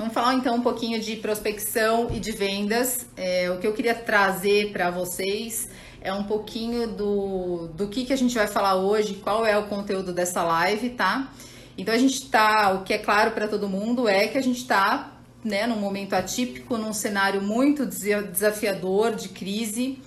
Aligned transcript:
Vamos 0.00 0.14
falar 0.14 0.32
então 0.32 0.56
um 0.56 0.62
pouquinho 0.62 0.98
de 0.98 1.16
prospecção 1.16 2.08
e 2.10 2.18
de 2.18 2.32
vendas. 2.32 3.06
É, 3.18 3.50
o 3.50 3.58
que 3.58 3.66
eu 3.66 3.74
queria 3.74 3.94
trazer 3.94 4.72
para 4.72 4.90
vocês 4.90 5.68
é 6.00 6.10
um 6.10 6.24
pouquinho 6.24 6.88
do, 6.88 7.68
do 7.74 7.86
que, 7.86 8.06
que 8.06 8.12
a 8.14 8.16
gente 8.16 8.34
vai 8.34 8.46
falar 8.46 8.76
hoje, 8.76 9.20
qual 9.22 9.44
é 9.44 9.58
o 9.58 9.64
conteúdo 9.64 10.10
dessa 10.10 10.42
live, 10.42 10.88
tá? 10.88 11.30
Então 11.76 11.92
a 11.92 11.98
gente 11.98 12.30
tá, 12.30 12.72
o 12.72 12.82
que 12.82 12.94
é 12.94 12.98
claro 12.98 13.32
para 13.32 13.46
todo 13.46 13.68
mundo 13.68 14.08
é 14.08 14.26
que 14.26 14.38
a 14.38 14.42
gente 14.42 14.60
está 14.60 15.18
né, 15.44 15.66
num 15.66 15.76
momento 15.76 16.14
atípico, 16.14 16.78
num 16.78 16.94
cenário 16.94 17.42
muito 17.42 17.84
desafiador 17.84 19.14
de 19.14 19.28
crise 19.28 19.98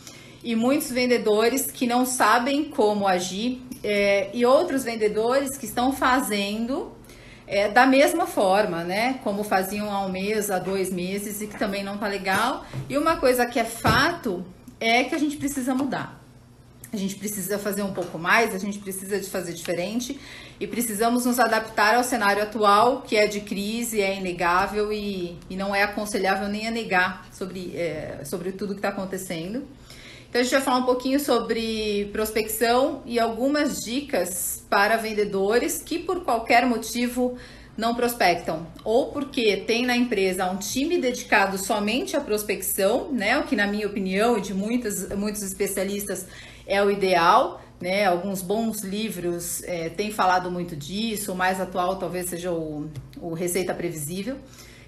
e 0.44 0.55
muitos 0.55 0.89
vendedores 0.89 1.70
que 1.70 1.86
não 1.86 2.04
sabem 2.04 2.64
como 2.64 3.07
agir 3.07 3.62
é, 3.84 4.32
e 4.34 4.44
outros 4.44 4.84
vendedores 4.84 5.55
que 5.55 5.68
estão 5.68 5.94
fazendo 5.94 6.91
é, 7.48 7.70
da 7.70 7.86
mesma 7.86 8.25
forma, 8.25 8.84
né? 8.84 9.20
Como 9.23 9.44
faziam 9.44 9.91
há 9.91 10.05
um 10.05 10.09
mês, 10.09 10.50
há 10.50 10.59
dois 10.59 10.91
meses 10.91 11.41
e 11.41 11.48
que 11.48 11.58
também 11.58 11.84
não 11.84 11.98
tá 11.98 12.08
legal. 12.08 12.66
E 12.90 12.98
uma 12.98 13.18
coisa 13.18 13.45
que 13.45 13.59
é 13.59 13.66
fato 13.66 14.45
é 14.80 15.04
que 15.04 15.16
a 15.16 15.18
gente 15.18 15.38
precisa 15.38 15.73
mudar. 15.73 16.21
A 16.91 16.98
gente 16.98 17.16
precisa 17.16 17.58
fazer 17.58 17.82
um 17.82 17.91
pouco 17.91 18.20
mais, 18.20 18.54
a 18.54 18.59
gente 18.59 18.77
precisa 18.77 19.20
de 19.20 19.27
fazer 19.27 19.54
diferente 19.54 20.20
e 20.59 20.68
precisamos 20.68 21.26
nos 21.26 21.40
adaptar 21.40 21.95
ao 21.95 22.04
cenário 22.04 22.44
atual, 22.44 23.02
que 23.02 23.16
é 23.16 23.26
de 23.26 23.41
crise, 23.41 23.99
é 23.99 24.16
inegável 24.16 24.94
e, 24.94 25.35
e 25.49 25.55
não 25.55 25.73
é 25.73 25.82
aconselhável 25.82 26.48
nem 26.48 26.68
a 26.68 26.71
negar 26.71 27.26
sobre, 27.32 27.76
é, 27.76 28.21
sobre 28.23 28.52
tudo 28.52 28.73
que 28.73 28.80
está 28.80 28.90
acontecendo. 28.90 29.63
Então 30.34 30.42
a 30.42 30.44
gente 30.44 30.54
vai 30.54 30.62
falar 30.64 30.78
um 30.78 30.86
pouquinho 30.86 31.20
sobre 31.20 32.10
prospecção 32.12 33.04
e 33.05 33.20
algumas 33.20 33.84
dicas 33.84 34.66
para 34.68 34.98
vendedores 34.98 35.80
que 35.86 36.00
por 36.00 36.24
qualquer 36.24 36.66
motivo 36.66 37.38
não 37.78 37.94
prospectam, 37.94 38.66
ou 38.84 39.12
porque 39.12 39.58
tem 39.58 39.86
na 39.86 39.96
empresa 39.96 40.50
um 40.50 40.58
time 40.58 40.98
dedicado 40.98 41.55
somente 41.60 42.18
à 42.18 42.20
prospecção, 42.20 43.12
né? 43.12 43.38
O 43.38 43.44
que 43.44 43.55
na 43.55 43.68
minha 43.68 43.85
opinião 43.85 44.35
e 44.35 44.41
de 44.41 44.55
muitas, 44.55 45.07
muitos 45.10 45.44
especialistas 45.44 46.26
é 46.66 46.84
o 46.84 46.90
ideal, 46.90 47.62
né? 47.79 48.05
Alguns 48.05 48.41
bons 48.41 48.82
livros 48.82 49.62
é, 49.66 49.90
têm 49.90 50.12
falado 50.12 50.50
muito 50.50 50.76
disso, 50.76 51.32
o 51.32 51.35
mais 51.35 51.62
atual 51.62 51.98
talvez 51.98 52.32
seja 52.32 52.52
o, 52.52 52.90
o 53.22 53.35
Receita 53.35 53.72
Previsível, 53.72 54.38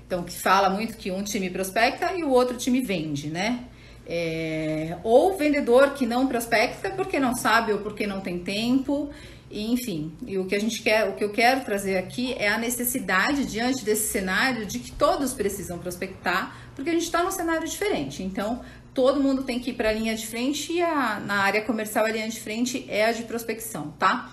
então 0.07 0.23
que 0.23 0.33
fala 0.33 0.71
muito 0.71 0.97
que 0.97 1.11
um 1.11 1.21
time 1.21 1.51
prospecta 1.51 2.13
e 2.15 2.23
o 2.23 2.31
outro 2.31 2.57
time 2.57 2.81
vende, 2.81 3.29
né? 3.29 3.65
É, 4.07 4.97
ou 5.03 5.35
vendedor 5.35 5.93
que 5.93 6.05
não 6.05 6.27
prospecta 6.27 6.91
porque 6.91 7.19
não 7.19 7.33
sabe 7.35 7.73
ou 7.73 7.79
porque 7.79 8.05
não 8.05 8.21
tem 8.21 8.37
tempo 8.37 9.09
e, 9.49 9.71
enfim, 9.71 10.11
e 10.25 10.37
o 10.37 10.45
que 10.45 10.55
a 10.55 10.59
gente 10.59 10.81
quer, 10.81 11.07
o 11.07 11.13
que 11.13 11.23
eu 11.23 11.31
quero 11.31 11.61
trazer 11.61 11.97
aqui 11.97 12.33
é 12.33 12.49
a 12.49 12.57
necessidade 12.57 13.45
diante 13.45 13.85
desse 13.85 14.11
cenário 14.11 14.65
de 14.65 14.79
que 14.79 14.91
todos 14.91 15.33
precisam 15.33 15.77
prospectar, 15.77 16.55
porque 16.75 16.89
a 16.89 16.93
gente 16.93 17.03
está 17.03 17.23
num 17.23 17.31
cenário 17.31 17.67
diferente. 17.67 18.23
Então, 18.23 18.61
todo 18.93 19.21
mundo 19.21 19.43
tem 19.43 19.59
que 19.59 19.69
ir 19.69 19.73
para 19.73 19.89
a 19.89 19.93
linha 19.93 20.15
de 20.15 20.25
frente 20.25 20.73
e 20.73 20.81
a, 20.81 21.19
na 21.19 21.35
área 21.35 21.61
comercial 21.61 22.05
a 22.05 22.11
linha 22.11 22.27
de 22.27 22.39
frente 22.39 22.85
é 22.89 23.05
a 23.05 23.11
de 23.11 23.23
prospecção, 23.23 23.93
tá? 23.99 24.31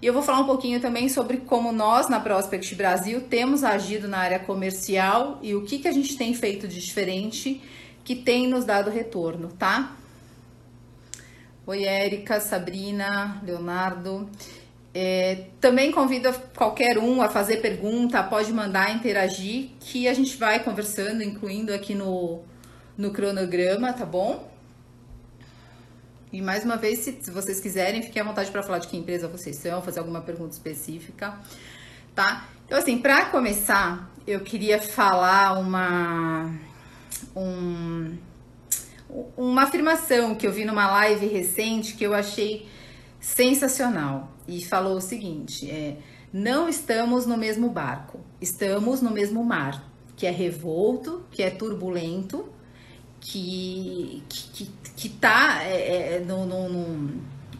E 0.00 0.06
eu 0.06 0.12
vou 0.12 0.22
falar 0.22 0.40
um 0.40 0.46
pouquinho 0.46 0.80
também 0.80 1.08
sobre 1.08 1.38
como 1.38 1.72
nós 1.72 2.08
na 2.08 2.20
Prospect 2.20 2.74
Brasil 2.74 3.22
temos 3.22 3.64
agido 3.64 4.06
na 4.06 4.18
área 4.18 4.38
comercial 4.38 5.38
e 5.42 5.54
o 5.54 5.62
que, 5.62 5.78
que 5.78 5.88
a 5.88 5.92
gente 5.92 6.16
tem 6.16 6.34
feito 6.34 6.68
de 6.68 6.80
diferente 6.80 7.62
que 8.04 8.14
tem 8.14 8.46
nos 8.46 8.64
dado 8.64 8.90
retorno, 8.90 9.48
tá? 9.58 9.96
Oi, 11.66 11.84
Érica, 11.84 12.38
Sabrina, 12.40 13.40
Leonardo. 13.42 14.28
É, 14.92 15.46
também 15.60 15.90
convido 15.90 16.32
qualquer 16.54 16.98
um 16.98 17.22
a 17.22 17.28
fazer 17.28 17.56
pergunta, 17.56 18.22
pode 18.22 18.52
mandar, 18.52 18.94
interagir, 18.94 19.70
que 19.80 20.06
a 20.06 20.14
gente 20.14 20.36
vai 20.36 20.62
conversando, 20.62 21.22
incluindo 21.22 21.72
aqui 21.72 21.94
no, 21.94 22.42
no 22.96 23.10
cronograma, 23.10 23.92
tá 23.92 24.04
bom? 24.04 24.52
E 26.30 26.42
mais 26.42 26.64
uma 26.64 26.76
vez, 26.76 26.98
se, 26.98 27.18
se 27.20 27.30
vocês 27.30 27.60
quiserem, 27.60 28.02
fiquem 28.02 28.20
à 28.20 28.24
vontade 28.24 28.50
para 28.50 28.62
falar 28.62 28.78
de 28.78 28.88
que 28.88 28.96
empresa 28.96 29.26
vocês 29.26 29.56
são, 29.56 29.80
fazer 29.80 30.00
alguma 30.00 30.20
pergunta 30.20 30.52
específica, 30.52 31.38
tá? 32.14 32.46
Então, 32.66 32.76
assim, 32.76 32.98
para 32.98 33.26
começar, 33.26 34.10
eu 34.26 34.40
queria 34.40 34.80
falar 34.80 35.58
uma. 35.58 36.52
Um, 37.34 38.16
uma 39.36 39.62
afirmação 39.62 40.34
que 40.34 40.46
eu 40.46 40.52
vi 40.52 40.64
numa 40.64 40.90
live 40.90 41.26
recente 41.26 41.94
que 41.94 42.04
eu 42.04 42.14
achei 42.14 42.68
sensacional. 43.20 44.32
E 44.46 44.64
falou 44.64 44.96
o 44.96 45.00
seguinte: 45.00 45.70
é, 45.70 45.96
não 46.32 46.68
estamos 46.68 47.26
no 47.26 47.36
mesmo 47.36 47.68
barco, 47.70 48.20
estamos 48.40 49.00
no 49.00 49.10
mesmo 49.10 49.44
mar, 49.44 49.88
que 50.16 50.26
é 50.26 50.30
revolto, 50.30 51.24
que 51.30 51.42
é 51.42 51.50
turbulento, 51.50 52.48
que 53.20 54.22
que, 54.28 54.48
que, 54.48 54.72
que 54.96 55.08
tá 55.08 55.62
é, 55.62 56.16
é, 56.16 56.24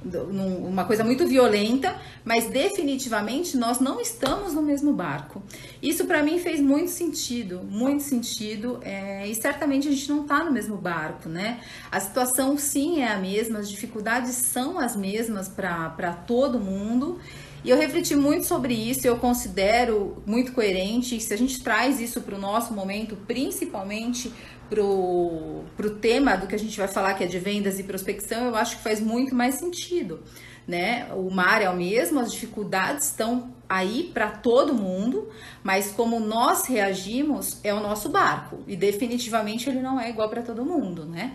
uma 0.04 0.84
coisa 0.84 1.03
muito 1.03 1.26
violenta, 1.26 1.97
mas 2.25 2.47
definitivamente 2.47 3.56
nós 3.56 3.81
não 3.81 4.00
estamos 4.00 4.54
no 4.54 4.62
mesmo 4.62 4.92
barco. 4.92 5.42
Isso 5.82 6.04
para 6.04 6.22
mim 6.22 6.38
fez 6.38 6.60
muito 6.60 6.91
sentido, 6.91 7.62
muito 7.62 8.03
sentido, 8.03 8.78
é, 8.82 9.26
e 9.26 9.34
certamente 9.34 9.88
a 9.88 9.91
gente 9.91 10.09
não 10.09 10.22
está 10.22 10.44
no 10.44 10.53
mesmo 10.53 10.76
barco, 10.76 11.28
né? 11.28 11.60
A 11.91 12.00
situação 12.00 12.59
sim 12.59 13.00
é 13.00 13.09
a 13.09 13.19
mesma, 13.19 13.59
as 13.59 13.70
dificuldades 13.70 14.34
são 14.34 14.78
as 14.78 14.94
mesmas 14.97 15.48
para 15.48 16.12
todo 16.26 16.59
mundo. 16.59 17.19
E 17.64 17.70
eu 17.70 17.78
refleti 17.78 18.14
muito 18.14 18.44
sobre 18.44 18.75
isso, 18.75 19.06
eu 19.06 19.16
considero 19.16 20.22
muito 20.26 20.53
coerente. 20.53 21.19
Se 21.19 21.32
a 21.32 21.38
gente 21.38 21.62
traz 21.62 21.98
isso 21.98 22.20
para 22.20 22.34
o 22.34 22.38
nosso 22.38 22.75
momento, 22.75 23.16
principalmente 23.26 24.31
pro, 24.69 25.64
pro 25.76 25.91
tema 25.91 26.36
do 26.36 26.47
que 26.47 26.54
a 26.54 26.58
gente 26.58 26.76
vai 26.76 26.88
falar, 26.88 27.14
que 27.14 27.25
é 27.25 27.26
de 27.26 27.38
vendas 27.38 27.78
e 27.78 27.82
prospecção, 27.82 28.47
eu 28.47 28.56
acho 28.56 28.76
que 28.78 28.82
faz 28.82 29.00
muito 29.00 29.34
mais 29.34 29.56
sentido. 29.56 30.20
Né? 30.66 31.08
O 31.12 31.30
mar 31.30 31.60
é 31.60 31.69
o 31.69 31.76
mesmo, 31.76 32.20
as 32.20 32.32
dificuldades 32.32 33.06
estão 33.06 33.52
aí 33.69 34.10
para 34.14 34.30
todo 34.30 34.72
mundo, 34.72 35.28
mas 35.62 35.92
como 35.92 36.19
nós 36.19 36.64
reagimos 36.66 37.58
é 37.62 37.75
o 37.75 37.80
nosso 37.80 38.08
barco 38.08 38.60
e 38.66 38.75
definitivamente 38.75 39.69
ele 39.69 39.80
não 39.80 40.00
é 40.00 40.08
igual 40.08 40.28
para 40.28 40.41
todo 40.41 40.64
mundo, 40.64 41.04
né? 41.04 41.34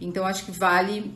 Então 0.00 0.26
acho 0.26 0.44
que 0.44 0.50
vale 0.50 1.14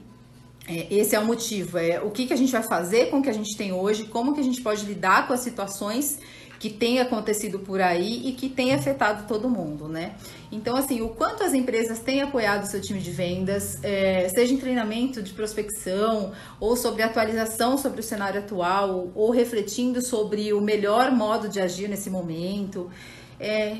é, 0.68 0.86
esse 0.94 1.16
é 1.16 1.18
o 1.18 1.24
motivo, 1.24 1.78
é 1.78 2.00
o 2.00 2.10
que, 2.10 2.26
que 2.26 2.32
a 2.32 2.36
gente 2.36 2.52
vai 2.52 2.62
fazer 2.62 3.06
com 3.10 3.18
o 3.18 3.22
que 3.22 3.30
a 3.30 3.32
gente 3.32 3.56
tem 3.56 3.72
hoje, 3.72 4.04
como 4.04 4.34
que 4.34 4.40
a 4.40 4.44
gente 4.44 4.60
pode 4.60 4.84
lidar 4.84 5.26
com 5.26 5.32
as 5.32 5.40
situações 5.40 6.18
que 6.58 6.68
tem 6.68 6.98
acontecido 6.98 7.60
por 7.60 7.80
aí 7.80 8.28
e 8.28 8.32
que 8.32 8.48
tem 8.48 8.74
afetado 8.74 9.28
todo 9.28 9.48
mundo, 9.48 9.88
né? 9.88 10.16
Então, 10.50 10.76
assim, 10.76 11.00
o 11.00 11.10
quanto 11.10 11.44
as 11.44 11.54
empresas 11.54 12.00
têm 12.00 12.20
apoiado 12.20 12.64
o 12.64 12.66
seu 12.66 12.80
time 12.80 13.00
de 13.00 13.10
vendas, 13.10 13.78
é, 13.82 14.28
seja 14.28 14.52
em 14.52 14.56
treinamento 14.56 15.22
de 15.22 15.32
prospecção, 15.32 16.32
ou 16.58 16.76
sobre 16.76 17.02
atualização 17.02 17.78
sobre 17.78 18.00
o 18.00 18.02
cenário 18.02 18.40
atual, 18.40 19.12
ou 19.14 19.30
refletindo 19.30 20.02
sobre 20.02 20.52
o 20.52 20.60
melhor 20.60 21.12
modo 21.12 21.48
de 21.48 21.60
agir 21.60 21.88
nesse 21.88 22.10
momento. 22.10 22.90
É, 23.38 23.78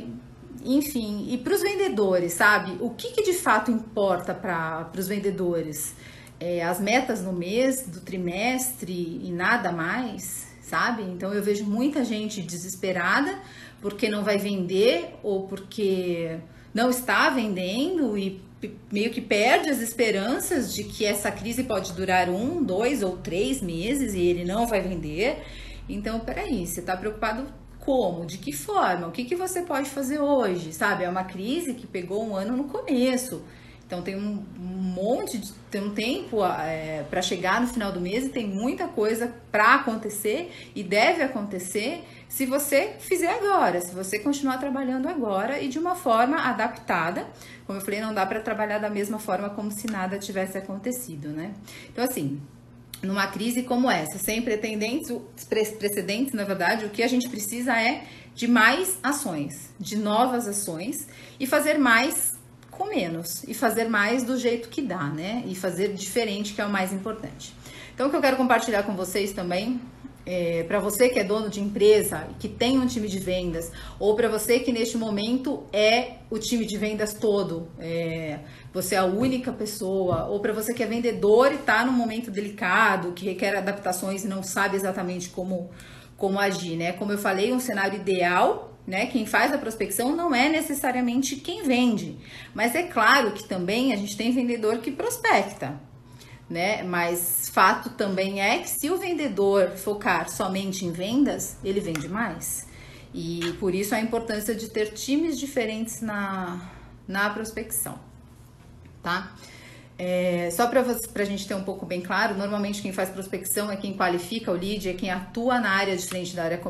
enfim, 0.65 1.27
e 1.31 1.39
para 1.39 1.55
os 1.55 1.63
vendedores, 1.63 2.35
sabe? 2.35 2.77
O 2.81 2.91
que, 2.91 3.11
que 3.11 3.23
de 3.23 3.33
fato 3.33 3.71
importa 3.71 4.35
para 4.35 4.91
os 4.97 5.09
vendedores? 5.09 5.95
É, 6.39 6.63
as 6.63 6.79
metas 6.79 7.23
no 7.23 7.33
mês, 7.33 7.87
do 7.89 8.01
trimestre 8.01 9.21
e 9.25 9.33
nada 9.33 9.73
mais? 9.73 10.48
Sabe? 10.69 11.03
Então 11.03 11.33
eu 11.33 11.43
vejo 11.43 11.65
muita 11.65 12.05
gente 12.05 12.43
desesperada 12.43 13.39
porque 13.81 14.09
não 14.09 14.23
vai 14.23 14.39
vender 14.39 15.15
ou 15.23 15.47
porque 15.47 16.39
não 16.75 16.91
está 16.91 17.31
vendendo 17.31 18.17
e 18.19 18.41
meio 18.91 19.11
que 19.11 19.21
perde 19.21 19.71
as 19.71 19.81
esperanças 19.81 20.75
de 20.75 20.85
que 20.85 21.05
essa 21.05 21.31
crise 21.31 21.65
pode 21.65 21.93
durar 21.93 22.29
um, 22.29 22.63
dois 22.63 23.03
ou 23.03 23.17
três 23.17 23.63
meses 23.63 24.15
e 24.15 24.21
ele 24.21 24.45
não 24.45 24.67
vai 24.67 24.81
vender. 24.81 25.43
Então, 25.89 26.21
peraí, 26.21 26.67
você 26.67 26.81
está 26.81 26.97
preocupado 26.97 27.47
como? 27.79 28.27
De 28.27 28.37
que 28.37 28.53
forma? 28.53 29.07
O 29.07 29.13
que, 29.13 29.25
que 29.25 29.37
você 29.37 29.63
pode 29.63 29.89
fazer 29.89 30.19
hoje? 30.19 30.73
Sabe? 30.73 31.05
É 31.05 31.09
uma 31.09 31.25
crise 31.25 31.75
que 31.75 31.87
pegou 31.87 32.23
um 32.27 32.37
ano 32.37 32.57
no 32.57 32.65
começo. 32.65 33.43
Então 33.89 34.03
tem 34.03 34.17
um 34.17 34.45
monte 34.59 35.39
de 35.39 35.51
tem 35.71 35.83
um 35.83 35.95
tempo 35.95 36.45
é, 36.45 37.05
para 37.09 37.23
chegar 37.23 37.59
no 37.59 37.67
final 37.67 37.91
do 37.91 37.99
mês 37.99 38.27
e 38.27 38.29
tem 38.29 38.47
muita 38.47 38.87
coisa 38.87 39.35
para 39.51 39.77
acontecer 39.77 40.53
e 40.75 40.83
deve 40.83 41.23
acontecer 41.23 42.05
se 42.29 42.45
você 42.45 42.97
fizer 42.99 43.31
agora, 43.31 43.81
se 43.81 43.95
você 43.95 44.19
continuar 44.19 44.59
trabalhando 44.59 45.09
agora 45.09 45.59
e 45.59 45.69
de 45.69 45.79
uma 45.79 45.95
forma 45.95 46.37
adaptada. 46.37 47.27
Como 47.67 47.79
eu 47.79 47.83
falei, 47.83 48.03
não 48.03 48.13
dá 48.13 48.27
para 48.27 48.41
trabalhar 48.41 48.79
da 48.79 48.91
mesma 48.91 49.19
forma 49.19 49.49
como 49.49 49.71
se 49.71 49.87
nada 49.91 50.19
tivesse 50.19 50.59
acontecido, 50.59 51.31
né? 51.31 51.55
Então 51.91 52.05
assim, 52.05 52.43
numa 53.03 53.27
crise 53.29 53.63
como 53.63 53.91
essa, 53.91 54.19
sem 54.19 54.43
pretendentes, 54.43 55.11
precedentes, 55.49 56.35
na 56.35 56.45
verdade, 56.45 56.85
o 56.85 56.91
que 56.91 57.03
a 57.03 57.09
gente 57.09 57.27
precisa 57.27 57.81
é 57.81 58.05
de 58.35 58.47
mais 58.47 58.99
ações, 59.03 59.71
de 59.81 59.97
novas 59.97 60.47
ações 60.47 61.09
e 61.41 61.47
fazer 61.47 61.79
mais 61.79 62.38
com 62.79 62.87
menos 62.87 63.43
e 63.45 63.53
fazer 63.53 63.89
mais 63.89 64.23
do 64.23 64.39
jeito 64.39 64.69
que 64.69 64.81
dá, 64.81 65.05
né? 65.05 65.43
E 65.47 65.55
fazer 65.55 65.93
diferente, 65.93 66.55
que 66.55 66.61
é 66.61 66.65
o 66.65 66.71
mais 66.71 66.93
importante. 66.93 67.53
Então, 67.93 68.07
o 68.07 68.11
que 68.11 68.17
eu 68.17 68.21
quero 68.21 68.37
compartilhar 68.37 68.85
com 68.85 68.95
vocês 68.95 69.33
também 69.33 69.81
é, 70.31 70.63
para 70.65 70.79
você 70.79 71.09
que 71.09 71.19
é 71.19 71.25
dono 71.25 71.49
de 71.49 71.59
empresa, 71.59 72.29
que 72.39 72.49
tem 72.49 72.79
um 72.79 72.87
time 72.87 73.09
de 73.09 73.19
vendas, 73.19 73.73
ou 73.99 74.15
para 74.15 74.29
você 74.29 74.61
que 74.61 74.71
neste 74.71 74.99
momento 74.99 75.65
é 75.73 76.17
o 76.31 76.39
time 76.39 76.67
de 76.67 76.77
vendas 76.77 77.15
todo, 77.15 77.67
é, 77.79 78.41
você 78.71 78.95
é 78.95 78.99
a 78.99 79.07
única 79.07 79.51
pessoa, 79.51 80.27
ou 80.27 80.39
para 80.41 80.53
você 80.53 80.75
que 80.75 80.83
é 80.83 80.87
vendedor 80.87 81.51
e 81.51 81.55
está 81.55 81.83
num 81.83 81.93
momento 81.93 82.31
delicado, 82.31 83.13
que 83.13 83.25
requer 83.25 83.57
adaptações 83.57 84.23
e 84.23 84.29
não 84.29 84.43
sabe 84.43 84.77
exatamente 84.77 85.31
como, 85.31 85.71
como 86.15 86.39
agir, 86.39 86.77
né? 86.77 86.93
Como 86.93 87.11
eu 87.11 87.19
falei, 87.19 87.51
um 87.51 87.59
cenário 87.59 87.99
ideal 87.99 88.68
né? 88.89 89.05
Quem 89.05 89.27
faz 89.27 89.53
a 89.53 89.59
prospecção 89.59 90.17
não 90.17 90.35
é 90.35 90.49
necessariamente 90.49 91.37
quem 91.37 91.63
vende, 91.63 92.17
mas 92.55 92.75
é 92.75 92.85
claro 92.85 93.33
que 93.33 93.45
também 93.45 93.93
a 93.93 93.97
gente 93.97 94.17
tem 94.17 94.33
vendedor 94.33 94.79
que 94.79 94.91
prospecta, 94.91 95.79
né? 96.49 96.83
Mas 96.83 97.51
fato 97.53 97.91
também 97.91 98.41
é 98.41 98.61
que 98.61 98.71
se 98.71 98.89
o 98.89 98.97
vendedor 98.97 99.73
focar 99.77 100.31
somente 100.31 100.87
em 100.87 100.91
vendas, 100.91 101.59
ele 101.63 101.81
vende 101.81 102.09
mais. 102.09 102.67
E 103.13 103.53
por 103.61 103.75
isso 103.75 103.95
a 103.95 104.01
importância 104.01 104.55
de 104.55 104.71
ter 104.71 104.95
times 104.95 105.39
diferentes 105.39 106.01
na, 106.01 106.59
na 107.07 107.29
prospecção, 107.29 107.99
tá? 109.03 109.37
É, 110.01 110.49
só 110.53 110.69
para 110.69 110.83
a 110.83 111.25
gente 111.25 111.49
ter 111.49 111.55
um 111.55 111.65
pouco 111.65 111.85
bem 111.85 112.01
claro, 112.01 112.37
normalmente 112.37 112.81
quem 112.81 112.93
faz 112.93 113.09
prospecção 113.09 113.69
é 113.69 113.77
quem 113.77 113.95
qualifica 113.95 114.53
o 114.53 114.55
lead, 114.55 114.89
é 114.89 114.93
quem 114.93 115.11
atua 115.11 115.59
na 115.59 115.71
área 115.71 115.97
diferente 115.97 116.37
da 116.37 116.45
área 116.45 116.61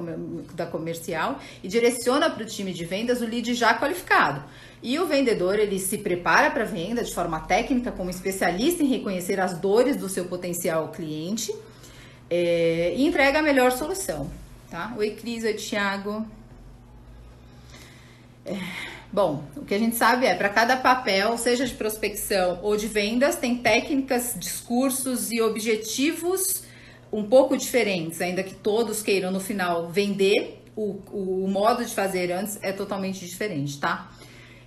da 0.54 0.64
comercial 0.64 1.38
e 1.62 1.68
direciona 1.68 2.30
para 2.30 2.42
o 2.42 2.46
time 2.46 2.72
de 2.72 2.86
vendas 2.86 3.20
o 3.20 3.26
lead 3.26 3.52
já 3.52 3.78
qualificado. 3.78 4.42
E 4.82 4.98
o 4.98 5.06
vendedor 5.06 5.58
ele 5.58 5.78
se 5.78 5.98
prepara 5.98 6.50
para 6.50 6.62
a 6.62 6.66
venda 6.66 7.04
de 7.04 7.12
forma 7.12 7.38
técnica, 7.40 7.92
como 7.92 8.08
especialista 8.08 8.82
em 8.82 8.86
reconhecer 8.86 9.38
as 9.38 9.58
dores 9.58 9.96
do 9.96 10.08
seu 10.08 10.24
potencial 10.24 10.88
cliente 10.88 11.54
é, 12.30 12.94
e 12.96 13.04
entrega 13.04 13.40
a 13.40 13.42
melhor 13.42 13.72
solução. 13.72 14.30
Tá? 14.70 14.94
Oi, 14.96 15.10
Cris, 15.10 15.44
oi, 15.44 15.52
Thiago. 15.52 16.26
É, 18.46 18.58
bom, 19.12 19.44
o 19.56 19.64
que 19.64 19.74
a 19.74 19.78
gente 19.78 19.96
sabe 19.96 20.26
é, 20.26 20.34
para 20.34 20.48
cada 20.48 20.76
papel, 20.76 21.36
seja 21.38 21.66
de 21.66 21.74
prospecção 21.74 22.60
ou 22.62 22.76
de 22.76 22.86
vendas, 22.86 23.36
tem 23.36 23.56
técnicas, 23.56 24.34
discursos 24.38 25.30
e 25.30 25.40
objetivos 25.40 26.62
um 27.12 27.24
pouco 27.24 27.56
diferentes, 27.56 28.20
ainda 28.20 28.42
que 28.42 28.54
todos 28.54 29.02
queiram 29.02 29.30
no 29.30 29.40
final 29.40 29.88
vender, 29.88 30.62
o, 30.76 31.00
o, 31.10 31.44
o 31.44 31.48
modo 31.48 31.84
de 31.84 31.94
fazer 31.94 32.30
antes 32.30 32.58
é 32.62 32.70
totalmente 32.70 33.26
diferente, 33.26 33.78
tá? 33.80 34.12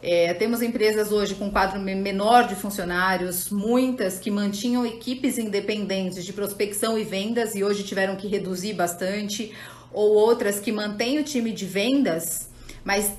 É, 0.03 0.33
temos 0.33 0.63
empresas 0.63 1.11
hoje 1.11 1.35
com 1.35 1.51
quadro 1.51 1.79
menor 1.79 2.47
de 2.47 2.55
funcionários, 2.55 3.51
muitas 3.51 4.17
que 4.17 4.31
mantinham 4.31 4.83
equipes 4.83 5.37
independentes 5.37 6.25
de 6.25 6.33
prospecção 6.33 6.97
e 6.97 7.03
vendas 7.03 7.53
e 7.53 7.63
hoje 7.63 7.83
tiveram 7.83 8.15
que 8.15 8.27
reduzir 8.27 8.73
bastante, 8.73 9.53
ou 9.94 10.15
outras 10.15 10.59
que 10.59 10.71
mantêm 10.71 11.19
o 11.19 11.23
time 11.23 11.51
de 11.51 11.65
vendas, 11.65 12.49
mas 12.83 13.11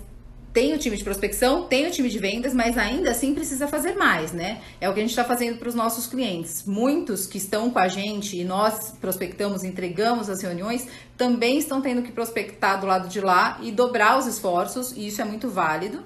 tem 0.53 0.75
o 0.75 0.79
time 0.79 0.97
de 0.97 1.03
prospecção, 1.03 1.65
tem 1.65 1.87
o 1.87 1.91
time 1.91 2.09
de 2.09 2.19
vendas, 2.19 2.53
mas 2.53 2.77
ainda 2.77 3.11
assim 3.11 3.35
precisa 3.35 3.67
fazer 3.67 3.95
mais, 3.95 4.33
né? 4.33 4.61
É 4.81 4.89
o 4.89 4.93
que 4.93 5.01
a 5.01 5.03
gente 5.03 5.11
está 5.11 5.25
fazendo 5.25 5.59
para 5.59 5.69
os 5.69 5.75
nossos 5.75 6.07
clientes. 6.07 6.65
Muitos 6.67 7.27
que 7.27 7.39
estão 7.39 7.71
com 7.71 7.79
a 7.79 7.89
gente 7.89 8.39
e 8.39 8.45
nós 8.45 8.95
prospectamos, 9.01 9.65
entregamos 9.65 10.29
as 10.29 10.43
reuniões, 10.43 10.87
também 11.17 11.57
estão 11.57 11.81
tendo 11.81 12.03
que 12.03 12.13
prospectar 12.13 12.81
do 12.81 12.87
lado 12.87 13.09
de 13.09 13.21
lá 13.21 13.59
e 13.63 13.73
dobrar 13.73 14.19
os 14.19 14.27
esforços, 14.27 14.93
e 14.93 15.07
isso 15.07 15.23
é 15.23 15.25
muito 15.25 15.49
válido. 15.49 16.05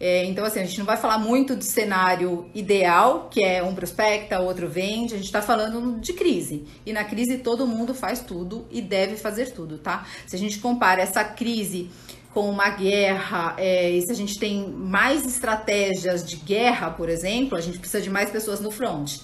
É, 0.00 0.24
então, 0.24 0.44
assim, 0.44 0.60
a 0.60 0.64
gente 0.64 0.78
não 0.78 0.86
vai 0.86 0.96
falar 0.96 1.18
muito 1.18 1.54
de 1.54 1.64
cenário 1.64 2.50
ideal, 2.54 3.28
que 3.30 3.42
é 3.42 3.62
um 3.62 3.74
prospecta, 3.74 4.40
outro 4.40 4.68
vende, 4.68 5.14
a 5.14 5.16
gente 5.16 5.26
está 5.26 5.40
falando 5.40 6.00
de 6.00 6.12
crise. 6.12 6.64
E 6.84 6.92
na 6.92 7.04
crise 7.04 7.38
todo 7.38 7.66
mundo 7.66 7.94
faz 7.94 8.20
tudo 8.20 8.66
e 8.70 8.82
deve 8.82 9.16
fazer 9.16 9.52
tudo, 9.52 9.78
tá? 9.78 10.06
Se 10.26 10.34
a 10.34 10.38
gente 10.38 10.58
compara 10.58 11.00
essa 11.00 11.22
crise 11.22 11.90
com 12.34 12.50
uma 12.50 12.68
guerra, 12.70 13.54
é, 13.56 13.90
e 13.90 14.02
se 14.02 14.10
a 14.10 14.14
gente 14.14 14.38
tem 14.38 14.68
mais 14.68 15.24
estratégias 15.24 16.26
de 16.26 16.34
guerra, 16.34 16.90
por 16.90 17.08
exemplo, 17.08 17.56
a 17.56 17.60
gente 17.60 17.78
precisa 17.78 18.02
de 18.02 18.10
mais 18.10 18.28
pessoas 18.28 18.60
no 18.60 18.72
front, 18.72 19.20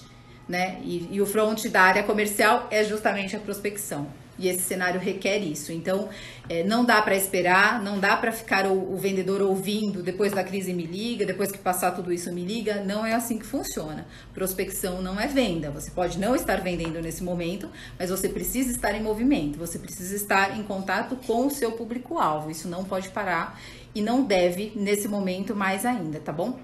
né? 0.47 0.79
E, 0.81 1.09
e 1.11 1.21
o 1.21 1.25
front 1.25 1.65
da 1.67 1.81
área 1.81 2.03
comercial 2.03 2.67
é 2.71 2.85
justamente 2.85 3.35
a 3.35 3.39
prospecção. 3.39 4.07
E 4.41 4.47
esse 4.47 4.61
cenário 4.63 4.99
requer 4.99 5.37
isso. 5.37 5.71
Então, 5.71 6.09
é, 6.49 6.63
não 6.63 6.83
dá 6.83 6.99
para 7.01 7.15
esperar, 7.15 7.81
não 7.81 7.99
dá 7.99 8.17
para 8.17 8.31
ficar 8.31 8.65
o, 8.65 8.93
o, 8.93 8.97
vendedor 8.97 9.39
ouvindo 9.41 10.01
depois 10.01 10.31
da 10.31 10.43
crise 10.43 10.73
me 10.73 10.85
liga, 10.85 11.25
depois 11.25 11.51
que 11.51 11.59
passar 11.59 11.91
tudo 11.91 12.11
isso 12.11 12.33
me 12.33 12.43
liga. 12.43 12.83
Não 12.83 13.05
é 13.05 13.13
assim 13.13 13.37
que 13.37 13.45
funciona. 13.45 14.07
Prospecção 14.33 15.01
não 15.01 15.19
é 15.19 15.27
venda. 15.27 15.69
Você 15.69 15.91
pode 15.91 16.17
não 16.17 16.35
estar 16.35 16.59
vendendo 16.59 16.99
nesse 16.99 17.23
momento, 17.23 17.69
mas 17.99 18.09
você 18.09 18.27
precisa 18.27 18.71
estar 18.71 18.95
em 18.95 19.03
movimento. 19.03 19.59
Você 19.59 19.77
precisa 19.77 20.15
estar 20.15 20.57
em 20.57 20.63
contato 20.63 21.15
com 21.27 21.45
o 21.45 21.51
seu 21.51 21.73
público-alvo. 21.73 22.49
Isso 22.49 22.67
não 22.67 22.83
pode 22.83 23.09
parar 23.09 23.59
e 23.93 24.01
não 24.01 24.23
deve 24.23 24.71
nesse 24.75 25.07
momento 25.07 25.55
mais 25.55 25.85
ainda, 25.85 26.19
tá 26.19 26.31
bom? 26.31 26.59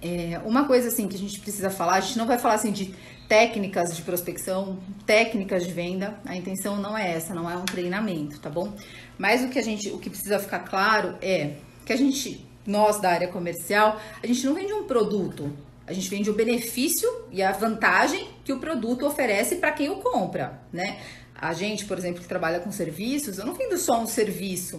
É, 0.00 0.40
uma 0.44 0.64
coisa 0.64 0.88
assim 0.88 1.06
que 1.06 1.14
a 1.14 1.18
gente 1.18 1.38
precisa 1.38 1.70
falar, 1.70 1.94
a 1.94 2.00
gente 2.00 2.18
não 2.18 2.26
vai 2.26 2.36
falar 2.36 2.54
assim 2.54 2.72
de 2.72 2.92
técnicas 3.32 3.96
de 3.96 4.02
prospecção, 4.02 4.78
técnicas 5.06 5.64
de 5.64 5.72
venda. 5.72 6.20
A 6.26 6.36
intenção 6.36 6.76
não 6.76 6.98
é 6.98 7.14
essa, 7.14 7.34
não 7.34 7.50
é 7.50 7.56
um 7.56 7.64
treinamento, 7.64 8.38
tá 8.38 8.50
bom? 8.50 8.74
Mas 9.16 9.42
o 9.42 9.48
que 9.48 9.58
a 9.58 9.62
gente, 9.62 9.88
o 9.88 9.98
que 9.98 10.10
precisa 10.10 10.38
ficar 10.38 10.58
claro 10.58 11.16
é 11.22 11.54
que 11.86 11.94
a 11.94 11.96
gente, 11.96 12.46
nós 12.66 13.00
da 13.00 13.08
área 13.08 13.28
comercial, 13.28 13.98
a 14.22 14.26
gente 14.26 14.44
não 14.44 14.52
vende 14.52 14.74
um 14.74 14.84
produto, 14.84 15.50
a 15.86 15.94
gente 15.94 16.10
vende 16.10 16.28
o 16.28 16.34
benefício 16.34 17.08
e 17.30 17.42
a 17.42 17.52
vantagem 17.52 18.28
que 18.44 18.52
o 18.52 18.58
produto 18.58 19.06
oferece 19.06 19.56
para 19.56 19.72
quem 19.72 19.88
o 19.88 19.96
compra, 19.96 20.60
né? 20.70 21.00
A 21.34 21.54
gente, 21.54 21.86
por 21.86 21.96
exemplo, 21.96 22.20
que 22.20 22.28
trabalha 22.28 22.60
com 22.60 22.70
serviços, 22.70 23.38
eu 23.38 23.46
não 23.46 23.54
vendo 23.54 23.78
só 23.78 23.98
um 23.98 24.06
serviço, 24.06 24.78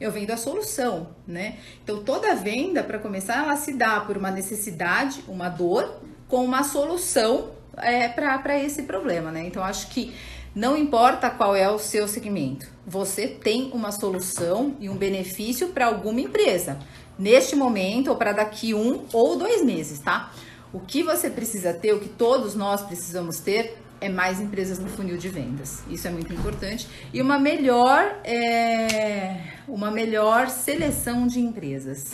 eu 0.00 0.10
vendo 0.10 0.32
a 0.32 0.36
solução, 0.36 1.10
né? 1.24 1.56
Então 1.84 2.02
toda 2.02 2.34
venda, 2.34 2.82
para 2.82 2.98
começar, 2.98 3.44
ela 3.44 3.54
se 3.54 3.72
dá 3.72 4.00
por 4.00 4.16
uma 4.16 4.32
necessidade, 4.32 5.22
uma 5.28 5.48
dor, 5.48 6.02
com 6.26 6.44
uma 6.44 6.64
solução 6.64 7.61
é, 7.78 8.08
para 8.08 8.58
esse 8.58 8.82
problema, 8.82 9.30
né? 9.30 9.44
Então, 9.46 9.62
acho 9.62 9.88
que 9.88 10.12
não 10.54 10.76
importa 10.76 11.30
qual 11.30 11.56
é 11.56 11.70
o 11.70 11.78
seu 11.78 12.06
segmento, 12.06 12.66
você 12.86 13.26
tem 13.26 13.70
uma 13.72 13.90
solução 13.90 14.76
e 14.78 14.88
um 14.88 14.96
benefício 14.96 15.68
para 15.68 15.86
alguma 15.86 16.20
empresa, 16.20 16.78
neste 17.18 17.56
momento 17.56 18.08
ou 18.08 18.16
para 18.16 18.32
daqui 18.32 18.74
um 18.74 19.04
ou 19.12 19.38
dois 19.38 19.64
meses, 19.64 19.98
tá? 19.98 20.30
O 20.72 20.80
que 20.80 21.02
você 21.02 21.30
precisa 21.30 21.72
ter, 21.72 21.92
o 21.92 22.00
que 22.00 22.08
todos 22.08 22.54
nós 22.54 22.82
precisamos 22.82 23.38
ter, 23.38 23.78
é 24.02 24.08
mais 24.08 24.40
empresas 24.40 24.78
no 24.78 24.88
funil 24.88 25.16
de 25.16 25.28
vendas. 25.28 25.82
Isso 25.88 26.08
é 26.08 26.10
muito 26.10 26.32
importante. 26.32 26.88
E 27.12 27.22
uma 27.22 27.38
melhor, 27.38 28.20
é, 28.24 29.36
uma 29.68 29.90
melhor 29.90 30.48
seleção 30.48 31.26
de 31.26 31.40
empresas. 31.40 32.12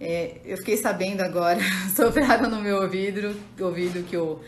É, 0.00 0.36
eu 0.44 0.56
fiquei 0.58 0.76
sabendo 0.76 1.22
agora, 1.22 1.60
soprado 1.94 2.48
no 2.48 2.60
meu 2.60 2.82
ouvido, 2.82 3.36
ouvido 3.60 4.04
que 4.04 4.16
o, 4.16 4.40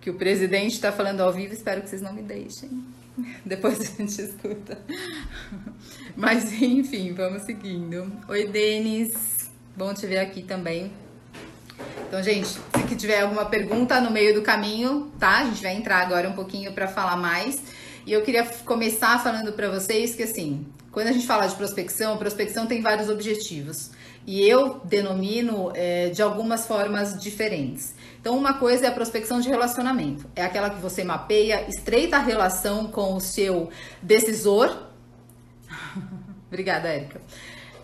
que 0.00 0.10
o 0.10 0.14
presidente 0.14 0.74
está 0.74 0.92
falando 0.92 1.20
ao 1.20 1.32
vivo. 1.32 1.54
Espero 1.54 1.80
que 1.82 1.88
vocês 1.88 2.02
não 2.02 2.12
me 2.12 2.22
deixem. 2.22 2.70
Depois 3.44 3.80
a 3.80 3.84
gente 3.84 4.20
escuta. 4.20 4.78
Mas 6.16 6.52
enfim, 6.52 7.12
vamos 7.12 7.42
seguindo. 7.42 8.12
Oi, 8.28 8.46
Denis. 8.46 9.50
Bom 9.76 9.94
te 9.94 10.06
ver 10.06 10.18
aqui 10.18 10.42
também. 10.42 10.92
Então, 12.06 12.22
gente, 12.22 12.48
se 12.48 12.96
tiver 12.96 13.20
alguma 13.20 13.44
pergunta 13.44 14.00
no 14.00 14.10
meio 14.10 14.34
do 14.34 14.42
caminho, 14.42 15.12
tá? 15.18 15.40
A 15.40 15.44
gente 15.44 15.62
vai 15.62 15.76
entrar 15.76 15.98
agora 15.98 16.28
um 16.28 16.32
pouquinho 16.32 16.72
para 16.72 16.88
falar 16.88 17.16
mais. 17.16 17.62
E 18.04 18.12
eu 18.12 18.22
queria 18.22 18.44
começar 18.64 19.22
falando 19.22 19.52
para 19.52 19.68
vocês 19.70 20.14
que 20.14 20.22
assim, 20.22 20.66
quando 20.98 21.06
a 21.06 21.12
gente 21.12 21.28
fala 21.28 21.46
de 21.46 21.54
prospecção, 21.54 22.16
prospecção 22.16 22.66
tem 22.66 22.82
vários 22.82 23.08
objetivos 23.08 23.92
e 24.26 24.42
eu 24.42 24.80
denomino 24.82 25.70
é, 25.72 26.08
de 26.08 26.20
algumas 26.20 26.66
formas 26.66 27.22
diferentes. 27.22 27.94
Então, 28.20 28.36
uma 28.36 28.54
coisa 28.54 28.86
é 28.86 28.88
a 28.88 28.92
prospecção 28.92 29.40
de 29.40 29.48
relacionamento, 29.48 30.28
é 30.34 30.42
aquela 30.42 30.68
que 30.68 30.80
você 30.80 31.04
mapeia, 31.04 31.68
estreita 31.68 32.16
a 32.16 32.18
relação 32.18 32.88
com 32.88 33.14
o 33.14 33.20
seu 33.20 33.70
decisor. 34.02 34.88
Obrigada, 36.50 36.88
Érica 36.88 37.20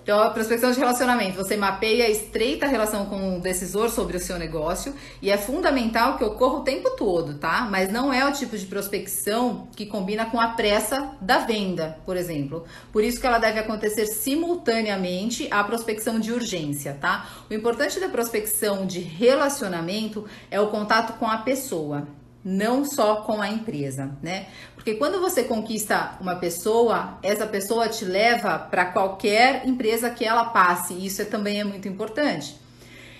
então, 0.05 0.21
a 0.21 0.29
prospecção 0.29 0.71
de 0.71 0.79
relacionamento, 0.79 1.35
você 1.35 1.57
mapeia, 1.57 2.11
estreita 2.11 2.67
a 2.67 2.69
relação 2.69 3.07
com 3.07 3.39
o 3.39 3.41
decisor 3.41 3.89
sobre 3.89 4.19
o 4.19 4.21
seu 4.21 4.39
negócio 4.39 4.95
e 5.23 5.31
é 5.31 5.39
fundamental 5.39 6.19
que 6.19 6.25
ocorra 6.25 6.59
o 6.59 6.63
tempo 6.63 6.91
todo, 6.91 7.39
tá? 7.39 7.67
Mas 7.71 7.91
não 7.91 8.13
é 8.13 8.23
o 8.29 8.31
tipo 8.31 8.55
de 8.55 8.67
prospecção 8.67 9.67
que 9.75 9.87
combina 9.87 10.27
com 10.27 10.39
a 10.39 10.49
pressa 10.49 11.13
da 11.23 11.39
venda, 11.39 11.99
por 12.05 12.19
exemplo. 12.19 12.67
Por 12.93 13.03
isso 13.03 13.19
que 13.19 13.27
ela 13.27 13.39
deve 13.39 13.59
acontecer 13.59 14.05
simultaneamente 14.05 15.49
à 15.51 15.65
prospecção 15.65 16.21
de 16.21 16.33
urgência, 16.33 16.99
tá? 17.01 17.27
O 17.49 17.55
importante 17.55 17.99
da 17.99 18.11
prospecção 18.11 18.85
de 18.85 19.01
relacionamento 19.01 20.27
é 20.51 20.61
o 20.61 20.67
contato 20.67 21.19
com 21.19 21.27
a 21.27 21.39
pessoa 21.39 22.07
não 22.45 22.85
só 22.85 23.23
com 23.23 23.41
a 23.41 23.49
empresa, 23.49 24.17
né? 24.23 24.47
Porque 24.75 24.95
quando 24.95 25.19
você 25.19 25.45
conquista 25.45 26.19
uma 26.21 26.37
pessoa, 26.37 27.19
essa 27.23 27.47
pessoa 27.47 27.89
te 27.89 28.05
leva 28.05 28.59
para 28.59 28.85
qualquer 28.87 29.67
empresa 29.67 30.11
que 30.11 30.25
ela 30.25 30.45
passe, 30.47 30.95
isso 30.95 31.23
é, 31.23 31.25
também 31.25 31.61
é 31.61 31.65
muito 31.65 31.89
importante. 31.89 32.57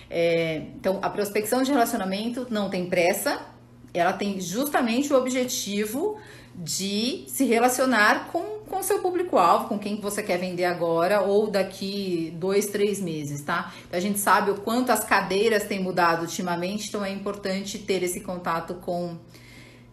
É, 0.09 0.57
então, 0.75 0.99
a 1.01 1.09
prospecção 1.09 1.63
de 1.63 1.71
relacionamento 1.71 2.45
não 2.51 2.69
tem 2.69 2.85
pressa, 2.85 3.41
ela 3.91 4.13
tem 4.13 4.39
justamente 4.39 5.11
o 5.11 5.17
objetivo 5.17 6.17
de 6.57 7.25
se 7.27 7.45
relacionar 7.45 8.29
com 8.31 8.55
com 8.67 8.81
seu 8.81 8.99
público-alvo, 8.99 9.67
com 9.67 9.79
quem 9.79 9.99
você 9.99 10.23
quer 10.23 10.37
vender 10.37 10.65
agora 10.65 11.21
ou 11.21 11.49
daqui 11.49 12.33
dois, 12.35 12.67
três 12.67 12.99
meses, 12.99 13.41
tá? 13.41 13.71
A 13.91 13.99
gente 13.99 14.19
sabe 14.19 14.51
o 14.51 14.55
quanto 14.55 14.91
as 14.91 15.03
cadeiras 15.03 15.65
têm 15.65 15.79
mudado 15.79 16.21
ultimamente, 16.21 16.89
então 16.89 17.05
é 17.05 17.11
importante 17.11 17.77
ter 17.77 18.03
esse 18.03 18.21
contato 18.21 18.75
com 18.75 19.17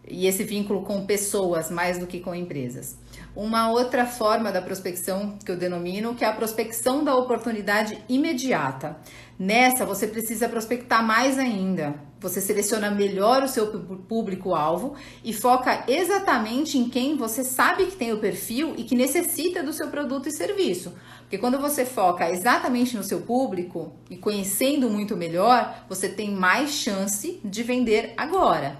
e 0.08 0.26
esse 0.26 0.44
vínculo 0.44 0.82
com 0.82 1.06
pessoas 1.06 1.70
mais 1.70 1.98
do 1.98 2.06
que 2.06 2.20
com 2.20 2.34
empresas. 2.34 2.96
Uma 3.34 3.70
outra 3.70 4.04
forma 4.04 4.50
da 4.50 4.60
prospecção 4.60 5.38
que 5.44 5.50
eu 5.50 5.56
denomino 5.56 6.14
que 6.14 6.24
é 6.24 6.28
a 6.28 6.32
prospecção 6.32 7.04
da 7.04 7.14
oportunidade 7.14 7.98
imediata. 8.08 8.96
Nessa 9.38 9.86
você 9.86 10.06
precisa 10.06 10.48
prospectar 10.48 11.04
mais 11.04 11.38
ainda. 11.38 11.94
Você 12.20 12.40
seleciona 12.40 12.90
melhor 12.90 13.42
o 13.42 13.48
seu 13.48 13.66
público-alvo 13.66 14.94
e 15.24 15.32
foca 15.32 15.84
exatamente 15.88 16.78
em 16.78 16.88
quem 16.88 17.16
você 17.16 17.42
sabe 17.42 17.86
que 17.86 17.96
tem 17.96 18.12
o 18.12 18.18
perfil 18.18 18.74
e 18.76 18.84
que 18.84 18.94
necessita 18.94 19.62
do 19.62 19.72
seu 19.72 19.88
produto 19.88 20.28
e 20.28 20.32
serviço. 20.32 20.92
Porque 21.22 21.38
quando 21.38 21.58
você 21.58 21.84
foca 21.84 22.30
exatamente 22.30 22.96
no 22.96 23.02
seu 23.02 23.22
público 23.22 23.92
e 24.10 24.16
conhecendo 24.16 24.90
muito 24.90 25.16
melhor, 25.16 25.84
você 25.88 26.08
tem 26.08 26.30
mais 26.30 26.70
chance 26.70 27.40
de 27.42 27.62
vender 27.62 28.12
agora. 28.16 28.78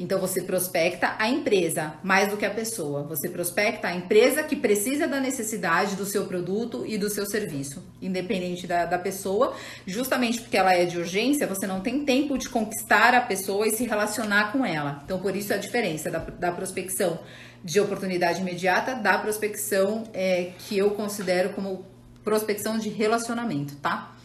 Então 0.00 0.18
você 0.18 0.42
prospecta 0.42 1.14
a 1.18 1.28
empresa 1.28 1.92
mais 2.02 2.30
do 2.30 2.36
que 2.38 2.46
a 2.46 2.50
pessoa. 2.50 3.02
Você 3.02 3.28
prospecta 3.28 3.88
a 3.88 3.94
empresa 3.94 4.42
que 4.42 4.56
precisa 4.56 5.06
da 5.06 5.20
necessidade 5.20 5.94
do 5.94 6.06
seu 6.06 6.24
produto 6.24 6.84
e 6.86 6.96
do 6.96 7.10
seu 7.10 7.26
serviço, 7.26 7.84
independente 8.00 8.66
da, 8.66 8.86
da 8.86 8.98
pessoa. 8.98 9.54
Justamente 9.86 10.40
porque 10.40 10.56
ela 10.56 10.74
é 10.74 10.86
de 10.86 10.96
urgência, 10.96 11.46
você 11.46 11.66
não 11.66 11.82
tem 11.82 12.02
tempo 12.02 12.38
de 12.38 12.48
conquistar 12.48 13.14
a 13.14 13.20
pessoa 13.20 13.66
e 13.66 13.72
se 13.72 13.84
relacionar 13.84 14.52
com 14.52 14.64
ela. 14.64 15.02
Então, 15.04 15.18
por 15.18 15.36
isso 15.36 15.52
a 15.52 15.58
diferença 15.58 16.10
da, 16.10 16.18
da 16.18 16.50
prospecção 16.50 17.20
de 17.62 17.78
oportunidade 17.78 18.40
imediata 18.40 18.94
da 18.94 19.18
prospecção 19.18 20.04
é, 20.14 20.52
que 20.60 20.78
eu 20.78 20.92
considero 20.92 21.50
como 21.50 21.84
prospecção 22.24 22.78
de 22.78 22.88
relacionamento, 22.88 23.76
tá? 23.76 24.16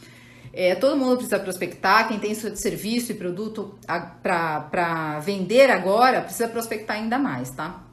É, 0.58 0.74
todo 0.74 0.96
mundo 0.96 1.18
precisa 1.18 1.38
prospectar, 1.38 2.08
quem 2.08 2.18
tem 2.18 2.34
seu 2.34 2.56
serviço 2.56 3.12
e 3.12 3.16
produto 3.16 3.78
para 4.24 5.20
vender 5.20 5.70
agora 5.70 6.22
precisa 6.22 6.48
prospectar 6.48 6.96
ainda 6.96 7.20
mais, 7.20 7.50
tá? 7.50 7.84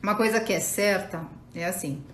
Uma 0.00 0.14
coisa 0.14 0.38
que 0.38 0.52
é 0.52 0.60
certa 0.60 1.26
é 1.52 1.64
assim: 1.64 2.04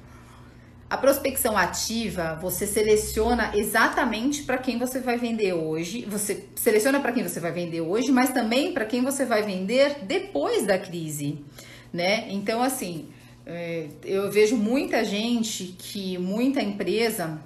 a 0.89 0.97
prospecção 0.97 1.55
ativa, 1.55 2.39
você 2.41 2.67
seleciona 2.67 3.53
exatamente 3.55 4.43
para 4.43 4.57
quem 4.57 4.79
você 4.79 5.01
vai 5.01 5.19
vender 5.19 5.53
hoje. 5.53 6.07
Você 6.09 6.47
seleciona 6.57 6.99
para 6.99 7.13
quem 7.13 7.23
você 7.23 7.39
vai 7.39 7.53
vender 7.53 7.83
hoje, 7.83 8.11
mas 8.11 8.31
também 8.31 8.73
para 8.73 8.87
quem 8.87 9.03
você 9.03 9.27
vai 9.27 9.43
vender 9.43 9.99
depois 10.05 10.67
da 10.67 10.79
crise, 10.79 11.45
né? 11.93 12.25
Então, 12.31 12.63
assim, 12.63 13.11
é, 13.45 13.89
eu 14.03 14.31
vejo 14.33 14.57
muita 14.57 15.05
gente 15.05 15.75
que, 15.79 16.17
muita 16.17 16.63
empresa 16.63 17.39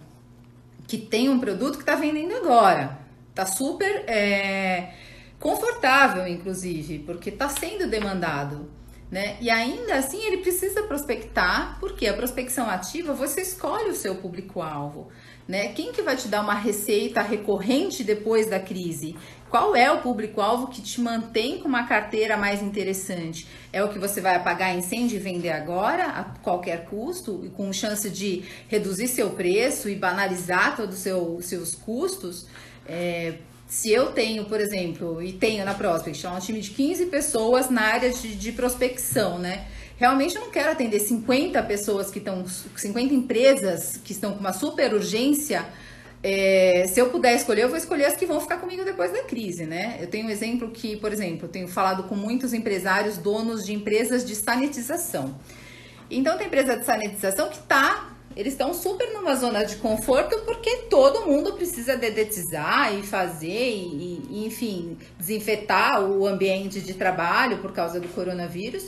que 0.87 0.99
tem 0.99 1.29
um 1.29 1.39
produto 1.39 1.75
que 1.75 1.83
está 1.83 1.95
vendendo 1.95 2.35
agora. 2.37 2.99
Tá 3.35 3.47
super 3.47 4.05
é, 4.09 4.93
confortável, 5.41 6.27
inclusive, 6.27 7.01
porque 7.01 7.31
está 7.31 7.49
sendo 7.49 7.89
demandado. 7.89 8.71
Né? 9.11 9.37
E 9.41 9.49
ainda 9.51 9.95
assim 9.97 10.25
ele 10.25 10.39
precisa 10.39 10.83
prospectar, 10.83 11.79
porque 11.79 12.07
a 12.07 12.15
prospecção 12.15 12.69
ativa 12.69 13.13
você 13.13 13.43
escolhe 13.43 13.91
o 13.91 13.95
seu 13.95 14.17
público-alvo. 14.17 15.09
Né? 15.47 15.69
Quem 15.69 15.93
que 15.93 16.03
vai 16.03 16.17
te 16.17 16.27
dar 16.27 16.41
uma 16.41 16.55
receita 16.55 17.21
recorrente 17.23 18.03
depois 18.03 18.49
da 18.49 18.59
crise? 18.59 19.15
Qual 19.55 19.77
é 19.77 19.89
o 19.89 20.01
público-alvo 20.01 20.67
que 20.67 20.83
te 20.83 21.01
mantém 21.01 21.61
com 21.61 21.69
uma 21.69 21.87
carteira 21.87 22.37
mais 22.37 22.61
interessante? 22.61 23.47
É 23.73 23.85
o 23.85 23.89
que 23.89 24.01
você 24.01 24.21
vai 24.21 24.35
apagar 24.35 24.77
incêndio 24.77 25.15
e 25.15 25.21
vender 25.21 25.51
agora, 25.51 26.07
a 26.07 26.25
qualquer 26.43 26.87
custo, 26.87 27.41
e 27.45 27.51
com 27.51 27.73
chance 27.73 28.11
de 28.11 28.43
reduzir 28.67 29.07
seu 29.07 29.31
preço 29.31 29.89
e 29.89 29.95
banalizar 29.95 30.75
todos 30.75 30.97
os 30.97 31.03
seu, 31.03 31.39
seus 31.41 31.73
custos? 31.73 32.47
É, 32.85 33.35
se 33.69 33.93
eu 33.93 34.11
tenho, 34.11 34.45
por 34.47 34.61
exemplo, 34.61 35.23
e 35.23 35.33
tenho 35.33 35.65
na 35.65 35.73
Prospect, 35.73 36.27
um 36.27 36.41
time 36.41 36.61
de 36.61 36.71
15 36.71 37.07
pessoas 37.07 37.71
na 37.71 37.83
área 37.83 38.11
de, 38.11 38.35
de 38.35 38.51
prospecção, 38.51 39.39
né? 39.39 39.69
Realmente 39.97 40.35
eu 40.35 40.41
não 40.41 40.51
quero 40.51 40.73
atender 40.73 40.99
50 40.99 41.63
pessoas 41.63 42.11
que 42.11 42.19
estão, 42.19 42.45
50 42.45 43.15
empresas 43.15 44.01
que 44.03 44.11
estão 44.11 44.33
com 44.33 44.41
uma 44.41 44.53
super 44.53 44.93
urgência 44.93 45.65
é, 46.27 46.87
se 46.87 46.99
eu 46.99 47.11
puder 47.11 47.37
escolher, 47.37 47.65
eu 47.65 47.69
vou 47.69 47.77
escolher 47.77 48.07
as 48.07 48.17
que 48.17 48.25
vão 48.25 48.41
ficar 48.41 48.57
comigo 48.57 48.83
depois 48.83 49.13
da 49.13 49.23
crise, 49.25 49.67
né? 49.67 49.99
Eu 50.01 50.07
tenho 50.07 50.27
um 50.27 50.31
exemplo 50.31 50.71
que, 50.71 50.97
por 50.97 51.13
exemplo, 51.13 51.45
eu 51.45 51.51
tenho 51.51 51.69
falado 51.69 52.05
com 52.05 52.15
muitos 52.15 52.55
empresários, 52.55 53.19
donos 53.19 53.63
de 53.63 53.75
empresas 53.75 54.25
de 54.25 54.35
sanitização. 54.35 55.39
Então, 56.11 56.39
tem 56.39 56.47
empresa 56.47 56.79
de 56.79 56.87
sanitização 56.87 57.51
que 57.51 57.59
tá, 57.65 58.17
eles 58.35 58.55
estão 58.55 58.73
super 58.73 59.13
numa 59.13 59.37
zona 59.37 59.67
de 59.67 59.77
conforto 59.77 60.39
porque 60.47 60.75
todo 60.89 61.27
mundo 61.27 61.53
precisa 61.53 61.95
dedetizar 61.95 62.95
e 62.95 63.03
fazer, 63.03 63.47
e, 63.47 64.23
e 64.31 64.47
enfim, 64.47 64.97
desinfetar 65.19 66.03
o 66.03 66.27
ambiente 66.27 66.81
de 66.81 66.95
trabalho 66.95 67.59
por 67.59 67.73
causa 67.73 68.01
do 68.01 68.09
coronavírus. 68.09 68.85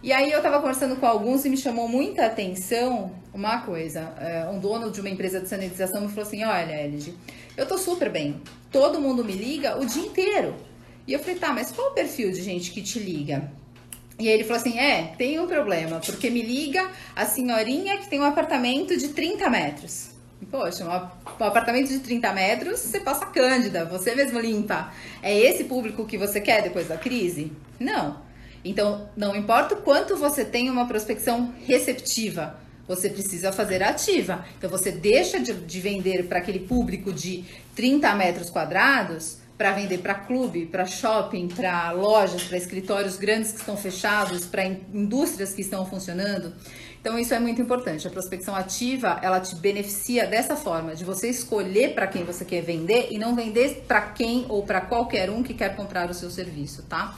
E 0.00 0.12
aí 0.12 0.30
eu 0.30 0.38
estava 0.38 0.60
conversando 0.60 0.94
com 0.96 1.06
alguns 1.06 1.44
e 1.44 1.50
me 1.50 1.56
chamou 1.56 1.88
muita 1.88 2.26
atenção 2.26 3.12
uma 3.34 3.62
coisa. 3.62 4.12
É, 4.20 4.48
um 4.48 4.60
dono 4.60 4.90
de 4.90 5.00
uma 5.00 5.08
empresa 5.08 5.40
de 5.40 5.48
sanitização 5.48 6.02
me 6.02 6.08
falou 6.08 6.22
assim, 6.22 6.44
olha, 6.44 6.84
Elid, 6.84 7.14
eu 7.56 7.66
tô 7.66 7.76
super 7.76 8.08
bem. 8.08 8.40
Todo 8.70 9.00
mundo 9.00 9.24
me 9.24 9.32
liga 9.32 9.76
o 9.78 9.84
dia 9.84 10.06
inteiro. 10.06 10.54
E 11.06 11.12
eu 11.12 11.18
falei, 11.18 11.36
tá, 11.36 11.52
mas 11.52 11.72
qual 11.72 11.90
o 11.90 11.94
perfil 11.94 12.30
de 12.30 12.42
gente 12.42 12.70
que 12.70 12.80
te 12.80 13.00
liga? 13.00 13.50
E 14.20 14.28
aí 14.28 14.34
ele 14.34 14.44
falou 14.44 14.60
assim, 14.60 14.78
é, 14.78 15.14
tem 15.16 15.38
um 15.40 15.46
problema, 15.46 16.00
porque 16.00 16.30
me 16.30 16.42
liga 16.42 16.88
a 17.16 17.24
senhorinha 17.24 17.96
que 17.98 18.08
tem 18.08 18.20
um 18.20 18.24
apartamento 18.24 18.96
de 18.96 19.08
30 19.08 19.48
metros. 19.50 20.10
Poxa, 20.50 20.84
um 20.84 21.44
apartamento 21.44 21.88
de 21.88 21.98
30 21.98 22.32
metros, 22.32 22.78
você 22.78 23.00
passa 23.00 23.26
cândida, 23.26 23.84
você 23.84 24.14
mesmo 24.14 24.38
limpa. 24.38 24.92
É 25.22 25.36
esse 25.36 25.64
público 25.64 26.06
que 26.06 26.16
você 26.16 26.40
quer 26.40 26.62
depois 26.62 26.86
da 26.86 26.96
crise? 26.96 27.52
Não. 27.80 28.27
Então, 28.64 29.08
não 29.16 29.34
importa 29.36 29.74
o 29.74 29.82
quanto 29.82 30.16
você 30.16 30.44
tem 30.44 30.70
uma 30.70 30.86
prospecção 30.86 31.54
receptiva, 31.64 32.58
você 32.86 33.08
precisa 33.08 33.52
fazer 33.52 33.82
ativa. 33.82 34.44
Então, 34.56 34.68
você 34.68 34.90
deixa 34.90 35.38
de, 35.38 35.52
de 35.52 35.80
vender 35.80 36.26
para 36.26 36.38
aquele 36.38 36.60
público 36.60 37.12
de 37.12 37.44
30 37.74 38.14
metros 38.14 38.50
quadrados 38.50 39.38
para 39.58 39.72
vender 39.72 39.98
para 39.98 40.14
clube, 40.14 40.66
para 40.66 40.86
shopping, 40.86 41.48
para 41.48 41.90
lojas, 41.90 42.44
para 42.44 42.56
escritórios 42.56 43.16
grandes 43.16 43.50
que 43.50 43.58
estão 43.58 43.76
fechados, 43.76 44.46
para 44.46 44.64
indústrias 44.64 45.52
que 45.52 45.60
estão 45.60 45.84
funcionando. 45.84 46.52
Então 47.00 47.18
isso 47.18 47.34
é 47.34 47.40
muito 47.40 47.60
importante. 47.60 48.06
A 48.06 48.10
prospecção 48.10 48.54
ativa, 48.54 49.18
ela 49.20 49.40
te 49.40 49.56
beneficia 49.56 50.26
dessa 50.26 50.54
forma, 50.54 50.94
de 50.94 51.04
você 51.04 51.28
escolher 51.28 51.94
para 51.94 52.06
quem 52.06 52.22
você 52.22 52.44
quer 52.44 52.62
vender 52.62 53.08
e 53.10 53.18
não 53.18 53.34
vender 53.34 53.84
para 53.88 54.00
quem 54.00 54.46
ou 54.48 54.62
para 54.62 54.80
qualquer 54.80 55.28
um 55.28 55.42
que 55.42 55.54
quer 55.54 55.74
comprar 55.74 56.08
o 56.08 56.14
seu 56.14 56.30
serviço, 56.30 56.84
tá? 56.84 57.16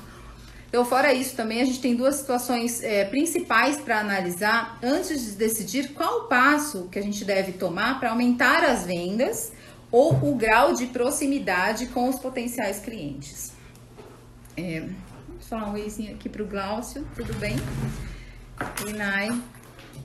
Então, 0.71 0.85
fora 0.85 1.13
isso, 1.13 1.35
também 1.35 1.61
a 1.61 1.65
gente 1.65 1.81
tem 1.81 1.97
duas 1.97 2.15
situações 2.15 2.81
é, 2.81 3.05
principais 3.05 3.77
para 3.77 3.99
analisar 3.99 4.79
antes 4.81 5.21
de 5.25 5.33
decidir 5.33 5.89
qual 5.89 6.29
passo 6.29 6.89
que 6.93 6.97
a 6.97 7.03
gente 7.03 7.25
deve 7.25 7.51
tomar 7.51 7.99
para 7.99 8.11
aumentar 8.11 8.63
as 8.63 8.87
vendas 8.87 9.51
ou 9.91 10.13
o 10.13 10.37
grau 10.37 10.73
de 10.73 10.87
proximidade 10.87 11.87
com 11.87 12.09
os 12.09 12.21
potenciais 12.21 12.79
clientes. 12.79 13.53
É, 14.57 14.83
vou 15.27 15.41
falar 15.41 15.71
um 15.71 15.73
oizinho 15.73 16.15
aqui 16.15 16.29
para 16.29 16.43
o 16.45 16.47
Glaucio, 16.47 17.05
tudo 17.17 17.35
bem? 17.35 17.57
Inai. 18.89 19.29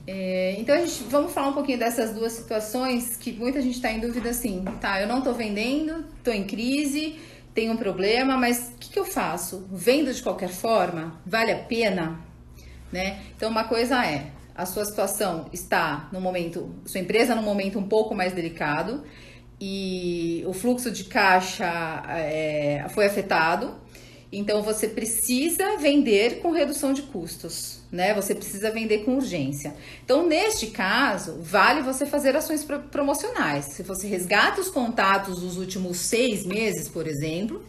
É, 0.04 0.56
então, 0.58 0.74
a 0.74 0.78
gente, 0.78 1.04
vamos 1.04 1.32
falar 1.32 1.48
um 1.48 1.52
pouquinho 1.52 1.78
dessas 1.78 2.12
duas 2.12 2.32
situações 2.32 3.16
que 3.16 3.32
muita 3.32 3.62
gente 3.62 3.76
está 3.76 3.92
em 3.92 4.00
dúvida 4.00 4.30
assim, 4.30 4.64
tá? 4.80 5.00
Eu 5.00 5.06
não 5.06 5.18
estou 5.18 5.32
vendendo, 5.32 6.04
estou 6.18 6.34
em 6.34 6.44
crise 6.44 7.20
tem 7.56 7.70
um 7.70 7.76
problema, 7.76 8.36
mas 8.36 8.70
o 8.74 8.78
que, 8.78 8.90
que 8.90 8.98
eu 8.98 9.04
faço? 9.06 9.66
Vendo 9.72 10.12
de 10.12 10.22
qualquer 10.22 10.50
forma? 10.50 11.18
Vale 11.24 11.50
a 11.50 11.58
pena? 11.58 12.20
Né? 12.92 13.22
Então, 13.34 13.50
uma 13.50 13.64
coisa 13.64 14.04
é, 14.04 14.26
a 14.54 14.66
sua 14.66 14.84
situação 14.84 15.46
está 15.54 16.06
no 16.12 16.20
momento, 16.20 16.74
sua 16.84 17.00
empresa 17.00 17.34
no 17.34 17.40
momento 17.40 17.78
um 17.78 17.88
pouco 17.88 18.14
mais 18.14 18.34
delicado 18.34 19.04
e 19.58 20.44
o 20.46 20.52
fluxo 20.52 20.90
de 20.90 21.04
caixa 21.04 22.02
é, 22.10 22.84
foi 22.90 23.06
afetado, 23.06 23.74
então 24.30 24.62
você 24.62 24.88
precisa 24.88 25.76
vender 25.76 26.40
com 26.40 26.50
redução 26.50 26.92
de 26.92 27.02
custos, 27.02 27.80
né? 27.92 28.12
Você 28.14 28.34
precisa 28.34 28.70
vender 28.70 29.04
com 29.04 29.16
urgência. 29.16 29.74
Então, 30.04 30.26
neste 30.26 30.68
caso, 30.68 31.38
vale 31.40 31.82
você 31.82 32.04
fazer 32.04 32.36
ações 32.36 32.66
promocionais. 32.90 33.66
Se 33.66 33.82
você 33.82 34.06
resgata 34.08 34.60
os 34.60 34.68
contatos 34.68 35.40
dos 35.40 35.56
últimos 35.56 35.98
seis 35.98 36.44
meses, 36.44 36.88
por 36.88 37.06
exemplo, 37.06 37.64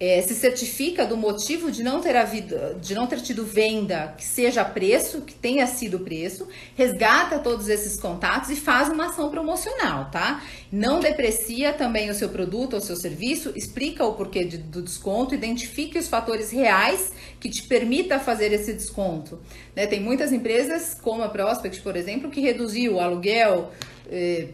é, 0.00 0.22
se 0.22 0.34
certifica 0.34 1.04
do 1.04 1.14
motivo 1.14 1.70
de 1.70 1.82
não 1.82 2.00
ter 2.00 2.16
havido, 2.16 2.56
de 2.80 2.94
não 2.94 3.06
ter 3.06 3.20
tido 3.20 3.44
venda 3.44 4.14
que 4.16 4.24
seja 4.24 4.64
preço, 4.64 5.20
que 5.20 5.34
tenha 5.34 5.66
sido 5.66 6.00
preço, 6.00 6.48
resgata 6.74 7.38
todos 7.38 7.68
esses 7.68 8.00
contatos 8.00 8.48
e 8.48 8.56
faz 8.56 8.88
uma 8.88 9.08
ação 9.08 9.28
promocional, 9.28 10.10
tá? 10.10 10.42
Não 10.72 11.00
deprecia 11.00 11.74
também 11.74 12.08
o 12.08 12.14
seu 12.14 12.30
produto 12.30 12.74
ou 12.74 12.80
seu 12.80 12.96
serviço, 12.96 13.52
explica 13.54 14.02
o 14.02 14.14
porquê 14.14 14.42
de, 14.42 14.56
do 14.56 14.80
desconto, 14.80 15.34
identifique 15.34 15.98
os 15.98 16.08
fatores 16.08 16.50
reais 16.50 17.12
que 17.38 17.50
te 17.50 17.64
permita 17.64 18.18
fazer 18.18 18.54
esse 18.54 18.72
desconto. 18.72 19.38
Né? 19.76 19.86
Tem 19.86 20.00
muitas 20.00 20.32
empresas, 20.32 20.94
como 20.94 21.22
a 21.22 21.28
Prospect, 21.28 21.82
por 21.82 21.94
exemplo, 21.94 22.30
que 22.30 22.40
reduziu 22.40 22.94
o 22.94 23.00
aluguel. 23.00 23.70
Eh, 24.10 24.48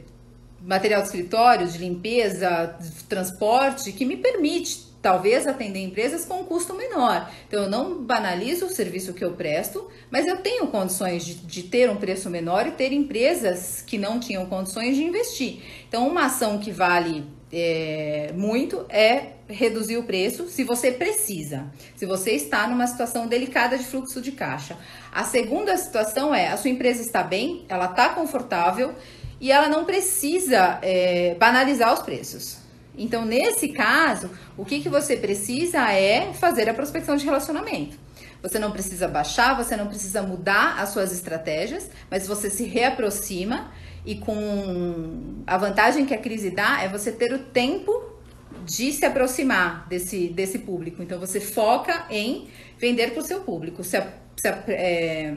material 0.61 1.00
de 1.03 1.07
escritório, 1.07 1.69
de 1.69 1.79
limpeza, 1.79 2.76
de 2.81 3.05
transporte, 3.05 3.93
que 3.93 4.05
me 4.05 4.17
permite 4.17 4.86
talvez 5.07 5.47
atender 5.47 5.79
empresas 5.79 6.25
com 6.25 6.41
um 6.41 6.45
custo 6.45 6.75
menor. 6.75 7.31
Então, 7.47 7.63
eu 7.63 7.71
não 7.71 8.03
banalizo 8.03 8.67
o 8.67 8.69
serviço 8.69 9.15
que 9.15 9.25
eu 9.25 9.35
presto, 9.35 9.89
mas 10.11 10.27
eu 10.27 10.39
tenho 10.39 10.67
condições 10.67 11.25
de, 11.25 11.35
de, 11.35 11.63
ter 11.63 11.89
um 11.89 11.95
preço 11.95 12.29
menor 12.29 12.67
e 12.67 12.73
ter 12.73 12.93
empresas 12.93 13.85
que 13.87 13.99
não 13.99 14.19
tinham 14.19 14.45
condições 14.47 14.97
de 14.97 15.05
investir. 15.05 15.63
Então, 15.89 16.09
uma 16.09 16.25
ação 16.25 16.59
que 16.59 16.73
vale 16.73 17.25
é, 17.53 18.33
muito 18.35 18.85
é 18.89 19.35
reduzir 19.49 19.97
o 19.97 20.03
preço 20.03 20.49
se 20.49 20.65
você 20.65 20.91
precisa, 20.91 21.71
se 21.95 22.05
você 22.05 22.33
está 22.33 22.67
numa 22.67 22.89
situação 22.89 23.29
delicada 23.29 23.79
de 23.79 23.85
fluxo 23.85 24.21
de 24.21 24.33
caixa. 24.33 24.77
A 25.13 25.23
segunda 25.23 25.77
situação 25.77 26.35
é 26.35 26.49
a 26.49 26.57
sua 26.57 26.71
empresa 26.71 27.01
está 27.01 27.23
bem, 27.23 27.65
ela 27.69 27.87
está 27.87 28.09
confortável 28.09 28.93
e 29.41 29.53
ela 29.53 29.69
não 29.69 29.85
precisa 29.85 30.81
é, 30.83 31.37
banalizar 31.39 31.95
os 31.95 32.01
preços. 32.01 32.66
Então, 32.97 33.25
nesse 33.25 33.69
caso, 33.69 34.31
o 34.57 34.65
que, 34.65 34.81
que 34.81 34.88
você 34.88 35.17
precisa 35.17 35.93
é 35.93 36.33
fazer 36.33 36.69
a 36.69 36.75
prospecção 36.75 37.17
de 37.17 37.25
relacionamento. 37.25 37.97
Você 38.43 38.59
não 38.59 38.71
precisa 38.71 39.09
baixar, 39.09 39.57
você 39.57 39.76
não 39.76 39.87
precisa 39.87 40.23
mudar 40.23 40.81
as 40.81 40.91
suas 40.91 41.12
estratégias, 41.12 41.91
mas 42.11 42.26
você 42.26 42.49
se 42.49 42.65
reaproxima 42.65 43.71
e 44.05 44.15
com 44.15 45.43
a 45.47 45.57
vantagem 45.59 46.07
que 46.07 46.15
a 46.15 46.19
crise 46.19 46.50
dá 46.50 46.83
é 46.83 46.88
você 46.88 47.11
ter 47.11 47.33
o 47.33 47.38
tempo 47.38 48.17
de 48.65 48.93
se 48.93 49.05
aproximar 49.05 49.87
desse, 49.88 50.29
desse 50.29 50.61
público. 50.61 51.03
Então 51.03 51.19
você 51.19 51.41
foca 51.41 52.07
em 52.11 52.49
vender 52.79 53.12
para 53.12 53.21
o 53.21 53.26
seu 53.26 53.41
público, 53.41 53.83
se, 53.83 54.00
se, 54.37 54.49
é, 54.69 55.37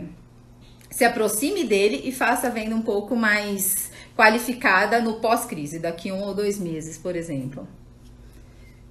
se 0.89 1.03
aproxime 1.03 1.63
dele 1.63 2.01
e 2.05 2.11
faça 2.11 2.47
a 2.47 2.49
venda 2.49 2.75
um 2.75 2.81
pouco 2.81 3.15
mais 3.15 3.88
qualificada 4.19 4.99
no 4.99 5.13
pós-crise, 5.21 5.79
daqui 5.79 6.11
um 6.11 6.21
ou 6.21 6.33
dois 6.33 6.59
meses, 6.59 6.97
por 6.97 7.15
exemplo. 7.15 7.65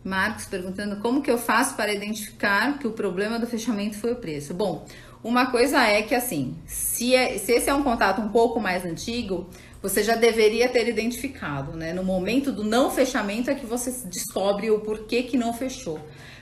Marcos 0.03 0.47
perguntando 0.47 0.97
como 1.03 1.21
que 1.21 1.31
eu 1.31 1.37
faço 1.37 1.77
para 1.77 1.93
identificar 1.93 2.79
que 2.79 2.87
o 2.87 2.93
problema 2.93 3.39
do 3.39 3.47
fechamento 3.47 3.99
foi 3.99 4.13
o 4.13 4.17
preço. 4.17 4.55
Bom, 4.55 4.87
uma 5.23 5.51
coisa 5.51 5.87
é 5.87 6.01
que 6.01 6.15
assim, 6.15 6.57
se, 6.65 7.15
é, 7.15 7.37
se 7.37 7.53
esse 7.53 7.69
é 7.69 7.75
um 7.75 7.83
contato 7.83 8.23
um 8.23 8.31
pouco 8.31 8.59
mais 8.59 8.87
antigo, 8.87 9.51
você 9.83 10.03
já 10.03 10.17
deveria 10.17 10.67
ter 10.67 10.89
identificado, 10.89 11.77
né? 11.77 11.93
No 11.93 12.03
momento 12.03 12.51
do 12.51 12.65
não 12.65 12.91
fechamento 12.91 13.51
é 13.51 13.55
que 13.55 13.67
você 13.67 13.91
descobre 14.09 14.71
o 14.71 14.81
porquê 14.81 15.25
que 15.25 15.37
não 15.37 15.53
fechou. 15.53 16.01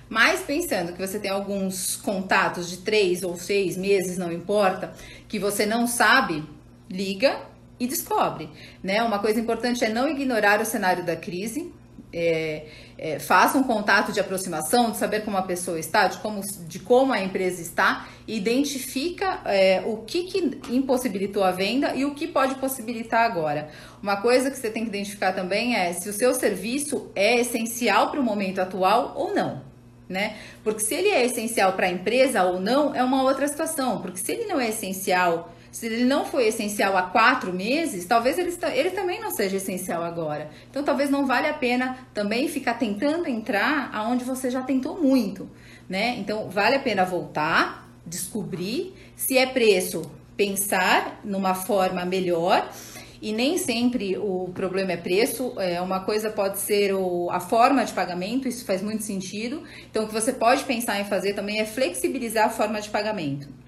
Mas 0.08 0.42
pensando 0.42 0.92
que 0.92 1.04
você 1.04 1.18
tem 1.18 1.32
alguns 1.32 1.96
contatos 1.96 2.70
de 2.70 2.76
três 2.76 3.24
ou 3.24 3.34
seis 3.36 3.76
meses, 3.76 4.16
não 4.16 4.30
importa, 4.30 4.92
que 5.26 5.40
você 5.40 5.66
não 5.66 5.88
sabe, 5.88 6.44
liga 6.88 7.55
e 7.78 7.86
descobre. 7.86 8.48
Né? 8.82 9.02
Uma 9.02 9.18
coisa 9.18 9.40
importante 9.40 9.84
é 9.84 9.88
não 9.88 10.08
ignorar 10.08 10.60
o 10.60 10.64
cenário 10.64 11.04
da 11.04 11.16
crise. 11.16 11.72
É, 12.12 12.66
é, 12.96 13.18
faça 13.18 13.58
um 13.58 13.62
contato 13.62 14.10
de 14.10 14.20
aproximação, 14.20 14.90
de 14.90 14.96
saber 14.96 15.22
como 15.22 15.36
a 15.36 15.42
pessoa 15.42 15.78
está, 15.78 16.06
de 16.06 16.18
como, 16.18 16.40
de 16.66 16.78
como 16.78 17.12
a 17.12 17.20
empresa 17.20 17.60
está, 17.60 18.08
identifica 18.26 19.40
é, 19.44 19.82
o 19.84 19.98
que, 19.98 20.22
que 20.24 20.60
impossibilitou 20.70 21.44
a 21.44 21.50
venda 21.50 21.94
e 21.94 22.04
o 22.04 22.14
que 22.14 22.26
pode 22.26 22.54
possibilitar 22.54 23.22
agora. 23.24 23.68
Uma 24.02 24.16
coisa 24.16 24.50
que 24.50 24.56
você 24.56 24.70
tem 24.70 24.84
que 24.84 24.88
identificar 24.88 25.32
também 25.32 25.76
é 25.76 25.92
se 25.92 26.08
o 26.08 26.12
seu 26.12 26.32
serviço 26.32 27.10
é 27.14 27.40
essencial 27.40 28.10
para 28.10 28.20
o 28.20 28.24
momento 28.24 28.60
atual 28.60 29.12
ou 29.14 29.34
não. 29.34 29.60
Né? 30.08 30.36
Porque 30.62 30.80
se 30.80 30.94
ele 30.94 31.08
é 31.08 31.26
essencial 31.26 31.72
para 31.72 31.86
a 31.86 31.90
empresa 31.90 32.44
ou 32.44 32.60
não, 32.60 32.94
é 32.94 33.02
uma 33.02 33.22
outra 33.24 33.46
situação. 33.46 34.00
Porque 34.00 34.18
se 34.18 34.32
ele 34.32 34.46
não 34.46 34.60
é 34.60 34.68
essencial 34.68 35.52
se 35.76 35.84
ele 35.84 36.06
não 36.06 36.24
foi 36.24 36.46
essencial 36.46 36.96
há 36.96 37.02
quatro 37.02 37.52
meses, 37.52 38.06
talvez 38.06 38.38
ele, 38.38 38.50
ele 38.72 38.92
também 38.92 39.20
não 39.20 39.30
seja 39.30 39.58
essencial 39.58 40.02
agora. 40.02 40.48
Então, 40.70 40.82
talvez 40.82 41.10
não 41.10 41.26
vale 41.26 41.48
a 41.48 41.52
pena 41.52 41.98
também 42.14 42.48
ficar 42.48 42.78
tentando 42.78 43.28
entrar 43.28 43.90
aonde 43.92 44.24
você 44.24 44.50
já 44.50 44.62
tentou 44.62 44.98
muito, 44.98 45.46
né? 45.86 46.16
Então, 46.16 46.48
vale 46.48 46.76
a 46.76 46.78
pena 46.78 47.04
voltar, 47.04 47.90
descobrir 48.06 48.94
se 49.14 49.36
é 49.36 49.44
preço, 49.44 50.10
pensar 50.34 51.20
numa 51.22 51.52
forma 51.52 52.06
melhor. 52.06 52.72
E 53.20 53.30
nem 53.34 53.58
sempre 53.58 54.16
o 54.16 54.50
problema 54.54 54.92
é 54.92 54.96
preço, 54.96 55.60
é, 55.60 55.78
uma 55.82 56.00
coisa 56.00 56.30
pode 56.30 56.58
ser 56.58 56.94
o, 56.94 57.28
a 57.30 57.38
forma 57.38 57.84
de 57.84 57.92
pagamento, 57.92 58.48
isso 58.48 58.64
faz 58.64 58.80
muito 58.80 59.02
sentido. 59.02 59.62
Então, 59.90 60.04
o 60.04 60.06
que 60.06 60.14
você 60.14 60.32
pode 60.32 60.64
pensar 60.64 60.98
em 60.98 61.04
fazer 61.04 61.34
também 61.34 61.60
é 61.60 61.66
flexibilizar 61.66 62.46
a 62.46 62.50
forma 62.50 62.80
de 62.80 62.88
pagamento 62.88 63.65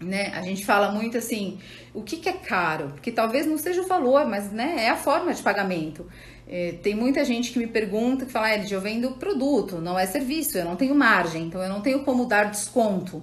né? 0.00 0.32
A 0.34 0.42
gente 0.42 0.64
fala 0.64 0.90
muito 0.90 1.18
assim, 1.18 1.58
o 1.92 2.02
que, 2.02 2.16
que 2.16 2.28
é 2.28 2.32
caro? 2.32 2.88
Porque 2.88 3.12
talvez 3.12 3.46
não 3.46 3.58
seja 3.58 3.82
o 3.82 3.86
valor, 3.86 4.26
mas 4.26 4.50
né, 4.50 4.76
é 4.78 4.88
a 4.88 4.96
forma 4.96 5.32
de 5.32 5.42
pagamento. 5.42 6.06
É, 6.48 6.72
tem 6.82 6.94
muita 6.94 7.24
gente 7.24 7.52
que 7.52 7.58
me 7.58 7.66
pergunta, 7.66 8.24
que 8.24 8.32
fala, 8.32 8.46
ah, 8.48 8.56
eu 8.56 8.80
vendo 8.80 9.12
produto, 9.12 9.76
não 9.76 9.98
é 9.98 10.06
serviço, 10.06 10.58
eu 10.58 10.64
não 10.64 10.74
tenho 10.74 10.94
margem, 10.94 11.44
então 11.44 11.62
eu 11.62 11.68
não 11.68 11.80
tenho 11.80 12.02
como 12.02 12.26
dar 12.26 12.50
desconto, 12.50 13.22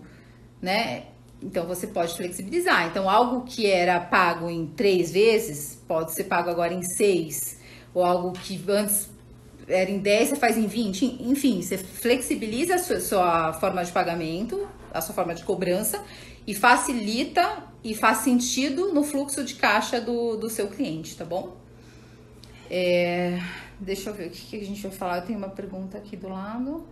né? 0.62 1.04
Então 1.42 1.66
você 1.66 1.88
pode 1.88 2.16
flexibilizar. 2.16 2.88
Então 2.88 3.10
algo 3.10 3.42
que 3.42 3.66
era 3.66 4.00
pago 4.00 4.50
em 4.50 4.68
três 4.68 5.12
vezes 5.12 5.82
pode 5.88 6.14
ser 6.14 6.26
pago 6.26 6.50
agora 6.50 6.74
em 6.74 6.84
seis, 6.84 7.60
ou 7.94 8.04
algo 8.04 8.32
que 8.32 8.64
antes 8.70 9.10
era 9.68 9.92
em 9.92 10.00
10, 10.00 10.30
você 10.30 10.36
faz 10.38 10.58
em 10.58 10.66
20, 10.66 11.24
enfim, 11.24 11.62
você 11.62 11.78
flexibiliza 11.78 12.76
a 12.76 12.78
sua, 12.78 13.02
sua 13.02 13.54
forma 13.54 13.84
de 13.84 13.92
pagamento, 13.92 14.66
a 14.94 15.02
sua 15.02 15.14
forma 15.14 15.36
de 15.36 15.44
cobrança 15.44 16.02
e 16.48 16.56
facilita 16.56 17.66
e 17.84 17.94
faz 17.94 18.20
sentido 18.20 18.94
no 18.94 19.04
fluxo 19.04 19.44
de 19.44 19.56
caixa 19.56 20.00
do, 20.00 20.38
do 20.38 20.50
seu 20.50 20.70
cliente, 20.70 21.16
tá 21.16 21.26
bom? 21.26 21.58
É, 22.72 23.40
deixa 23.80 24.10
eu 24.10 24.14
ver 24.14 24.28
o 24.28 24.32
que, 24.32 24.42
que, 24.46 24.56
a 24.56 24.66
gente 24.66 24.82
vai 24.82 24.92
falar. 24.92 25.18
Eu 25.18 25.26
tenho 25.26 25.38
uma 25.38 25.50
pergunta 25.50 25.98
aqui 25.98 26.16
do 26.16 26.30
lado. 26.30 26.88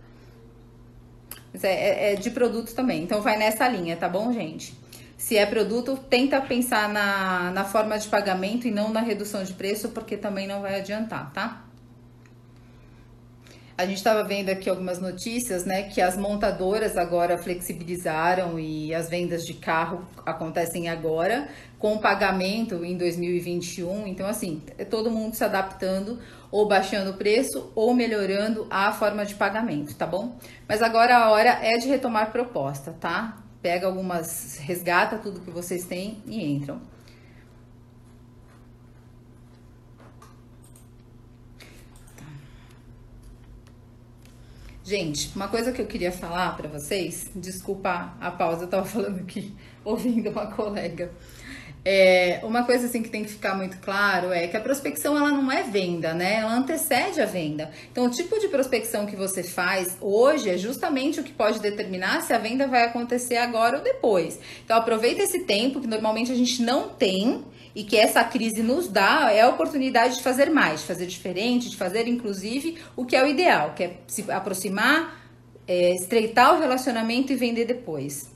Mas 1.52 1.64
é, 1.64 1.72
é, 1.72 2.12
é 2.12 2.16
de 2.16 2.30
produto 2.30 2.74
também, 2.74 3.02
então 3.02 3.22
vai 3.22 3.38
nessa 3.38 3.66
linha, 3.66 3.96
tá 3.96 4.08
bom, 4.08 4.30
gente? 4.32 4.74
Se 5.16 5.38
é 5.38 5.46
produto, 5.46 5.96
tenta 5.96 6.38
pensar 6.42 6.88
na, 6.90 7.50
na 7.50 7.64
forma 7.64 7.98
de 7.98 8.06
pagamento 8.08 8.68
e 8.68 8.70
não 8.70 8.92
na 8.92 9.00
redução 9.00 9.42
de 9.42 9.54
preço, 9.54 9.88
porque 9.88 10.18
também 10.18 10.46
não 10.46 10.60
vai 10.60 10.78
adiantar, 10.78 11.32
tá? 11.32 11.65
A 13.78 13.84
gente 13.84 13.98
estava 13.98 14.24
vendo 14.24 14.48
aqui 14.48 14.70
algumas 14.70 14.98
notícias, 14.98 15.66
né, 15.66 15.82
que 15.82 16.00
as 16.00 16.16
montadoras 16.16 16.96
agora 16.96 17.36
flexibilizaram 17.36 18.58
e 18.58 18.94
as 18.94 19.10
vendas 19.10 19.44
de 19.44 19.52
carro 19.52 20.02
acontecem 20.24 20.88
agora 20.88 21.46
com 21.78 21.98
pagamento 21.98 22.82
em 22.82 22.96
2021. 22.96 24.06
Então, 24.06 24.26
assim, 24.26 24.62
é 24.78 24.84
todo 24.84 25.10
mundo 25.10 25.34
se 25.34 25.44
adaptando 25.44 26.18
ou 26.50 26.66
baixando 26.66 27.10
o 27.10 27.14
preço 27.18 27.70
ou 27.74 27.92
melhorando 27.92 28.66
a 28.70 28.92
forma 28.92 29.26
de 29.26 29.34
pagamento, 29.34 29.94
tá 29.94 30.06
bom? 30.06 30.38
Mas 30.66 30.80
agora 30.80 31.14
a 31.14 31.30
hora 31.30 31.50
é 31.62 31.76
de 31.76 31.86
retomar 31.86 32.32
proposta, 32.32 32.96
tá? 32.98 33.42
Pega 33.60 33.86
algumas, 33.86 34.56
resgata 34.56 35.18
tudo 35.18 35.40
que 35.40 35.50
vocês 35.50 35.84
têm 35.84 36.22
e 36.24 36.42
entram. 36.42 36.80
Gente, 44.86 45.32
uma 45.34 45.48
coisa 45.48 45.72
que 45.72 45.82
eu 45.82 45.86
queria 45.86 46.12
falar 46.12 46.56
para 46.56 46.68
vocês, 46.68 47.28
desculpa 47.34 48.14
a 48.20 48.30
pausa, 48.30 48.62
eu 48.62 48.68
tava 48.68 48.84
falando 48.86 49.18
aqui, 49.18 49.52
ouvindo 49.84 50.30
uma 50.30 50.46
colega. 50.46 51.10
É, 51.84 52.38
uma 52.44 52.62
coisa 52.62 52.86
assim 52.86 53.02
que 53.02 53.08
tem 53.08 53.24
que 53.24 53.30
ficar 53.30 53.56
muito 53.56 53.78
claro 53.78 54.32
é 54.32 54.46
que 54.46 54.56
a 54.56 54.60
prospecção 54.60 55.16
ela 55.16 55.32
não 55.32 55.50
é 55.50 55.64
venda, 55.64 56.14
né? 56.14 56.36
Ela 56.36 56.54
antecede 56.54 57.20
a 57.20 57.26
venda. 57.26 57.68
Então, 57.90 58.06
o 58.06 58.10
tipo 58.10 58.38
de 58.38 58.46
prospecção 58.46 59.06
que 59.06 59.16
você 59.16 59.42
faz 59.42 59.96
hoje 60.00 60.50
é 60.50 60.56
justamente 60.56 61.18
o 61.18 61.24
que 61.24 61.32
pode 61.32 61.58
determinar 61.58 62.20
se 62.22 62.32
a 62.32 62.38
venda 62.38 62.68
vai 62.68 62.84
acontecer 62.84 63.38
agora 63.38 63.78
ou 63.78 63.82
depois. 63.82 64.38
Então, 64.64 64.76
aproveita 64.76 65.20
esse 65.20 65.46
tempo 65.46 65.80
que 65.80 65.88
normalmente 65.88 66.30
a 66.30 66.36
gente 66.36 66.62
não 66.62 66.90
tem 66.90 67.44
e 67.76 67.84
que 67.84 67.94
essa 67.94 68.24
crise 68.24 68.62
nos 68.62 68.88
dá 68.88 69.30
é 69.30 69.42
a 69.42 69.50
oportunidade 69.50 70.16
de 70.16 70.22
fazer 70.22 70.48
mais, 70.48 70.80
de 70.80 70.86
fazer 70.86 71.04
diferente, 71.04 71.68
de 71.68 71.76
fazer 71.76 72.08
inclusive 72.08 72.78
o 72.96 73.04
que 73.04 73.14
é 73.14 73.22
o 73.22 73.28
ideal, 73.28 73.74
que 73.74 73.84
é 73.84 73.96
se 74.06 74.24
aproximar, 74.30 75.22
é, 75.68 75.92
estreitar 75.92 76.56
o 76.56 76.58
relacionamento 76.58 77.34
e 77.34 77.36
vender 77.36 77.66
depois. 77.66 78.34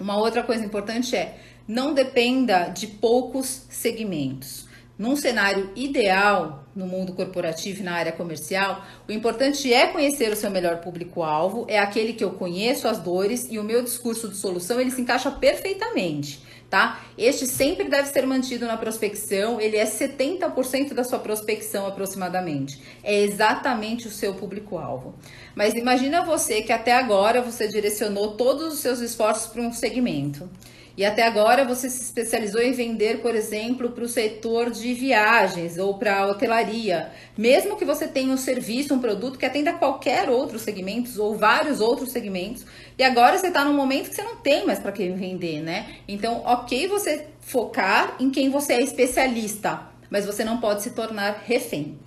Uma 0.00 0.16
outra 0.16 0.42
coisa 0.42 0.64
importante 0.64 1.14
é 1.14 1.38
não 1.68 1.92
dependa 1.92 2.68
de 2.68 2.86
poucos 2.86 3.66
segmentos. 3.68 4.72
num 4.98 5.16
cenário 5.16 5.70
ideal 5.74 6.64
no 6.76 6.86
mundo 6.86 7.12
corporativo 7.14 7.80
e 7.80 7.82
na 7.82 7.94
área 7.94 8.12
comercial, 8.12 8.84
o 9.08 9.10
importante 9.10 9.72
é 9.72 9.88
conhecer 9.88 10.30
o 10.30 10.36
seu 10.36 10.48
melhor 10.50 10.76
público-alvo, 10.76 11.66
é 11.68 11.78
aquele 11.78 12.12
que 12.12 12.22
eu 12.22 12.30
conheço 12.32 12.86
as 12.86 12.98
dores 12.98 13.48
e 13.50 13.58
o 13.58 13.64
meu 13.64 13.82
discurso 13.82 14.28
de 14.28 14.36
solução 14.36 14.80
ele 14.80 14.92
se 14.92 15.00
encaixa 15.00 15.30
perfeitamente 15.30 16.40
tá? 16.72 17.02
Este 17.18 17.46
sempre 17.46 17.86
deve 17.86 18.08
ser 18.08 18.26
mantido 18.26 18.66
na 18.66 18.78
prospecção, 18.78 19.60
ele 19.60 19.76
é 19.76 19.84
70% 19.84 20.94
da 20.94 21.04
sua 21.04 21.18
prospecção 21.18 21.86
aproximadamente. 21.86 22.80
É 23.04 23.20
exatamente 23.20 24.08
o 24.08 24.10
seu 24.10 24.32
público-alvo. 24.32 25.14
Mas 25.54 25.74
imagina 25.74 26.24
você 26.24 26.62
que 26.62 26.72
até 26.72 26.94
agora 26.94 27.42
você 27.42 27.68
direcionou 27.68 28.38
todos 28.38 28.72
os 28.72 28.78
seus 28.78 29.00
esforços 29.00 29.52
para 29.52 29.60
um 29.60 29.70
segmento. 29.70 30.48
E 30.96 31.06
até 31.06 31.26
agora 31.26 31.64
você 31.64 31.88
se 31.88 32.02
especializou 32.02 32.60
em 32.60 32.72
vender, 32.72 33.22
por 33.22 33.34
exemplo, 33.34 33.90
para 33.90 34.04
o 34.04 34.08
setor 34.08 34.70
de 34.70 34.92
viagens 34.92 35.78
ou 35.78 35.98
para 35.98 36.18
a 36.18 36.26
hotelaria. 36.26 37.10
Mesmo 37.36 37.76
que 37.76 37.84
você 37.84 38.06
tenha 38.06 38.32
um 38.32 38.36
serviço, 38.36 38.94
um 38.94 38.98
produto 38.98 39.38
que 39.38 39.46
atenda 39.46 39.72
qualquer 39.72 40.28
outro 40.28 40.58
segmento 40.58 41.10
ou 41.22 41.34
vários 41.34 41.80
outros 41.80 42.10
segmentos, 42.10 42.66
e 42.98 43.04
agora 43.04 43.38
você 43.38 43.48
está 43.48 43.64
num 43.64 43.74
momento 43.74 44.08
que 44.10 44.14
você 44.14 44.22
não 44.22 44.36
tem 44.36 44.66
mais 44.66 44.78
para 44.78 44.92
quem 44.92 45.14
vender, 45.14 45.60
né? 45.60 45.96
Então, 46.06 46.42
ok 46.44 46.86
você 46.88 47.26
focar 47.40 48.16
em 48.20 48.30
quem 48.30 48.50
você 48.50 48.74
é 48.74 48.82
especialista, 48.82 49.88
mas 50.10 50.26
você 50.26 50.44
não 50.44 50.58
pode 50.58 50.82
se 50.82 50.90
tornar 50.90 51.42
refém. 51.44 51.98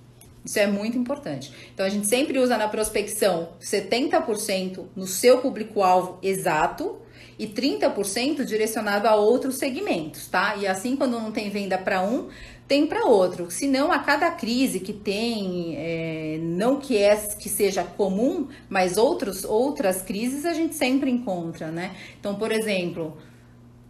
Isso 0.46 0.60
é 0.60 0.66
muito 0.68 0.96
importante. 0.96 1.52
Então 1.74 1.84
a 1.84 1.88
gente 1.88 2.06
sempre 2.06 2.38
usa 2.38 2.56
na 2.56 2.68
prospecção 2.68 3.48
70% 3.60 4.84
no 4.94 5.04
seu 5.04 5.38
público-alvo 5.38 6.20
exato 6.22 7.00
e 7.36 7.48
30% 7.48 8.44
direcionado 8.44 9.08
a 9.08 9.16
outros 9.16 9.56
segmentos, 9.56 10.28
tá? 10.28 10.54
E 10.56 10.66
assim, 10.66 10.94
quando 10.94 11.18
não 11.18 11.32
tem 11.32 11.50
venda 11.50 11.76
para 11.76 12.00
um, 12.00 12.28
tem 12.68 12.86
para 12.86 13.04
outro. 13.04 13.50
Senão, 13.50 13.92
a 13.92 13.98
cada 13.98 14.30
crise 14.30 14.80
que 14.80 14.92
tem, 14.92 15.76
é, 15.76 16.38
não 16.40 16.78
que 16.78 16.96
é 16.96 17.16
que 17.16 17.48
seja 17.48 17.84
comum, 17.84 18.48
mas 18.68 18.96
outros, 18.96 19.44
outras 19.44 20.02
crises 20.02 20.44
a 20.44 20.52
gente 20.52 20.74
sempre 20.74 21.10
encontra, 21.10 21.70
né? 21.70 21.94
Então, 22.18 22.34
por 22.34 22.50
exemplo, 22.50 23.16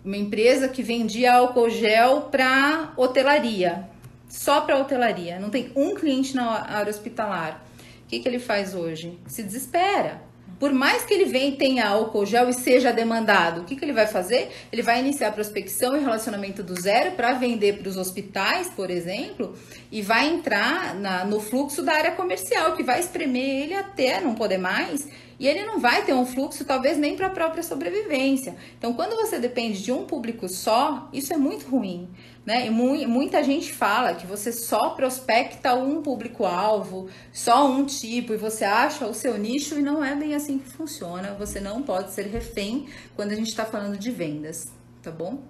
uma 0.04 0.16
empresa 0.16 0.68
que 0.68 0.82
vendia 0.82 1.34
álcool 1.34 1.70
gel 1.70 2.22
para 2.30 2.92
hotelaria, 2.96 3.88
só 4.28 4.60
para 4.60 4.78
hotelaria, 4.78 5.38
não 5.40 5.50
tem 5.50 5.70
um 5.74 5.94
cliente 5.94 6.34
na 6.34 6.44
área 6.70 6.90
hospitalar. 6.90 7.64
O 8.04 8.08
que, 8.08 8.20
que 8.20 8.28
ele 8.28 8.38
faz 8.38 8.74
hoje? 8.74 9.18
Se 9.26 9.42
desespera 9.42 10.25
por 10.58 10.72
mais 10.72 11.04
que 11.04 11.12
ele 11.12 11.26
venha 11.26 11.56
tenha 11.56 11.88
álcool 11.88 12.24
gel 12.24 12.48
e 12.48 12.52
seja 12.52 12.92
demandado, 12.92 13.60
o 13.60 13.64
que, 13.64 13.76
que 13.76 13.84
ele 13.84 13.92
vai 13.92 14.06
fazer? 14.06 14.50
Ele 14.72 14.82
vai 14.82 15.00
iniciar 15.00 15.28
a 15.28 15.32
prospecção 15.32 15.96
e 15.96 16.00
relacionamento 16.00 16.62
do 16.62 16.74
zero 16.80 17.12
para 17.12 17.32
vender 17.34 17.78
para 17.78 17.88
os 17.88 17.96
hospitais, 17.96 18.70
por 18.70 18.90
exemplo, 18.90 19.54
e 19.90 20.02
vai 20.02 20.28
entrar 20.28 20.94
na, 20.94 21.24
no 21.24 21.40
fluxo 21.40 21.82
da 21.82 21.92
área 21.92 22.12
comercial, 22.12 22.74
que 22.74 22.82
vai 22.82 23.00
espremer 23.00 23.64
ele 23.64 23.74
até 23.74 24.20
não 24.20 24.34
poder 24.34 24.58
mais 24.58 25.06
e 25.38 25.46
ele 25.46 25.64
não 25.64 25.78
vai 25.78 26.04
ter 26.04 26.14
um 26.14 26.24
fluxo, 26.24 26.64
talvez 26.64 26.96
nem 26.96 27.14
para 27.14 27.26
a 27.26 27.30
própria 27.30 27.62
sobrevivência. 27.62 28.56
Então, 28.78 28.94
quando 28.94 29.16
você 29.16 29.38
depende 29.38 29.82
de 29.82 29.92
um 29.92 30.06
público 30.06 30.48
só, 30.48 31.08
isso 31.12 31.32
é 31.32 31.36
muito 31.36 31.68
ruim. 31.68 32.08
Né? 32.44 32.66
E 32.66 32.70
mu 32.70 32.96
muita 33.08 33.42
gente 33.42 33.72
fala 33.72 34.14
que 34.14 34.26
você 34.26 34.52
só 34.52 34.90
prospecta 34.90 35.74
um 35.74 36.00
público-alvo, 36.00 37.08
só 37.32 37.68
um 37.68 37.84
tipo, 37.84 38.32
e 38.32 38.36
você 38.36 38.64
acha 38.64 39.06
o 39.06 39.12
seu 39.12 39.36
nicho, 39.36 39.78
e 39.78 39.82
não 39.82 40.02
é 40.02 40.14
bem 40.14 40.34
assim 40.34 40.58
que 40.58 40.68
funciona. 40.68 41.34
Você 41.34 41.60
não 41.60 41.82
pode 41.82 42.12
ser 42.12 42.26
refém 42.28 42.86
quando 43.14 43.32
a 43.32 43.34
gente 43.34 43.48
está 43.48 43.64
falando 43.64 43.98
de 43.98 44.10
vendas, 44.10 44.72
tá 45.02 45.10
bom? 45.10 45.42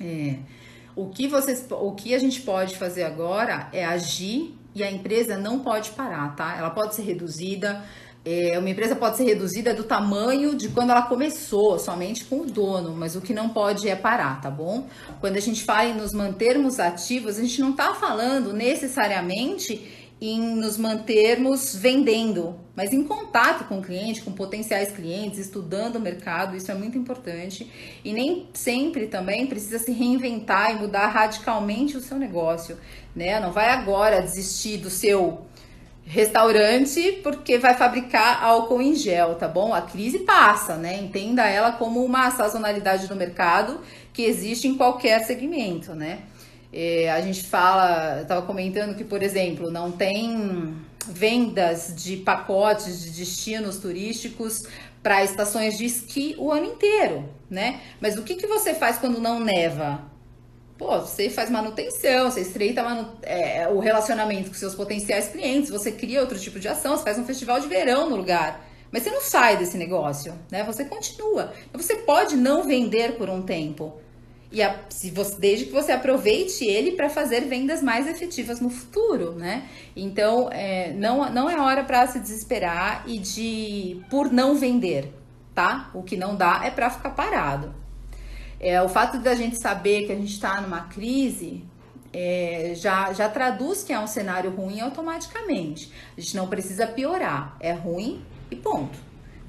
É. 0.00 0.36
O 0.96 1.08
que, 1.08 1.26
vocês, 1.26 1.66
o 1.70 1.92
que 1.92 2.14
a 2.14 2.18
gente 2.18 2.42
pode 2.42 2.76
fazer 2.76 3.04
agora 3.04 3.68
é 3.72 3.84
agir 3.84 4.56
e 4.74 4.82
a 4.82 4.90
empresa 4.90 5.36
não 5.36 5.60
pode 5.60 5.90
parar, 5.90 6.34
tá? 6.36 6.56
Ela 6.56 6.70
pode 6.70 6.94
ser 6.94 7.02
reduzida, 7.02 7.84
é, 8.24 8.58
uma 8.58 8.70
empresa 8.70 8.96
pode 8.96 9.18
ser 9.18 9.24
reduzida 9.24 9.74
do 9.74 9.84
tamanho 9.84 10.54
de 10.54 10.70
quando 10.70 10.90
ela 10.90 11.02
começou, 11.02 11.78
somente 11.78 12.24
com 12.24 12.40
o 12.40 12.46
dono, 12.46 12.94
mas 12.96 13.14
o 13.14 13.20
que 13.20 13.34
não 13.34 13.50
pode 13.50 13.88
é 13.88 13.94
parar, 13.94 14.40
tá 14.40 14.50
bom? 14.50 14.86
Quando 15.20 15.36
a 15.36 15.40
gente 15.40 15.62
fala 15.62 15.90
em 15.90 15.94
nos 15.94 16.12
mantermos 16.12 16.80
ativos, 16.80 17.38
a 17.38 17.42
gente 17.42 17.60
não 17.60 17.72
está 17.72 17.94
falando 17.94 18.52
necessariamente 18.52 20.04
em 20.20 20.40
nos 20.56 20.78
mantermos 20.78 21.74
vendendo, 21.74 22.58
mas 22.74 22.94
em 22.94 23.04
contato 23.04 23.68
com 23.68 23.80
o 23.80 23.82
cliente, 23.82 24.22
com 24.22 24.32
potenciais 24.32 24.90
clientes, 24.90 25.38
estudando 25.38 25.96
o 25.96 26.00
mercado, 26.00 26.56
isso 26.56 26.70
é 26.70 26.74
muito 26.74 26.96
importante. 26.96 27.70
E 28.02 28.10
nem 28.10 28.48
sempre 28.54 29.06
também 29.06 29.46
precisa 29.46 29.78
se 29.78 29.92
reinventar 29.92 30.74
e 30.74 30.78
mudar 30.78 31.08
radicalmente 31.08 31.96
o 31.96 32.00
seu 32.00 32.16
negócio, 32.16 32.78
né? 33.14 33.38
Não 33.38 33.52
vai 33.52 33.68
agora 33.68 34.22
desistir 34.22 34.78
do 34.78 34.88
seu 34.88 35.44
restaurante 36.06 37.20
porque 37.22 37.58
vai 37.58 37.74
fabricar 37.74 38.42
álcool 38.42 38.82
em 38.82 38.94
gel, 38.94 39.34
tá 39.36 39.48
bom? 39.48 39.72
A 39.72 39.82
crise 39.82 40.20
passa, 40.20 40.76
né? 40.76 40.98
Entenda 40.98 41.46
ela 41.46 41.72
como 41.72 42.04
uma 42.04 42.30
sazonalidade 42.30 43.08
do 43.08 43.16
mercado 43.16 43.80
que 44.12 44.22
existe 44.22 44.68
em 44.68 44.76
qualquer 44.76 45.24
segmento, 45.24 45.94
né? 45.94 46.20
É, 46.72 47.10
a 47.10 47.20
gente 47.20 47.44
fala, 47.44 48.22
estava 48.22 48.42
comentando 48.42 48.96
que, 48.96 49.04
por 49.04 49.22
exemplo, 49.22 49.70
não 49.70 49.92
tem 49.92 50.76
vendas 51.06 51.94
de 51.96 52.16
pacotes 52.18 53.02
de 53.02 53.10
destinos 53.10 53.78
turísticos 53.78 54.64
para 55.02 55.22
estações 55.22 55.76
de 55.76 55.84
esqui 55.84 56.34
o 56.38 56.50
ano 56.50 56.66
inteiro, 56.66 57.28
né? 57.48 57.80
Mas 58.00 58.16
o 58.16 58.22
que, 58.22 58.34
que 58.34 58.46
você 58.46 58.74
faz 58.74 58.98
quando 58.98 59.20
não 59.20 59.38
neva? 59.38 60.02
Pô, 60.76 60.98
você 60.98 61.30
faz 61.30 61.50
manutenção, 61.50 62.30
você 62.30 62.40
estreita 62.40 62.82
manu 62.82 63.12
é, 63.22 63.68
o 63.68 63.78
relacionamento 63.78 64.48
com 64.48 64.54
seus 64.54 64.74
potenciais 64.74 65.28
clientes, 65.28 65.70
você 65.70 65.92
cria 65.92 66.20
outro 66.20 66.38
tipo 66.38 66.58
de 66.58 66.66
ação, 66.66 66.96
você 66.96 67.04
faz 67.04 67.16
um 67.16 67.24
festival 67.24 67.60
de 67.60 67.68
verão 67.68 68.10
no 68.10 68.16
lugar. 68.16 68.64
Mas 68.90 69.02
você 69.02 69.10
não 69.10 69.20
sai 69.20 69.56
desse 69.56 69.76
negócio, 69.76 70.34
né? 70.50 70.62
Você 70.64 70.84
continua. 70.84 71.52
Então, 71.68 71.80
você 71.80 71.96
pode 71.96 72.36
não 72.36 72.62
vender 72.62 73.16
por 73.16 73.28
um 73.28 73.42
tempo. 73.42 73.92
E 74.52 74.62
a, 74.62 74.84
se 74.88 75.10
você, 75.10 75.36
desde 75.36 75.66
que 75.66 75.72
você 75.72 75.90
aproveite 75.90 76.64
ele 76.64 76.92
para 76.92 77.08
fazer 77.08 77.40
vendas 77.40 77.82
mais 77.82 78.06
efetivas 78.06 78.60
no 78.60 78.70
futuro, 78.70 79.32
né? 79.32 79.68
Então, 79.96 80.48
é, 80.52 80.92
não, 80.92 81.28
não 81.32 81.50
é 81.50 81.58
hora 81.58 81.82
para 81.82 82.06
se 82.06 82.20
desesperar 82.20 83.02
e 83.06 83.18
de 83.18 84.00
por 84.08 84.32
não 84.32 84.54
vender, 84.54 85.12
tá? 85.52 85.90
O 85.92 86.02
que 86.02 86.16
não 86.16 86.36
dá 86.36 86.62
é 86.64 86.70
para 86.70 86.88
ficar 86.88 87.10
parado. 87.10 87.74
É, 88.64 88.80
o 88.80 88.88
fato 88.88 89.18
da 89.18 89.34
gente 89.34 89.58
saber 89.58 90.06
que 90.06 90.12
a 90.12 90.14
gente 90.14 90.32
está 90.32 90.58
numa 90.58 90.84
crise 90.84 91.62
é, 92.14 92.72
já, 92.74 93.12
já 93.12 93.28
traduz 93.28 93.82
que 93.82 93.92
é 93.92 94.00
um 94.00 94.06
cenário 94.06 94.50
ruim 94.50 94.80
automaticamente. 94.80 95.92
A 96.16 96.20
gente 96.22 96.34
não 96.34 96.48
precisa 96.48 96.86
piorar, 96.86 97.58
é 97.60 97.72
ruim 97.72 98.24
e 98.50 98.56
ponto. 98.56 98.98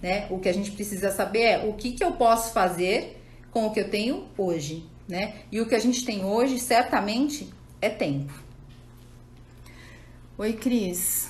Né? 0.02 0.28
O 0.30 0.38
que 0.38 0.50
a 0.50 0.54
gente 0.54 0.72
precisa 0.72 1.12
saber 1.12 1.44
é 1.44 1.66
o 1.66 1.72
que, 1.72 1.94
que 1.94 2.04
eu 2.04 2.12
posso 2.12 2.52
fazer 2.52 3.24
com 3.52 3.68
o 3.68 3.72
que 3.72 3.80
eu 3.80 3.90
tenho 3.90 4.28
hoje. 4.38 4.86
Né? 5.08 5.36
E 5.50 5.62
o 5.62 5.66
que 5.66 5.76
a 5.76 5.80
gente 5.80 6.04
tem 6.04 6.26
hoje, 6.26 6.60
certamente, 6.60 7.48
é 7.82 7.88
tempo. 7.88 8.34
Oi, 10.38 10.52
Cris. 10.52 11.30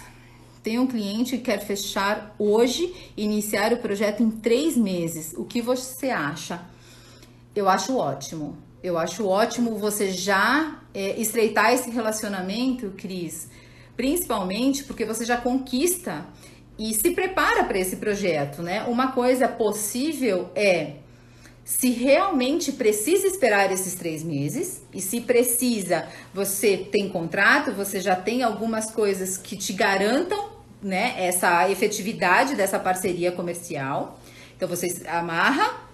Tem 0.64 0.80
um 0.80 0.88
cliente 0.88 1.38
que 1.38 1.44
quer 1.44 1.60
fechar 1.60 2.34
hoje 2.40 3.12
e 3.16 3.24
iniciar 3.24 3.72
o 3.74 3.78
projeto 3.78 4.24
em 4.24 4.32
três 4.32 4.76
meses. 4.76 5.36
O 5.38 5.46
que 5.46 5.62
você 5.62 6.10
acha? 6.10 6.74
Eu 7.56 7.70
acho 7.70 7.96
ótimo. 7.96 8.58
Eu 8.84 8.98
acho 8.98 9.26
ótimo 9.26 9.78
você 9.78 10.12
já 10.12 10.82
é, 10.94 11.20
estreitar 11.20 11.74
esse 11.74 11.90
relacionamento, 11.90 12.94
Cris, 12.98 13.48
principalmente 13.96 14.84
porque 14.84 15.06
você 15.06 15.26
já 15.26 15.38
conquista 15.38 16.26
e 16.78 16.94
se 16.94 17.12
prepara 17.12 17.64
para 17.64 17.80
esse 17.80 17.96
projeto, 17.96 18.62
né? 18.62 18.84
Uma 18.84 19.14
coisa 19.14 19.48
possível 19.48 20.50
é 20.54 20.96
se 21.64 21.90
realmente 21.90 22.72
precisa 22.74 23.26
esperar 23.26 23.72
esses 23.72 23.96
três 23.96 24.24
meses 24.24 24.84
e 24.94 25.02
se 25.02 25.22
precisa, 25.22 26.08
você 26.32 26.78
tem 26.78 27.10
contrato, 27.10 27.72
você 27.72 28.00
já 28.00 28.16
tem 28.16 28.44
algumas 28.44 28.92
coisas 28.92 29.36
que 29.36 29.58
te 29.58 29.74
garantam, 29.74 30.50
né, 30.84 31.16
essa 31.18 31.68
efetividade 31.72 32.54
dessa 32.54 32.78
parceria 32.78 33.32
comercial. 33.32 34.20
Então 34.56 34.70
você 34.70 35.08
amarra 35.08 35.85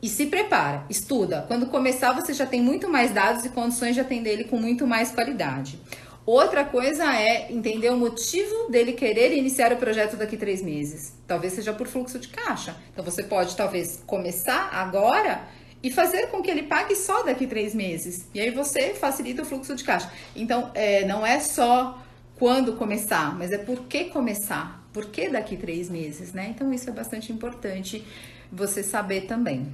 e 0.00 0.08
se 0.08 0.26
prepara, 0.26 0.84
estuda. 0.88 1.44
Quando 1.48 1.66
começar, 1.66 2.12
você 2.12 2.32
já 2.32 2.46
tem 2.46 2.62
muito 2.62 2.88
mais 2.88 3.12
dados 3.12 3.44
e 3.44 3.48
condições 3.48 3.94
de 3.94 4.00
atender 4.00 4.30
ele 4.30 4.44
com 4.44 4.56
muito 4.56 4.86
mais 4.86 5.10
qualidade. 5.10 5.78
Outra 6.24 6.64
coisa 6.64 7.04
é 7.14 7.50
entender 7.50 7.90
o 7.90 7.96
motivo 7.96 8.70
dele 8.70 8.92
querer 8.92 9.34
iniciar 9.36 9.72
o 9.72 9.76
projeto 9.76 10.16
daqui 10.16 10.36
três 10.36 10.62
meses. 10.62 11.14
Talvez 11.26 11.54
seja 11.54 11.72
por 11.72 11.88
fluxo 11.88 12.18
de 12.18 12.28
caixa. 12.28 12.76
Então 12.92 13.04
você 13.04 13.22
pode 13.22 13.56
talvez 13.56 14.02
começar 14.06 14.68
agora 14.72 15.40
e 15.82 15.90
fazer 15.90 16.26
com 16.26 16.42
que 16.42 16.50
ele 16.50 16.64
pague 16.64 16.94
só 16.94 17.22
daqui 17.22 17.46
três 17.46 17.74
meses. 17.74 18.28
E 18.34 18.40
aí 18.40 18.50
você 18.50 18.94
facilita 18.94 19.42
o 19.42 19.44
fluxo 19.44 19.74
de 19.74 19.82
caixa. 19.82 20.12
Então 20.36 20.70
é, 20.74 21.04
não 21.06 21.26
é 21.26 21.40
só 21.40 21.98
quando 22.36 22.74
começar, 22.74 23.36
mas 23.36 23.50
é 23.50 23.58
por 23.58 23.84
que 23.86 24.04
começar. 24.04 24.86
Por 24.92 25.06
que 25.06 25.28
daqui 25.30 25.56
três 25.56 25.88
meses, 25.88 26.32
né? 26.34 26.52
Então 26.54 26.72
isso 26.72 26.88
é 26.88 26.92
bastante 26.92 27.32
importante 27.32 28.04
você 28.52 28.82
saber 28.82 29.22
também 29.22 29.66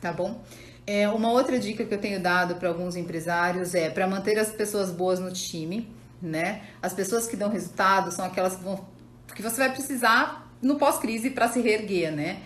tá 0.00 0.12
bom? 0.12 0.40
É, 0.86 1.08
uma 1.08 1.30
outra 1.30 1.58
dica 1.58 1.84
que 1.84 1.92
eu 1.92 1.98
tenho 1.98 2.20
dado 2.20 2.56
para 2.56 2.68
alguns 2.68 2.96
empresários 2.96 3.74
é 3.74 3.90
para 3.90 4.06
manter 4.06 4.38
as 4.38 4.50
pessoas 4.50 4.90
boas 4.90 5.20
no 5.20 5.30
time, 5.30 5.86
né? 6.20 6.62
As 6.80 6.94
pessoas 6.94 7.26
que 7.26 7.36
dão 7.36 7.50
resultado 7.50 8.10
são 8.10 8.24
aquelas 8.24 8.56
que 8.56 8.64
vão 8.64 8.86
que 9.34 9.42
você 9.42 9.56
vai 9.58 9.70
precisar 9.70 10.50
no 10.60 10.76
pós-crise 10.76 11.30
para 11.30 11.46
se 11.48 11.60
reerguer, 11.60 12.10
né? 12.10 12.40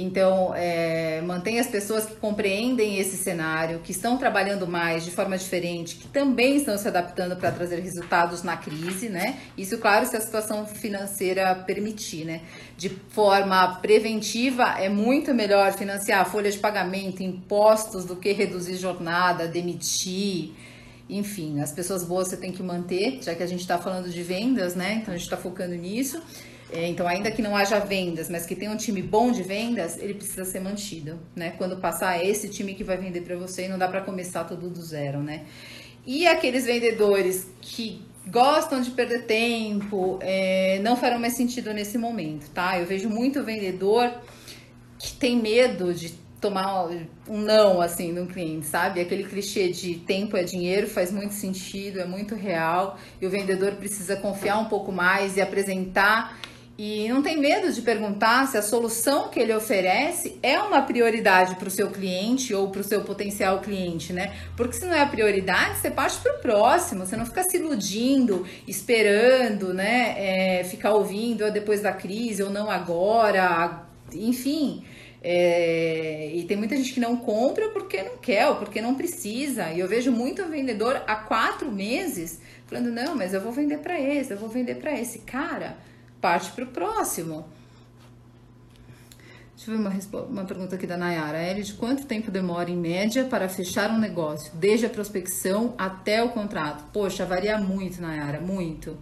Então, 0.00 0.52
é, 0.54 1.20
mantém 1.22 1.58
as 1.58 1.66
pessoas 1.66 2.06
que 2.06 2.14
compreendem 2.16 2.98
esse 2.98 3.16
cenário, 3.16 3.80
que 3.80 3.90
estão 3.90 4.16
trabalhando 4.16 4.66
mais 4.66 5.04
de 5.04 5.10
forma 5.10 5.36
diferente, 5.36 5.96
que 5.96 6.08
também 6.08 6.56
estão 6.56 6.76
se 6.78 6.86
adaptando 6.86 7.36
para 7.36 7.50
trazer 7.50 7.80
resultados 7.80 8.42
na 8.42 8.56
crise, 8.56 9.08
né? 9.08 9.38
Isso, 9.56 9.78
claro, 9.78 10.06
se 10.06 10.16
a 10.16 10.20
situação 10.20 10.66
financeira 10.66 11.54
permitir, 11.54 12.24
né? 12.24 12.42
De 12.76 12.88
forma 12.88 13.76
preventiva, 13.76 14.76
é 14.78 14.88
muito 14.88 15.34
melhor 15.34 15.72
financiar 15.72 16.28
folha 16.30 16.50
de 16.50 16.58
pagamento, 16.58 17.22
impostos, 17.22 18.04
do 18.04 18.16
que 18.16 18.32
reduzir 18.32 18.76
jornada, 18.76 19.48
demitir. 19.48 20.52
Enfim, 21.08 21.60
as 21.60 21.72
pessoas 21.72 22.04
boas 22.04 22.28
você 22.28 22.36
tem 22.36 22.52
que 22.52 22.62
manter, 22.62 23.20
já 23.22 23.34
que 23.34 23.42
a 23.42 23.46
gente 23.46 23.60
está 23.60 23.78
falando 23.78 24.10
de 24.10 24.22
vendas, 24.22 24.74
né? 24.74 24.98
Então 25.00 25.14
a 25.14 25.16
gente 25.16 25.24
está 25.24 25.36
focando 25.36 25.74
nisso. 25.74 26.22
É, 26.70 26.86
então, 26.86 27.08
ainda 27.08 27.30
que 27.30 27.40
não 27.40 27.56
haja 27.56 27.78
vendas, 27.78 28.28
mas 28.28 28.44
que 28.44 28.54
tenha 28.54 28.70
um 28.70 28.76
time 28.76 29.02
bom 29.02 29.32
de 29.32 29.42
vendas, 29.42 29.98
ele 29.98 30.14
precisa 30.14 30.44
ser 30.44 30.60
mantido, 30.60 31.18
né? 31.34 31.54
Quando 31.56 31.78
passar, 31.78 32.18
é 32.18 32.26
esse 32.26 32.48
time 32.48 32.74
que 32.74 32.84
vai 32.84 32.98
vender 32.98 33.22
para 33.22 33.36
você 33.36 33.64
e 33.64 33.68
não 33.68 33.78
dá 33.78 33.88
para 33.88 34.02
começar 34.02 34.44
tudo 34.44 34.68
do 34.68 34.82
zero, 34.82 35.22
né? 35.22 35.46
E 36.06 36.26
aqueles 36.26 36.66
vendedores 36.66 37.48
que 37.60 38.02
gostam 38.26 38.82
de 38.82 38.90
perder 38.90 39.24
tempo, 39.24 40.18
é, 40.20 40.78
não 40.82 40.96
farão 40.96 41.18
mais 41.18 41.34
sentido 41.34 41.72
nesse 41.72 41.96
momento, 41.96 42.50
tá? 42.50 42.78
Eu 42.78 42.86
vejo 42.86 43.08
muito 43.08 43.42
vendedor 43.42 44.12
que 44.98 45.12
tem 45.12 45.36
medo 45.36 45.94
de 45.94 46.12
tomar 46.40 46.86
um 47.28 47.40
não 47.40 47.80
assim 47.80 48.12
no 48.12 48.26
cliente, 48.26 48.66
sabe? 48.66 49.00
Aquele 49.00 49.24
clichê 49.24 49.70
de 49.70 49.96
tempo 49.96 50.36
é 50.36 50.44
dinheiro 50.44 50.86
faz 50.86 51.10
muito 51.10 51.34
sentido, 51.34 52.00
é 52.00 52.04
muito 52.04 52.34
real 52.34 52.98
e 53.20 53.26
o 53.26 53.30
vendedor 53.30 53.72
precisa 53.72 54.16
confiar 54.16 54.58
um 54.58 54.66
pouco 54.66 54.92
mais 54.92 55.36
e 55.36 55.40
apresentar 55.40 56.38
e 56.78 57.08
não 57.08 57.20
tem 57.20 57.36
medo 57.36 57.72
de 57.72 57.82
perguntar 57.82 58.46
se 58.46 58.56
a 58.56 58.62
solução 58.62 59.28
que 59.30 59.40
ele 59.40 59.52
oferece 59.52 60.38
é 60.40 60.60
uma 60.60 60.80
prioridade 60.80 61.56
para 61.56 61.66
o 61.66 61.70
seu 61.72 61.90
cliente 61.90 62.54
ou 62.54 62.70
para 62.70 62.82
o 62.82 62.84
seu 62.84 63.00
potencial 63.02 63.58
cliente, 63.58 64.12
né? 64.12 64.32
Porque 64.56 64.74
se 64.74 64.86
não 64.86 64.94
é 64.94 65.00
a 65.00 65.06
prioridade, 65.06 65.80
você 65.80 65.90
parte 65.90 66.20
para 66.20 66.36
o 66.36 66.38
próximo, 66.38 67.04
você 67.04 67.16
não 67.16 67.26
fica 67.26 67.42
se 67.42 67.56
iludindo, 67.56 68.46
esperando, 68.64 69.74
né? 69.74 70.14
É, 70.60 70.64
ficar 70.64 70.92
ouvindo 70.92 71.50
depois 71.50 71.80
da 71.80 71.92
crise 71.92 72.44
ou 72.44 72.50
não 72.50 72.70
agora, 72.70 73.82
enfim. 74.12 74.84
É, 75.20 76.30
e 76.32 76.44
tem 76.44 76.56
muita 76.56 76.76
gente 76.76 76.92
que 76.92 77.00
não 77.00 77.16
compra 77.16 77.70
porque 77.70 78.04
não 78.04 78.18
quer 78.18 78.46
ou 78.46 78.54
porque 78.54 78.80
não 78.80 78.94
precisa. 78.94 79.72
E 79.72 79.80
eu 79.80 79.88
vejo 79.88 80.12
muito 80.12 80.46
vendedor 80.46 81.02
há 81.08 81.16
quatro 81.16 81.72
meses 81.72 82.40
falando: 82.68 82.92
não, 82.92 83.16
mas 83.16 83.34
eu 83.34 83.40
vou 83.40 83.50
vender 83.50 83.78
para 83.78 84.00
esse, 84.00 84.32
eu 84.32 84.38
vou 84.38 84.48
vender 84.48 84.76
para 84.76 84.92
esse. 84.92 85.18
Cara 85.18 85.88
parte 86.20 86.50
para 86.52 86.64
o 86.64 86.66
próximo. 86.68 87.46
Deixa 89.56 89.72
eu 89.72 89.76
ver 89.76 89.88
uma, 89.88 90.24
uma 90.24 90.44
pergunta 90.44 90.76
aqui 90.76 90.86
da 90.86 90.96
Nayara. 90.96 91.42
Eli, 91.42 91.62
de 91.62 91.74
quanto 91.74 92.06
tempo 92.06 92.30
demora 92.30 92.70
em 92.70 92.76
média 92.76 93.24
para 93.24 93.48
fechar 93.48 93.90
um 93.90 93.98
negócio, 93.98 94.52
desde 94.54 94.86
a 94.86 94.88
prospecção 94.88 95.74
até 95.76 96.22
o 96.22 96.28
contrato? 96.28 96.84
Poxa, 96.92 97.26
varia 97.26 97.58
muito, 97.58 98.00
Nayara, 98.00 98.40
muito. 98.40 98.96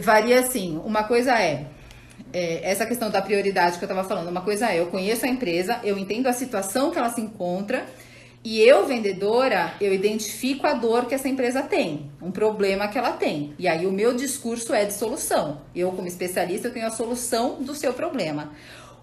Varia 0.00 0.40
assim. 0.40 0.80
Uma 0.84 1.04
coisa 1.04 1.36
é, 1.40 1.66
é 2.32 2.70
essa 2.70 2.86
questão 2.86 3.10
da 3.10 3.20
prioridade 3.20 3.78
que 3.78 3.84
eu 3.84 3.88
estava 3.88 4.08
falando. 4.08 4.28
Uma 4.28 4.42
coisa 4.42 4.70
é, 4.70 4.78
eu 4.80 4.86
conheço 4.86 5.26
a 5.26 5.28
empresa, 5.28 5.80
eu 5.82 5.98
entendo 5.98 6.28
a 6.28 6.32
situação 6.32 6.90
que 6.90 6.98
ela 6.98 7.10
se 7.10 7.20
encontra 7.20 7.84
e 8.50 8.62
eu, 8.62 8.86
vendedora, 8.86 9.74
eu 9.78 9.92
identifico 9.92 10.66
a 10.66 10.72
dor 10.72 11.04
que 11.04 11.14
essa 11.14 11.28
empresa 11.28 11.62
tem, 11.62 12.10
um 12.18 12.30
problema 12.30 12.88
que 12.88 12.96
ela 12.96 13.12
tem. 13.12 13.52
E 13.58 13.68
aí 13.68 13.86
o 13.86 13.92
meu 13.92 14.14
discurso 14.14 14.72
é 14.72 14.86
de 14.86 14.94
solução. 14.94 15.60
Eu, 15.76 15.92
como 15.92 16.08
especialista, 16.08 16.68
eu 16.68 16.72
tenho 16.72 16.86
a 16.86 16.90
solução 16.90 17.62
do 17.62 17.74
seu 17.74 17.92
problema. 17.92 18.52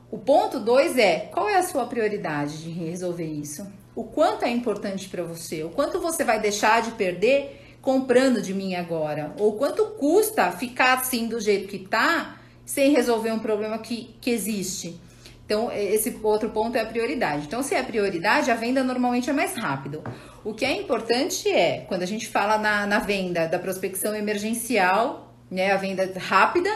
O 0.10 0.18
ponto 0.18 0.60
dois 0.60 0.98
é 0.98 1.30
qual 1.32 1.48
é 1.48 1.58
a 1.58 1.62
sua 1.62 1.86
prioridade 1.86 2.64
de 2.64 2.72
resolver 2.72 3.28
isso? 3.28 3.72
O 3.96 4.04
quanto 4.04 4.46
é 4.46 4.50
importante 4.50 5.08
para 5.10 5.22
você? 5.22 5.64
O 5.64 5.70
quanto 5.70 6.00
você 6.00 6.24
vai 6.24 6.42
deixar 6.42 6.82
de 6.82 6.94
perder 6.94 7.78
comprando 7.84 8.42
de 8.42 8.52
mim 8.52 8.74
agora? 8.74 9.36
Ou 9.38 9.54
quanto 9.54 9.86
custa 9.92 10.52
ficar 10.54 10.98
assim 10.98 11.28
do 11.28 11.40
jeito 11.40 11.68
que 11.68 11.78
tá 11.78 12.40
sem 12.66 12.92
resolver 12.92 13.32
um 13.32 13.38
problema 13.38 13.78
que, 13.78 14.16
que 14.20 14.32
existe? 14.32 15.00
Então, 15.46 15.72
esse 15.72 16.18
outro 16.24 16.50
ponto 16.50 16.76
é 16.76 16.82
a 16.82 16.86
prioridade. 16.86 17.46
Então, 17.46 17.62
se 17.62 17.76
é 17.76 17.80
a 17.80 17.84
prioridade, 17.84 18.50
a 18.50 18.56
venda 18.56 18.84
normalmente 18.84 19.30
é 19.30 19.34
mais 19.34 19.56
rápido. 19.56 20.04
O 20.44 20.54
que 20.54 20.66
é 20.66 20.72
importante 20.72 21.48
é, 21.50 21.86
quando 21.88 22.02
a 22.02 22.08
gente 22.08 22.28
fala 22.28 22.58
na, 22.58 22.88
na 22.88 23.00
venda 23.00 23.48
da 23.48 23.60
prospecção 23.60 24.16
emergencial, 24.16 25.36
né, 25.50 25.72
a 25.72 25.78
venda 25.78 26.12
rápida, 26.18 26.70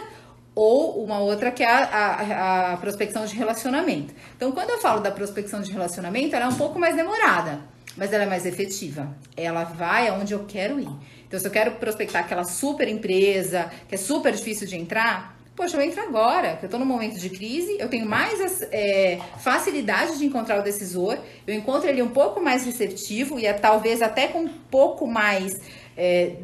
ou 0.53 1.03
uma 1.03 1.19
outra 1.19 1.51
que 1.51 1.63
é 1.63 1.67
a, 1.67 1.83
a, 1.83 2.73
a, 2.73 2.77
prospecção 2.77 3.25
de 3.25 3.35
relacionamento. 3.35 4.13
Então, 4.35 4.51
quando 4.51 4.69
eu 4.69 4.79
falo 4.79 4.99
da 4.99 5.09
prospecção 5.09 5.61
de 5.61 5.71
relacionamento, 5.71 6.35
ela 6.35 6.45
é 6.45 6.47
um 6.49 6.55
pouco 6.55 6.77
mais 6.77 6.95
demorada, 6.95 7.61
mas 7.95 8.13
ela 8.13 8.25
é 8.25 8.27
mais 8.27 8.45
efetiva. 8.45 9.15
Ela 9.35 9.63
vai 9.63 10.09
aonde 10.09 10.33
eu 10.33 10.45
quero 10.45 10.79
ir. 10.79 10.89
Então, 11.27 11.39
se 11.39 11.47
eu 11.47 11.51
quero 11.51 11.71
prospectar 11.75 12.23
aquela 12.23 12.43
super 12.43 12.87
empresa, 12.87 13.71
que 13.87 13.95
é 13.95 13.97
super 13.97 14.33
difícil 14.33 14.67
de 14.67 14.75
entrar, 14.75 15.38
poxa, 15.59 15.75
eu 15.75 15.81
entro 15.81 16.01
agora, 16.01 16.55
que 16.55 16.63
eu 16.63 16.67
estou 16.67 16.79
num 16.79 16.85
momento 16.85 17.19
de 17.19 17.29
crise, 17.29 17.75
eu 17.77 17.89
tenho 17.89 18.05
mais 18.05 18.61
é, 18.71 19.19
facilidade 19.39 20.17
de 20.17 20.25
encontrar 20.25 20.57
o 20.57 20.63
decisor, 20.63 21.19
eu 21.45 21.53
encontro 21.53 21.89
ele 21.89 22.01
um 22.01 22.07
pouco 22.07 22.39
mais 22.39 22.65
receptivo 22.65 23.37
e 23.37 23.45
é, 23.45 23.51
talvez 23.51 24.01
até 24.01 24.29
com 24.29 24.43
um 24.43 24.47
pouco 24.47 25.05
mais 25.05 25.59
é, 25.97 26.37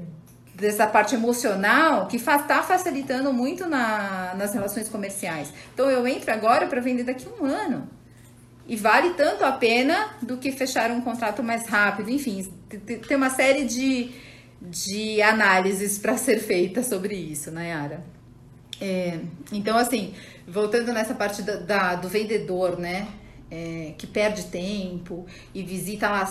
dessa 0.54 0.86
parte 0.86 1.16
emocional 1.16 2.08
que 2.08 2.18
está 2.18 2.62
facilitando 2.62 3.32
muito 3.32 3.70
na, 3.70 4.34
nas 4.36 4.54
relações 4.54 4.90
comerciais. 4.90 5.54
Então 5.74 5.90
eu 5.90 6.06
entro 6.06 6.30
agora 6.34 6.68
para 6.68 6.82
vender 6.82 7.04
daqui 7.04 7.26
a 7.26 7.42
um 7.42 7.46
ano. 7.46 7.90
E 8.68 8.76
vale 8.76 9.12
tanto 9.12 9.46
a 9.46 9.54
pena 9.54 10.10
do 10.22 10.36
que 10.36 10.52
fechar 10.52 10.92
um 10.92 11.00
contrato 11.00 11.42
mais 11.42 11.66
rápido. 11.68 12.10
Enfim, 12.10 12.52
tem 13.08 13.16
uma 13.16 13.30
série 13.30 13.64
de, 13.64 14.12
de 14.60 15.22
análises 15.22 15.98
para 15.98 16.18
ser 16.18 16.40
feita 16.40 16.84
sobre 16.84 17.16
isso. 17.16 17.50
Né, 17.50 17.74
é, 18.82 19.20
então, 19.52 19.78
assim, 19.78 20.14
voltando 20.48 20.92
nessa 20.92 21.14
parte 21.14 21.42
da, 21.42 21.56
da 21.56 21.96
do 21.96 22.10
vendedor, 22.10 22.78
né? 22.78 23.08
É, 23.50 23.94
que 23.98 24.08
perde 24.08 24.46
tempo 24.46 25.26
e 25.54 25.62
visita 25.62 26.10
lá 26.10 26.28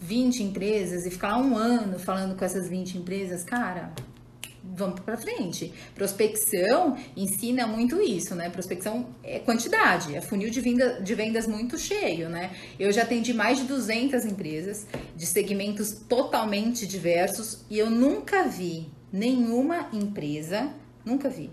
20 0.00 0.42
empresas 0.42 1.06
e 1.06 1.10
fica 1.10 1.28
lá 1.28 1.38
um 1.38 1.56
ano 1.56 1.98
falando 1.98 2.36
com 2.36 2.44
essas 2.44 2.68
20 2.68 2.98
empresas, 2.98 3.44
cara, 3.44 3.92
vamos 4.62 5.00
para 5.00 5.16
frente. 5.16 5.72
Prospecção 5.94 6.96
ensina 7.16 7.66
muito 7.66 8.00
isso, 8.00 8.34
né? 8.34 8.50
Prospecção 8.50 9.06
é 9.22 9.38
quantidade, 9.38 10.14
é 10.14 10.20
funil 10.20 10.50
de, 10.50 10.60
venda, 10.60 11.00
de 11.00 11.14
vendas 11.14 11.46
muito 11.46 11.78
cheio, 11.78 12.28
né? 12.28 12.50
Eu 12.78 12.90
já 12.92 13.02
atendi 13.02 13.32
mais 13.32 13.58
de 13.58 13.64
200 13.64 14.24
empresas 14.24 14.86
de 15.16 15.26
segmentos 15.26 15.92
totalmente 16.08 16.86
diversos 16.86 17.64
e 17.70 17.78
eu 17.78 17.90
nunca 17.90 18.44
vi 18.44 18.88
nenhuma 19.12 19.88
empresa, 19.92 20.70
nunca 21.04 21.28
vi, 21.28 21.50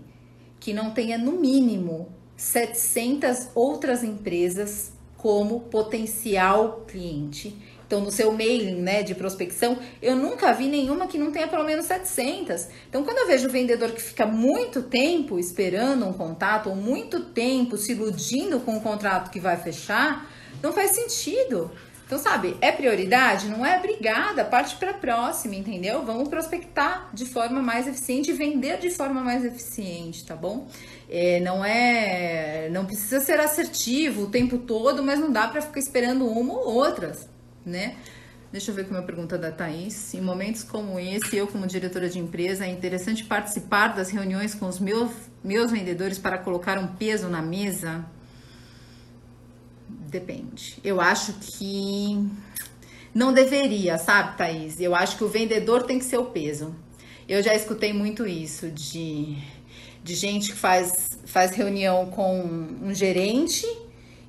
que 0.60 0.72
não 0.72 0.90
tenha 0.90 1.16
no 1.18 1.32
mínimo 1.32 2.08
700 2.36 3.48
outras 3.54 4.02
empresas 4.02 4.92
como 5.16 5.60
potencial 5.60 6.84
cliente. 6.86 7.56
Então, 7.88 8.02
no 8.02 8.10
seu 8.10 8.30
mailing 8.30 8.82
né, 8.82 9.02
de 9.02 9.14
prospecção, 9.14 9.78
eu 10.02 10.14
nunca 10.14 10.52
vi 10.52 10.68
nenhuma 10.68 11.06
que 11.06 11.16
não 11.16 11.32
tenha 11.32 11.48
pelo 11.48 11.64
menos 11.64 11.86
700. 11.86 12.68
Então, 12.86 13.02
quando 13.02 13.16
eu 13.16 13.26
vejo 13.26 13.48
o 13.48 13.50
vendedor 13.50 13.92
que 13.92 14.02
fica 14.02 14.26
muito 14.26 14.82
tempo 14.82 15.38
esperando 15.38 16.06
um 16.06 16.12
contato, 16.12 16.68
ou 16.68 16.76
muito 16.76 17.20
tempo 17.20 17.78
se 17.78 17.92
iludindo 17.92 18.60
com 18.60 18.76
o 18.76 18.80
contrato 18.82 19.30
que 19.30 19.40
vai 19.40 19.56
fechar, 19.56 20.30
não 20.62 20.70
faz 20.70 20.90
sentido. 20.90 21.70
Então, 22.08 22.18
sabe, 22.18 22.56
é 22.62 22.72
prioridade? 22.72 23.48
Não 23.48 23.66
é 23.66 23.76
obrigada, 23.76 24.42
parte 24.42 24.76
para 24.76 24.92
a 24.92 24.94
próxima, 24.94 25.54
entendeu? 25.54 26.06
Vamos 26.06 26.30
prospectar 26.30 27.10
de 27.12 27.26
forma 27.26 27.60
mais 27.60 27.86
eficiente 27.86 28.30
e 28.30 28.32
vender 28.32 28.78
de 28.78 28.88
forma 28.88 29.20
mais 29.20 29.44
eficiente, 29.44 30.24
tá 30.24 30.34
bom? 30.34 30.66
É, 31.10 31.38
não 31.40 31.62
é. 31.62 32.70
Não 32.70 32.86
precisa 32.86 33.20
ser 33.20 33.38
assertivo 33.38 34.22
o 34.22 34.30
tempo 34.30 34.56
todo, 34.56 35.02
mas 35.02 35.20
não 35.20 35.30
dá 35.30 35.48
para 35.48 35.60
ficar 35.60 35.78
esperando 35.80 36.26
uma 36.26 36.54
ou 36.54 36.76
outras, 36.76 37.28
né? 37.64 37.96
Deixa 38.50 38.70
eu 38.70 38.74
ver 38.74 38.88
com 38.88 38.96
a 38.96 39.02
pergunta 39.02 39.36
da 39.36 39.52
Thaís. 39.52 40.14
Em 40.14 40.22
momentos 40.22 40.64
como 40.64 40.98
esse, 40.98 41.36
eu, 41.36 41.46
como 41.46 41.66
diretora 41.66 42.08
de 42.08 42.18
empresa, 42.18 42.64
é 42.64 42.70
interessante 42.70 43.22
participar 43.24 43.88
das 43.88 44.08
reuniões 44.08 44.54
com 44.54 44.64
os 44.64 44.80
meus, 44.80 45.10
meus 45.44 45.70
vendedores 45.70 46.18
para 46.18 46.38
colocar 46.38 46.78
um 46.78 46.86
peso 46.86 47.28
na 47.28 47.42
mesa? 47.42 48.06
Depende. 49.88 50.78
Eu 50.82 51.00
acho 51.00 51.34
que 51.34 52.28
não 53.14 53.32
deveria, 53.32 53.98
sabe, 53.98 54.36
Thaís? 54.36 54.80
Eu 54.80 54.94
acho 54.94 55.16
que 55.16 55.24
o 55.24 55.28
vendedor 55.28 55.82
tem 55.82 55.98
que 55.98 56.04
ser 56.04 56.18
o 56.18 56.26
peso. 56.26 56.74
Eu 57.28 57.42
já 57.42 57.54
escutei 57.54 57.92
muito 57.92 58.26
isso 58.26 58.70
de, 58.70 59.36
de 60.02 60.14
gente 60.14 60.52
que 60.52 60.56
faz, 60.56 61.18
faz 61.26 61.52
reunião 61.52 62.06
com 62.06 62.40
um 62.82 62.94
gerente 62.94 63.66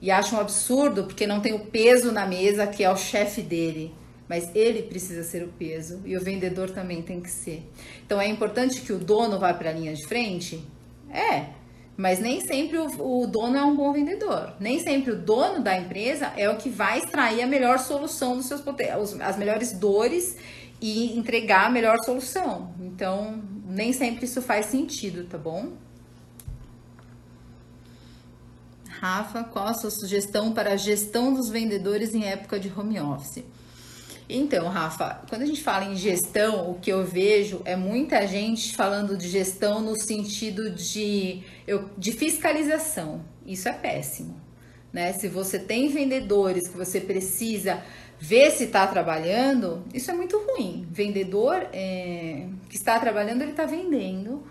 e 0.01 0.11
acha 0.11 0.35
um 0.35 0.39
absurdo 0.39 1.03
porque 1.05 1.27
não 1.27 1.39
tem 1.39 1.53
o 1.53 1.59
peso 1.59 2.11
na 2.11 2.25
mesa 2.25 2.67
que 2.67 2.83
é 2.83 2.91
o 2.91 2.97
chefe 2.97 3.41
dele. 3.41 3.93
Mas 4.27 4.53
ele 4.53 4.83
precisa 4.83 5.23
ser 5.23 5.43
o 5.43 5.47
peso 5.47 6.01
e 6.05 6.15
o 6.15 6.21
vendedor 6.21 6.69
também 6.69 7.01
tem 7.01 7.19
que 7.19 7.31
ser. 7.31 7.63
Então 8.05 8.21
é 8.21 8.27
importante 8.27 8.81
que 8.81 8.93
o 8.93 8.99
dono 8.99 9.39
vá 9.39 9.53
para 9.53 9.71
a 9.71 9.73
linha 9.73 9.93
de 9.93 10.05
frente? 10.05 10.63
É, 11.09 11.47
mas 11.99 12.17
nem 12.17 12.39
sempre 12.39 12.77
o, 12.77 13.23
o, 13.23 13.27
dono 13.27 13.57
é 13.57 13.61
um 13.61 13.75
bom 13.75 13.91
vendedor. 13.91 14.53
Nem 14.57 14.79
sempre 14.79 15.11
o 15.11 15.17
dono 15.17 15.61
da 15.61 15.77
empresa 15.77 16.31
é 16.37 16.49
o 16.49 16.55
que 16.55 16.69
vai 16.69 16.99
extrair 16.99 17.41
a 17.41 17.45
melhor 17.45 17.77
solução 17.77 18.37
dos 18.37 18.45
seus 18.45 18.63
as 19.19 19.37
melhores 19.37 19.73
dores 19.73 20.37
e 20.79 21.17
entregar 21.19 21.65
a 21.65 21.69
melhor 21.69 21.97
solução. 22.05 22.73
Então, 22.79 23.43
nem 23.65 23.91
sempre 23.91 24.23
isso 24.23 24.41
faz 24.41 24.67
sentido, 24.67 25.25
tá 25.25 25.37
bom? 25.37 25.73
Rafa, 28.87 29.43
qual 29.43 29.67
a 29.67 29.73
sua 29.73 29.91
sugestão 29.91 30.53
para 30.53 30.75
a 30.75 30.77
gestão 30.77 31.33
dos 31.33 31.49
vendedores 31.49 32.13
em 32.13 32.23
época 32.23 32.57
de 32.57 32.71
home 32.71 32.97
office? 32.97 33.43
Então, 34.31 34.67
Rafa, 34.67 35.23
quando 35.27 35.41
a 35.41 35.45
gente 35.45 35.63
fala 35.63 35.85
em 35.85 35.95
gestão, 35.95 36.69
o 36.69 36.75
que 36.75 36.91
eu 36.91 37.03
vejo 37.03 37.63
é 37.65 37.75
muita 37.75 38.27
gente 38.27 38.75
falando 38.75 39.17
de 39.17 39.27
gestão 39.27 39.81
no 39.81 39.99
sentido 39.99 40.69
de, 40.69 41.41
de 41.97 42.11
fiscalização. 42.11 43.25
Isso 43.43 43.67
é 43.67 43.73
péssimo. 43.73 44.39
Né? 44.93 45.13
Se 45.13 45.27
você 45.27 45.57
tem 45.57 45.89
vendedores 45.89 46.67
que 46.67 46.77
você 46.77 47.01
precisa 47.01 47.83
ver 48.19 48.51
se 48.51 48.65
está 48.65 48.85
trabalhando, 48.85 49.83
isso 49.95 50.11
é 50.11 50.13
muito 50.13 50.37
ruim. 50.37 50.87
Vendedor 50.91 51.67
é, 51.73 52.45
que 52.69 52.75
está 52.75 52.99
trabalhando, 52.99 53.41
ele 53.41 53.51
está 53.51 53.65
vendendo 53.65 54.43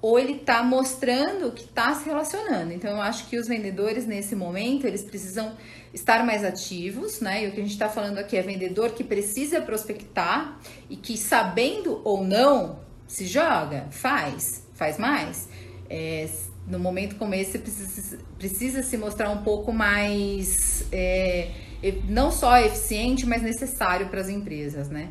ou 0.00 0.18
ele 0.18 0.32
está 0.32 0.62
mostrando 0.62 1.50
que 1.52 1.64
está 1.64 1.94
se 1.94 2.04
relacionando. 2.04 2.72
Então, 2.72 2.90
eu 2.90 3.00
acho 3.00 3.28
que 3.28 3.38
os 3.38 3.48
vendedores 3.48 4.06
nesse 4.06 4.36
momento 4.36 4.86
eles 4.86 5.02
precisam 5.02 5.56
estar 5.92 6.24
mais 6.24 6.44
ativos, 6.44 7.20
né? 7.20 7.44
E 7.44 7.48
o 7.48 7.52
que 7.52 7.60
a 7.60 7.62
gente 7.62 7.72
está 7.72 7.88
falando 7.88 8.18
aqui 8.18 8.36
é 8.36 8.42
vendedor 8.42 8.92
que 8.92 9.02
precisa 9.02 9.60
prospectar 9.60 10.60
e 10.90 10.96
que 10.96 11.16
sabendo 11.16 12.00
ou 12.04 12.22
não 12.22 12.80
se 13.08 13.26
joga, 13.26 13.86
faz, 13.90 14.66
faz 14.74 14.98
mais. 14.98 15.48
É, 15.88 16.28
no 16.66 16.78
momento 16.78 17.16
como 17.16 17.34
esse 17.34 17.58
precisa, 17.58 18.18
precisa 18.36 18.82
se 18.82 18.96
mostrar 18.96 19.30
um 19.30 19.42
pouco 19.42 19.72
mais 19.72 20.84
é, 20.92 21.50
não 22.08 22.30
só 22.30 22.58
eficiente, 22.58 23.24
mas 23.24 23.42
necessário 23.42 24.08
para 24.08 24.20
as 24.20 24.28
empresas, 24.28 24.88
né? 24.88 25.10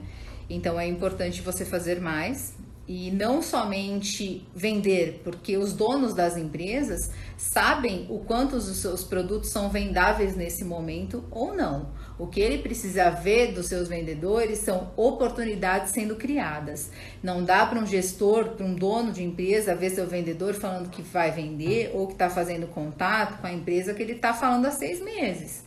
Então 0.49 0.79
é 0.79 0.85
importante 0.87 1.41
você 1.41 1.65
fazer 1.65 1.99
mais 1.99 2.54
e 2.87 3.09
não 3.09 3.41
somente 3.41 4.47
vender, 4.55 5.21
porque 5.23 5.57
os 5.57 5.73
donos 5.73 6.13
das 6.13 6.37
empresas 6.37 7.09
sabem 7.35 8.05
o 8.09 8.19
quanto 8.19 8.55
os 8.55 8.65
seus 8.77 9.03
produtos 9.03 9.49
são 9.49 9.69
vendáveis 9.69 10.35
nesse 10.35 10.63
momento 10.63 11.23
ou 11.31 11.55
não. 11.55 11.89
O 12.17 12.27
que 12.27 12.39
ele 12.39 12.59
precisa 12.59 13.09
ver 13.09 13.53
dos 13.53 13.65
seus 13.65 13.87
vendedores 13.87 14.59
são 14.59 14.91
oportunidades 14.95 15.91
sendo 15.91 16.15
criadas. 16.15 16.91
Não 17.23 17.43
dá 17.43 17.65
para 17.65 17.79
um 17.79 17.87
gestor, 17.87 18.49
para 18.49 18.65
um 18.65 18.75
dono 18.75 19.11
de 19.11 19.23
empresa, 19.23 19.75
ver 19.75 19.89
seu 19.89 20.07
vendedor 20.07 20.53
falando 20.53 20.89
que 20.89 21.01
vai 21.01 21.31
vender 21.31 21.91
ou 21.93 22.07
que 22.07 22.13
está 22.13 22.29
fazendo 22.29 22.67
contato 22.67 23.41
com 23.41 23.47
a 23.47 23.53
empresa 23.53 23.93
que 23.93 24.03
ele 24.03 24.13
está 24.13 24.33
falando 24.33 24.65
há 24.67 24.71
seis 24.71 25.01
meses 25.01 25.65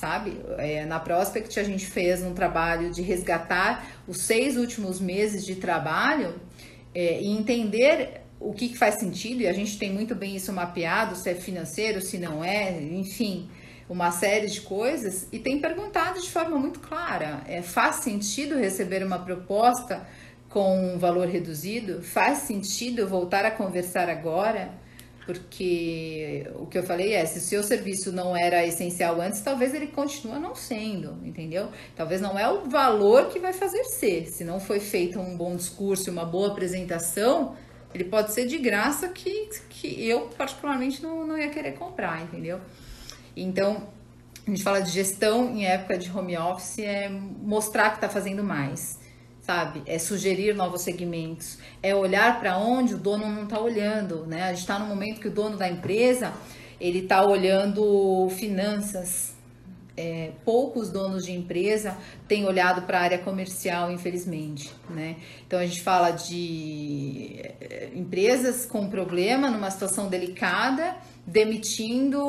sabe? 0.00 0.40
É, 0.56 0.86
na 0.86 0.98
Prospect 0.98 1.60
a 1.60 1.62
gente 1.62 1.84
fez 1.84 2.22
um 2.22 2.32
trabalho 2.32 2.90
de 2.90 3.02
resgatar 3.02 3.86
os 4.08 4.22
seis 4.22 4.56
últimos 4.56 4.98
meses 4.98 5.44
de 5.44 5.56
trabalho 5.56 6.40
é, 6.94 7.20
e 7.20 7.28
entender 7.28 8.22
o 8.40 8.54
que, 8.54 8.70
que, 8.70 8.78
faz 8.78 8.94
sentido, 8.94 9.42
e 9.42 9.46
a 9.46 9.52
gente 9.52 9.78
tem 9.78 9.92
muito 9.92 10.14
bem 10.14 10.34
isso 10.34 10.50
mapeado, 10.54 11.14
se 11.14 11.28
é 11.28 11.34
financeiro, 11.34 12.00
se 12.00 12.16
não 12.16 12.42
é, 12.42 12.80
enfim, 12.80 13.50
uma 13.90 14.10
série 14.10 14.46
de 14.46 14.62
coisas, 14.62 15.28
e 15.30 15.38
tem 15.38 15.60
perguntado 15.60 16.18
de 16.18 16.30
forma 16.30 16.56
muito 16.56 16.80
clara: 16.80 17.42
é, 17.46 17.60
faz 17.60 17.96
sentido 17.96 18.56
receber 18.56 19.04
uma 19.04 19.18
proposta 19.18 20.08
com 20.48 20.94
um 20.94 20.98
valor 20.98 21.28
reduzido? 21.28 22.02
Faz 22.02 22.38
sentido 22.38 23.06
voltar 23.06 23.44
a 23.44 23.50
conversar 23.50 24.08
agora? 24.08 24.70
Porque 25.32 26.50
o 26.56 26.66
que 26.66 26.76
eu 26.76 26.82
falei 26.82 27.12
é, 27.12 27.24
se 27.24 27.38
o 27.38 27.40
seu 27.40 27.62
serviço 27.62 28.10
não 28.10 28.36
era 28.36 28.66
essencial 28.66 29.20
antes, 29.20 29.40
talvez 29.40 29.72
ele 29.72 29.86
continue 29.86 30.40
não 30.40 30.56
sendo, 30.56 31.16
entendeu? 31.24 31.68
Talvez 31.94 32.20
não 32.20 32.36
é 32.36 32.50
o 32.50 32.68
valor 32.68 33.28
que 33.28 33.38
vai 33.38 33.52
fazer 33.52 33.84
ser. 33.84 34.26
Se 34.26 34.42
não 34.42 34.58
foi 34.58 34.80
feito 34.80 35.20
um 35.20 35.36
bom 35.36 35.54
discurso, 35.54 36.10
uma 36.10 36.24
boa 36.24 36.48
apresentação, 36.48 37.54
ele 37.94 38.04
pode 38.04 38.32
ser 38.32 38.46
de 38.46 38.58
graça 38.58 39.08
que, 39.08 39.48
que 39.68 40.04
eu 40.04 40.22
particularmente 40.36 41.00
não, 41.00 41.24
não 41.24 41.38
ia 41.38 41.48
querer 41.48 41.74
comprar, 41.74 42.20
entendeu? 42.22 42.60
Então, 43.36 43.86
a 44.44 44.50
gente 44.50 44.64
fala 44.64 44.80
de 44.80 44.90
gestão 44.90 45.50
em 45.50 45.64
época 45.64 45.96
de 45.96 46.10
home 46.10 46.36
office, 46.36 46.80
é 46.80 47.08
mostrar 47.08 47.90
que 47.90 47.96
está 47.98 48.08
fazendo 48.08 48.42
mais 48.42 48.99
sabe? 49.50 49.82
É 49.84 49.98
sugerir 49.98 50.54
novos 50.54 50.82
segmentos, 50.82 51.58
é 51.82 51.92
olhar 51.92 52.38
para 52.38 52.56
onde 52.56 52.94
o 52.94 52.98
dono 52.98 53.26
não 53.26 53.42
está 53.42 53.58
olhando, 53.58 54.24
né? 54.24 54.44
A 54.44 54.50
gente 54.50 54.60
está 54.60 54.78
no 54.78 54.86
momento 54.86 55.20
que 55.20 55.26
o 55.26 55.30
dono 55.30 55.56
da 55.56 55.68
empresa 55.68 56.32
ele 56.80 57.00
está 57.00 57.24
olhando 57.26 58.28
finanças. 58.38 59.34
É, 59.96 60.30
poucos 60.44 60.88
donos 60.88 61.26
de 61.26 61.32
empresa 61.32 61.98
têm 62.28 62.46
olhado 62.46 62.82
para 62.82 63.00
a 63.00 63.02
área 63.02 63.18
comercial, 63.18 63.90
infelizmente, 63.90 64.72
né? 64.88 65.16
Então 65.44 65.58
a 65.58 65.66
gente 65.66 65.82
fala 65.82 66.12
de 66.12 67.40
é, 67.60 67.90
empresas 67.92 68.64
com 68.64 68.88
problema, 68.88 69.50
numa 69.50 69.70
situação 69.70 70.08
delicada, 70.08 70.94
demitindo 71.26 72.20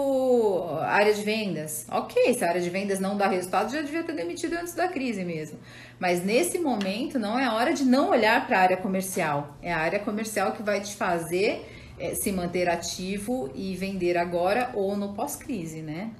área 0.82 1.14
de 1.14 1.22
vendas. 1.24 1.86
Ok, 1.90 2.34
se 2.34 2.44
a 2.44 2.50
área 2.50 2.62
de 2.62 2.70
vendas 2.70 3.00
não 3.00 3.18
dá 3.18 3.28
resultado, 3.28 3.72
já 3.72 3.82
devia 3.82 4.04
ter 4.04 4.14
demitido 4.14 4.54
antes 4.54 4.74
da 4.74 4.88
crise 4.88 5.24
mesmo. 5.24 5.58
Mas 6.00 6.24
nesse 6.24 6.60
momento 6.60 7.18
não 7.18 7.40
é 7.40 7.50
hora 7.50 7.74
de 7.74 7.84
não 7.84 8.10
olhar 8.10 8.46
para 8.46 8.60
a 8.60 8.62
área 8.62 8.78
comercial. 8.78 9.58
É 9.62 9.74
a 9.74 9.80
área 9.80 10.00
comercial 10.00 10.52
que 10.54 10.62
vai 10.62 10.82
te 10.82 10.96
fazer 10.96 11.66
é, 11.98 12.14
se 12.16 12.32
manter 12.32 12.70
ativo 12.70 13.52
e 13.56 13.76
vender 13.76 14.18
agora 14.18 14.72
ou 14.74 14.96
no 14.96 15.14
pós-crise, 15.14 15.82
né? 15.82 16.12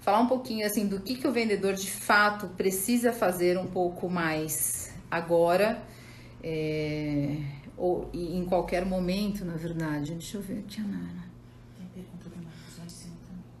Falar 0.00 0.20
um 0.20 0.26
pouquinho 0.26 0.66
assim 0.66 0.86
do 0.86 1.00
que, 1.00 1.16
que 1.16 1.26
o 1.26 1.32
vendedor 1.32 1.74
de 1.74 1.90
fato 1.90 2.48
precisa 2.48 3.12
fazer 3.12 3.56
um 3.58 3.66
pouco 3.66 4.08
mais 4.08 4.92
agora. 5.10 5.82
É, 6.42 7.36
ou 7.76 8.10
em 8.12 8.44
qualquer 8.44 8.84
momento, 8.84 9.44
na 9.44 9.54
verdade. 9.54 10.12
Deixa 10.12 10.36
eu 10.36 10.42
ver 10.42 10.58
aqui, 10.58 10.80
Nara. 10.80 11.23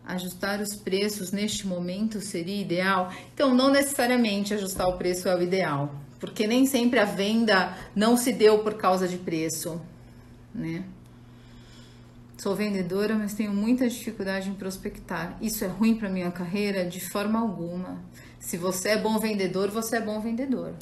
Ajustar 0.06 0.60
os 0.60 0.76
preços 0.76 1.32
neste 1.32 1.66
momento 1.66 2.20
seria 2.20 2.60
ideal? 2.60 3.12
Então, 3.32 3.54
não 3.54 3.70
necessariamente 3.70 4.52
ajustar 4.52 4.86
o 4.86 4.98
preço 4.98 5.28
é 5.28 5.34
o 5.34 5.42
ideal, 5.42 5.94
porque 6.20 6.46
nem 6.46 6.66
sempre 6.66 6.98
a 6.98 7.04
venda 7.04 7.74
não 7.96 8.16
se 8.16 8.32
deu 8.32 8.58
por 8.58 8.74
causa 8.74 9.08
de 9.08 9.16
preço, 9.16 9.80
né? 10.54 10.84
Sou 12.36 12.54
vendedora, 12.54 13.14
mas 13.14 13.32
tenho 13.32 13.54
muita 13.54 13.88
dificuldade 13.88 14.50
em 14.50 14.54
prospectar. 14.54 15.38
Isso 15.40 15.64
é 15.64 15.68
ruim 15.68 15.94
para 15.94 16.10
minha 16.10 16.30
carreira 16.30 16.84
de 16.84 17.00
forma 17.00 17.40
alguma. 17.40 18.02
Se 18.38 18.58
você 18.58 18.90
é 18.90 18.98
bom 18.98 19.18
vendedor, 19.18 19.70
você 19.70 19.96
é 19.96 20.00
bom 20.02 20.20
vendedor. 20.20 20.74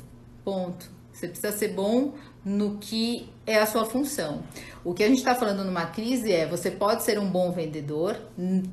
Ponto. 0.44 0.90
Você 1.12 1.28
precisa 1.28 1.52
ser 1.52 1.68
bom 1.68 2.14
no 2.44 2.78
que 2.78 3.28
é 3.46 3.58
a 3.58 3.66
sua 3.66 3.84
função. 3.84 4.42
O 4.84 4.92
que 4.94 5.04
a 5.04 5.08
gente 5.08 5.18
está 5.18 5.34
falando 5.34 5.64
numa 5.64 5.86
crise 5.86 6.32
é 6.32 6.46
você 6.46 6.70
pode 6.70 7.02
ser 7.02 7.18
um 7.18 7.30
bom 7.30 7.52
vendedor, 7.52 8.16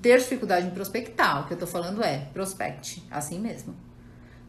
ter 0.02 0.20
dificuldade 0.20 0.68
em 0.68 0.72
prospectar. 0.72 1.42
O 1.42 1.48
que 1.48 1.54
eu 1.54 1.56
estou 1.56 1.68
falando 1.68 2.04
é 2.04 2.30
prospecte, 2.34 3.04
assim 3.12 3.40
mesmo. 3.40 3.76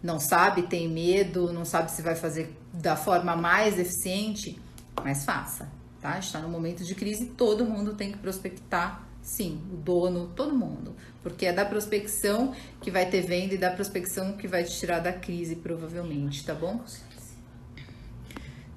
Não 0.02 0.18
sabe, 0.18 0.62
tem 0.62 0.88
medo, 0.88 1.52
não 1.52 1.64
sabe 1.64 1.90
se 1.90 2.00
vai 2.00 2.14
fazer 2.14 2.56
da 2.72 2.96
forma 2.96 3.36
mais 3.36 3.78
eficiente, 3.78 4.58
mas 5.04 5.24
faça, 5.24 5.68
tá? 6.00 6.18
Está 6.18 6.40
no 6.40 6.48
momento 6.48 6.82
de 6.84 6.94
crise, 6.94 7.26
todo 7.26 7.66
mundo 7.66 7.94
tem 7.94 8.10
que 8.10 8.16
prospectar, 8.16 9.06
sim, 9.20 9.60
o 9.70 9.76
dono, 9.76 10.28
todo 10.34 10.54
mundo, 10.54 10.94
porque 11.22 11.44
é 11.44 11.52
da 11.52 11.66
prospecção 11.66 12.54
que 12.80 12.90
vai 12.90 13.10
ter 13.10 13.20
venda 13.20 13.52
e 13.52 13.58
da 13.58 13.70
prospecção 13.70 14.38
que 14.38 14.48
vai 14.48 14.64
te 14.64 14.78
tirar 14.78 15.00
da 15.00 15.12
crise, 15.12 15.56
provavelmente, 15.56 16.44
tá 16.46 16.54
bom? 16.54 16.80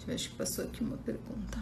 Eu 0.08 0.16
acho 0.16 0.30
que 0.30 0.36
passou 0.36 0.66
aqui 0.66 0.84
uma 0.84 0.98
pergunta. 0.98 1.58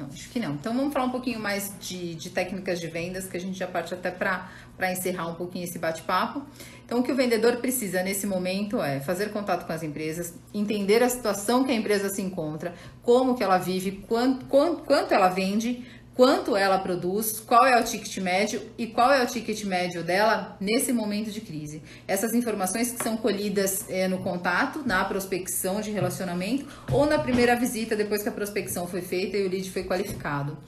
Não, 0.00 0.06
acho 0.06 0.30
que 0.30 0.40
não. 0.40 0.54
Então 0.54 0.74
vamos 0.74 0.94
falar 0.94 1.04
um 1.04 1.10
pouquinho 1.10 1.38
mais 1.38 1.74
de, 1.78 2.14
de 2.14 2.30
técnicas 2.30 2.80
de 2.80 2.86
vendas, 2.86 3.26
que 3.26 3.36
a 3.36 3.40
gente 3.40 3.58
já 3.58 3.66
parte 3.66 3.92
até 3.92 4.10
para 4.10 4.48
encerrar 4.90 5.26
um 5.26 5.34
pouquinho 5.34 5.64
esse 5.64 5.78
bate-papo. 5.78 6.42
Então, 6.86 7.00
o 7.00 7.02
que 7.02 7.12
o 7.12 7.14
vendedor 7.14 7.58
precisa 7.58 8.02
nesse 8.02 8.26
momento 8.26 8.82
é 8.82 8.98
fazer 8.98 9.30
contato 9.30 9.66
com 9.66 9.72
as 9.72 9.82
empresas, 9.82 10.34
entender 10.52 11.02
a 11.02 11.08
situação 11.08 11.62
que 11.62 11.70
a 11.70 11.74
empresa 11.74 12.08
se 12.08 12.22
encontra, 12.22 12.74
como 13.02 13.36
que 13.36 13.44
ela 13.44 13.58
vive, 13.58 14.02
quanto, 14.08 14.46
quanto, 14.46 14.82
quanto 14.82 15.12
ela 15.12 15.28
vende, 15.28 15.86
quanto 16.20 16.54
ela 16.54 16.78
produz, 16.78 17.40
qual 17.40 17.64
é 17.64 17.80
o 17.80 17.82
ticket 17.82 18.18
médio 18.18 18.60
e 18.76 18.86
qual 18.86 19.10
é 19.10 19.24
o 19.24 19.26
ticket 19.26 19.64
médio 19.64 20.04
dela 20.04 20.54
nesse 20.60 20.92
momento 20.92 21.30
de 21.30 21.40
crise. 21.40 21.82
Essas 22.06 22.34
informações 22.34 22.92
que 22.92 23.02
são 23.02 23.16
colhidas 23.16 23.86
é, 23.88 24.06
no 24.06 24.18
contato, 24.18 24.82
na 24.84 25.02
prospecção 25.02 25.80
de 25.80 25.90
relacionamento 25.90 26.66
ou 26.92 27.06
na 27.06 27.18
primeira 27.18 27.56
visita 27.56 27.96
depois 27.96 28.22
que 28.22 28.28
a 28.28 28.32
prospecção 28.32 28.86
foi 28.86 29.00
feita 29.00 29.38
e 29.38 29.46
o 29.46 29.48
lead 29.48 29.70
foi 29.70 29.82
qualificado. 29.82 30.58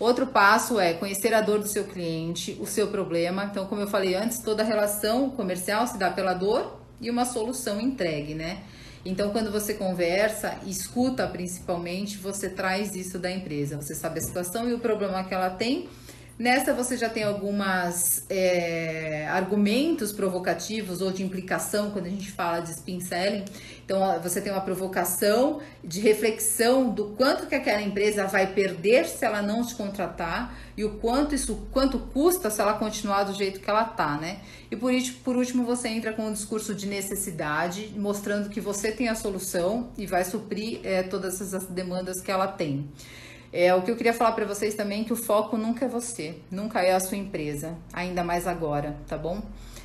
Outro 0.00 0.28
passo 0.28 0.80
é 0.80 0.94
conhecer 0.94 1.34
a 1.34 1.42
dor 1.42 1.58
do 1.58 1.68
seu 1.68 1.84
cliente, 1.84 2.56
o 2.58 2.64
seu 2.64 2.86
problema. 2.86 3.44
Então, 3.44 3.66
como 3.66 3.82
eu 3.82 3.88
falei 3.88 4.14
antes, 4.14 4.38
toda 4.38 4.62
relação 4.62 5.28
comercial 5.28 5.86
se 5.86 5.98
dá 5.98 6.10
pela 6.10 6.32
dor 6.32 6.80
e 7.02 7.10
uma 7.10 7.26
solução 7.26 7.78
entregue, 7.78 8.34
né? 8.34 8.62
Então, 9.04 9.30
quando 9.30 9.50
você 9.50 9.74
conversa, 9.74 10.58
escuta 10.64 11.26
principalmente, 11.26 12.18
você 12.18 12.48
traz 12.48 12.94
isso 12.94 13.18
da 13.18 13.30
empresa. 13.30 13.76
Você 13.76 13.94
sabe 13.94 14.20
a 14.20 14.22
situação 14.22 14.68
e 14.68 14.74
o 14.74 14.78
problema 14.78 15.24
que 15.24 15.34
ela 15.34 15.50
tem 15.50 15.88
Nessa 16.42 16.74
você 16.74 16.96
já 16.96 17.08
tem 17.08 17.22
algumas 17.22 18.24
é, 18.28 19.28
argumentos 19.28 20.10
provocativos 20.10 21.00
ou 21.00 21.12
de 21.12 21.22
implicação 21.22 21.92
quando 21.92 22.06
a 22.06 22.08
gente 22.08 22.32
fala 22.32 22.58
de 22.58 22.72
spin 22.72 22.98
selling. 22.98 23.44
Então 23.84 24.20
você 24.20 24.40
tem 24.40 24.50
uma 24.50 24.60
provocação 24.60 25.60
de 25.84 26.00
reflexão 26.00 26.90
do 26.90 27.14
quanto 27.16 27.46
que 27.46 27.54
aquela 27.54 27.80
empresa 27.80 28.26
vai 28.26 28.52
perder 28.52 29.06
se 29.06 29.24
ela 29.24 29.40
não 29.40 29.64
te 29.64 29.76
contratar 29.76 30.52
e 30.76 30.84
o 30.84 30.96
quanto 30.96 31.32
isso 31.32 31.68
quanto 31.70 32.00
custa 32.00 32.50
se 32.50 32.60
ela 32.60 32.72
continuar 32.72 33.22
do 33.22 33.34
jeito 33.34 33.60
que 33.60 33.70
ela 33.70 33.84
tá, 33.84 34.16
né? 34.16 34.40
E 34.68 34.74
por, 34.74 34.92
isso, 34.92 35.20
por 35.22 35.36
último 35.36 35.64
você 35.64 35.90
entra 35.90 36.12
com 36.12 36.26
um 36.26 36.32
discurso 36.32 36.74
de 36.74 36.86
necessidade, 36.88 37.94
mostrando 37.96 38.50
que 38.50 38.60
você 38.60 38.90
tem 38.90 39.08
a 39.08 39.14
solução 39.14 39.90
e 39.96 40.06
vai 40.06 40.24
suprir 40.24 40.80
é, 40.82 41.04
todas 41.04 41.40
essas 41.40 41.66
demandas 41.66 42.20
que 42.20 42.32
ela 42.32 42.48
tem. 42.48 42.90
É, 43.52 43.74
o 43.74 43.82
que 43.82 43.90
eu 43.90 43.96
queria 43.96 44.14
falar 44.14 44.32
para 44.32 44.46
vocês 44.46 44.74
também 44.74 45.02
é 45.02 45.04
que 45.04 45.12
o 45.12 45.16
foco 45.16 45.58
nunca 45.58 45.84
é 45.84 45.88
você, 45.88 46.36
nunca 46.50 46.80
é 46.80 46.94
a 46.94 47.00
sua 47.00 47.18
empresa, 47.18 47.76
ainda 47.92 48.24
mais 48.24 48.46
agora, 48.46 48.96
tá 49.06 49.18
bom? 49.18 49.42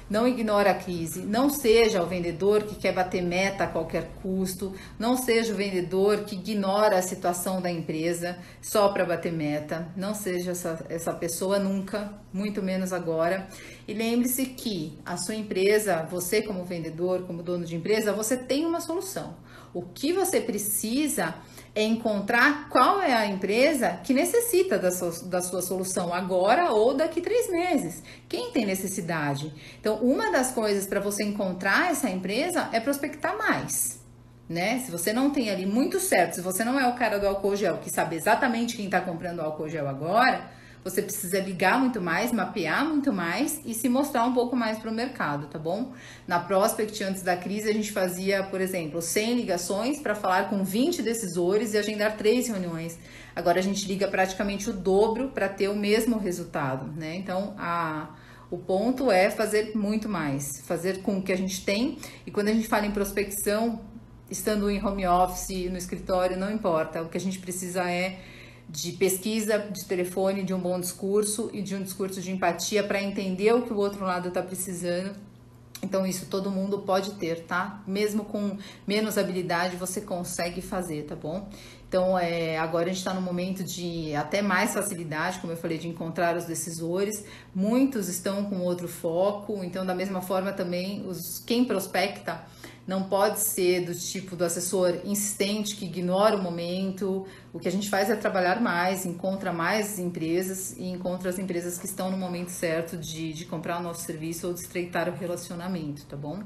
Não 0.10 0.26
ignore 0.26 0.70
a 0.70 0.74
crise, 0.74 1.20
não 1.24 1.50
seja 1.50 2.02
o 2.02 2.06
vendedor 2.06 2.64
que 2.64 2.76
quer 2.76 2.94
bater 2.94 3.22
meta 3.22 3.66
a 3.66 3.68
qualquer 3.68 4.08
custo, 4.22 4.74
não 4.98 5.18
seja 5.18 5.52
o 5.52 5.58
vendedor 5.58 6.24
que 6.24 6.36
ignora 6.36 6.98
a 6.98 7.02
situação 7.02 7.62
da 7.62 7.70
empresa 7.70 8.38
só 8.62 8.88
para 8.88 9.04
bater 9.04 9.34
meta, 9.34 9.90
não 9.98 10.16
seja 10.16 10.52
essa, 10.52 10.86
essa 10.88 11.12
pessoa 11.12 11.60
nunca, 11.60 12.14
muito 12.32 12.64
menos 12.64 12.94
agora. 12.94 13.50
E 13.86 13.94
lembre-se 13.94 14.46
que 14.46 14.98
a 15.06 15.18
sua 15.18 15.36
empresa, 15.36 16.08
você 16.10 16.42
como 16.42 16.64
vendedor, 16.64 17.24
como 17.24 17.44
dono 17.44 17.66
de 17.66 17.76
empresa, 17.76 18.14
você 18.14 18.38
tem 18.38 18.66
uma 18.66 18.80
solução. 18.80 19.36
O 19.74 19.82
que 19.82 20.14
você 20.14 20.40
precisa 20.40 21.36
é 21.76 21.84
encontrar 21.84 22.70
qual 22.70 23.02
é 23.02 23.14
a 23.14 23.26
empresa 23.26 24.00
que 24.04 24.14
necessita 24.14 24.78
da 24.78 24.92
sua, 24.92 25.12
da 25.26 25.42
sua 25.42 25.62
solução 25.62 26.14
agora 26.14 26.72
ou 26.72 26.94
daqui 26.94 27.22
três 27.22 27.50
meses. 27.50 28.04
Quem 28.28 28.52
tem 28.52 28.66
necessidade? 28.66 29.54
Então, 29.80 29.98
uma 29.98 30.32
das 30.32 30.52
coisas 30.52 30.86
para 30.86 31.00
você 31.00 31.24
encontrar 31.24 31.92
essa 31.92 32.10
empresa 32.10 32.70
é 32.72 32.80
prospectar 32.80 33.38
mais. 33.38 34.00
Né? 34.50 34.80
Se 34.80 34.92
você 34.92 35.12
não 35.12 35.30
tem 35.30 35.50
ali 35.50 35.66
muito 35.66 36.00
certo, 36.00 36.36
se 36.36 36.42
você 36.42 36.64
não 36.64 36.80
é 36.80 36.88
o 36.88 36.96
cara 36.96 37.20
do 37.20 37.28
álcool 37.28 37.56
gel 37.56 37.78
que 37.78 37.90
sabe 37.90 38.16
exatamente 38.16 38.78
quem 38.78 38.86
está 38.86 39.02
comprando 39.02 39.42
álcool 39.42 39.68
gel 39.68 39.88
agora, 39.90 40.57
você 40.90 41.02
precisa 41.02 41.40
ligar 41.40 41.80
muito 41.80 42.00
mais, 42.00 42.32
mapear 42.32 42.86
muito 42.86 43.12
mais 43.12 43.60
e 43.66 43.74
se 43.74 43.90
mostrar 43.90 44.24
um 44.24 44.34
pouco 44.34 44.56
mais 44.56 44.80
para 44.80 44.90
o 44.90 44.94
mercado, 44.94 45.48
tá 45.48 45.60
bom? 45.60 45.94
Na 46.26 46.40
Prospect, 46.40 47.04
antes 47.04 47.22
da 47.22 47.36
crise, 47.36 47.70
a 47.70 47.74
gente 47.74 47.92
fazia, 47.92 48.44
por 48.44 48.62
exemplo, 48.62 49.02
100 49.02 49.36
ligações 49.36 50.00
para 50.00 50.16
falar 50.16 50.50
com 50.50 50.64
20 50.64 51.02
decisores 51.02 51.74
e 51.74 51.78
agendar 51.78 52.16
três 52.16 52.48
reuniões. 52.48 52.98
Agora 53.36 53.60
a 53.60 53.64
gente 53.64 53.86
liga 53.86 54.08
praticamente 54.08 54.70
o 54.70 54.74
dobro 54.74 55.30
para 55.30 55.50
ter 55.50 55.68
o 55.68 55.76
mesmo 55.76 56.18
resultado, 56.18 56.92
né? 56.98 57.16
Então, 57.16 57.54
a 57.58 58.10
o 58.50 58.58
ponto 58.58 59.12
é 59.12 59.30
fazer 59.30 59.76
muito 59.76 60.08
mais, 60.08 60.62
fazer 60.62 61.02
com 61.02 61.18
o 61.18 61.22
que 61.22 61.34
a 61.34 61.38
gente 61.38 61.66
tem. 61.66 61.98
E 62.26 62.32
quando 62.32 62.48
a 62.48 62.54
gente 62.54 62.66
fala 62.66 62.86
em 62.86 62.92
prospecção, 62.92 63.82
estando 64.32 64.70
em 64.70 64.82
home 64.82 65.06
office, 65.06 65.70
no 65.70 65.78
escritório, 65.78 66.38
não 66.38 66.50
importa. 66.50 67.02
O 67.02 67.10
que 67.10 67.18
a 67.18 67.20
gente 67.20 67.40
precisa 67.40 67.92
é 67.92 68.20
de 68.70 68.92
pesquisa, 68.94 69.58
de 69.58 69.86
telefone, 69.86 70.44
de 70.44 70.54
um 70.54 70.60
bom 70.60 70.80
discurso 70.80 71.50
e 71.54 71.62
de 71.62 71.76
um 71.76 71.82
discurso 71.82 72.22
de 72.22 72.32
empatia 72.32 72.84
para 72.84 73.02
entender 73.02 73.54
o 73.54 73.62
que 73.62 73.72
o 73.72 73.78
outro 73.78 74.04
lado 74.04 74.28
está 74.28 74.42
precisando. 74.42 75.16
Então, 75.82 76.08
isso 76.08 76.26
todo 76.26 76.50
mundo 76.50 76.80
pode 76.80 77.12
ter, 77.12 77.44
tá? 77.44 77.84
Mesmo 77.86 78.26
com 78.26 78.58
menos 78.86 79.18
habilidade, 79.18 79.76
você 79.76 80.02
consegue 80.02 80.60
fazer, 80.60 81.04
tá 81.04 81.16
bom? 81.16 81.48
Então, 81.88 82.18
é, 82.18 82.58
agora 82.58 82.86
a 82.86 82.88
gente 82.88 82.98
está 82.98 83.14
no 83.14 83.22
momento 83.22 83.64
de 83.64 84.14
até 84.16 84.42
mais 84.42 84.74
facilidade, 84.74 85.40
como 85.40 85.54
eu 85.54 85.58
falei, 85.58 85.78
de 85.78 85.88
encontrar 85.88 86.36
os 86.36 86.46
decisores. 86.46 87.24
Muitos 87.54 88.10
estão 88.10 88.46
com 88.46 88.60
outro 88.60 88.88
foco, 88.88 89.64
então, 89.64 89.86
da 89.86 89.94
mesma 89.94 90.22
forma, 90.22 90.52
também, 90.52 91.06
os, 91.08 91.40
quem 91.46 91.64
prospecta 91.64 92.44
não 92.88 93.04
pode 93.04 93.42
ser 93.42 93.86
do 93.86 93.94
tipo 93.94 94.34
do 94.38 94.46
assessor 94.46 95.02
insistente 95.04 95.76
que 95.76 95.84
ignora 95.84 96.38
o 96.38 96.42
momento. 96.42 97.28
O 97.52 97.60
que 97.60 97.68
a 97.68 97.72
gente 97.72 97.90
faz 97.90 98.10
é 98.10 98.16
trabalhar 98.16 98.62
mais, 98.62 99.06
encontra 99.06 99.52
mais 99.52 100.00
empresas 100.00 100.72
e 100.78 100.86
encontra 100.86 101.30
as 101.30 101.38
empresas 101.38 101.78
que 101.78 101.86
estão 101.86 102.10
no 102.10 102.18
momento 102.18 102.50
certo 102.50 102.96
de, 102.96 103.34
de 103.34 103.44
comprar 103.44 103.80
o 103.80 103.84
nosso 103.84 104.06
serviço 104.06 104.48
ou 104.48 104.54
de 104.54 104.62
estreitar 104.62 105.10
o 105.10 105.12
relacionamento, 105.12 106.06
tá 106.06 106.16
bom? 106.16 106.42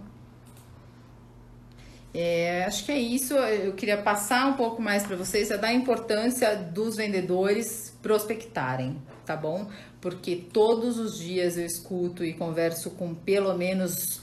É, 2.12 2.66
acho 2.66 2.86
que 2.86 2.92
é 2.92 3.00
isso. 3.00 3.36
Eu 3.36 3.74
queria 3.74 4.02
passar 4.02 4.48
um 4.48 4.54
pouco 4.54 4.82
mais 4.82 5.04
para 5.04 5.16
vocês 5.16 5.52
a 5.52 5.58
dar 5.58 5.72
importância 5.72 6.56
dos 6.56 6.96
vendedores 6.96 7.96
prospectarem, 8.02 9.00
tá 9.28 9.36
bom? 9.36 9.70
Porque 10.02 10.36
todos 10.52 10.98
os 10.98 11.20
dias 11.20 11.56
eu 11.56 11.66
escuto 11.66 12.26
e 12.26 12.34
converso 12.34 12.90
com 12.92 13.14
pelo 13.14 13.56
menos 13.56 14.22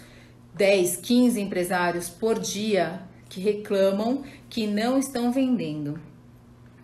10, 0.59 0.97
15 0.97 1.41
empresários 1.41 2.09
por 2.09 2.39
dia 2.39 3.01
que 3.29 3.41
reclamam 3.41 4.25
que 4.51 4.67
não 4.67 4.99
estão 4.99 5.31
vendendo. 5.31 6.01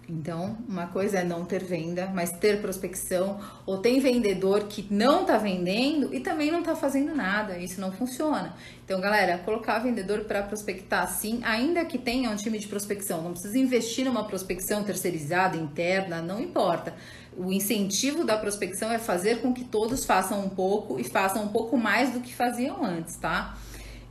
Então, 0.08 0.58
uma 0.68 0.86
coisa 0.86 1.20
é 1.20 1.24
não 1.24 1.44
ter 1.44 1.64
venda, 1.64 2.10
mas 2.14 2.30
ter 2.30 2.60
prospecção, 2.60 3.40
ou 3.64 3.78
tem 3.78 4.00
vendedor 4.00 4.64
que 4.64 4.86
não 4.90 5.22
está 5.22 5.38
vendendo 5.38 6.14
e 6.14 6.20
também 6.20 6.50
não 6.50 6.60
está 6.60 6.76
fazendo 6.76 7.14
nada, 7.14 7.58
isso 7.58 7.80
não 7.80 7.90
funciona. 7.90 8.54
Então, 8.84 9.00
galera, 9.00 9.38
colocar 9.38 9.78
vendedor 9.78 10.20
para 10.24 10.42
prospectar 10.42 11.08
sim, 11.08 11.40
ainda 11.42 11.84
que 11.86 11.96
tenha 11.96 12.30
um 12.30 12.36
time 12.36 12.58
de 12.58 12.68
prospecção, 12.68 13.22
não 13.22 13.32
precisa 13.32 13.58
investir 13.58 14.04
numa 14.04 14.24
prospecção 14.24 14.84
terceirizada, 14.84 15.56
interna, 15.56 16.20
não 16.20 16.38
importa. 16.38 16.94
O 17.36 17.52
incentivo 17.52 18.24
da 18.24 18.36
prospecção 18.36 18.90
é 18.92 18.98
fazer 18.98 19.40
com 19.40 19.52
que 19.52 19.64
todos 19.64 20.04
façam 20.04 20.44
um 20.44 20.48
pouco 20.48 21.00
e 21.00 21.04
façam 21.04 21.44
um 21.44 21.48
pouco 21.48 21.76
mais 21.76 22.12
do 22.12 22.20
que 22.20 22.34
faziam 22.34 22.84
antes, 22.84 23.16
tá? 23.16 23.56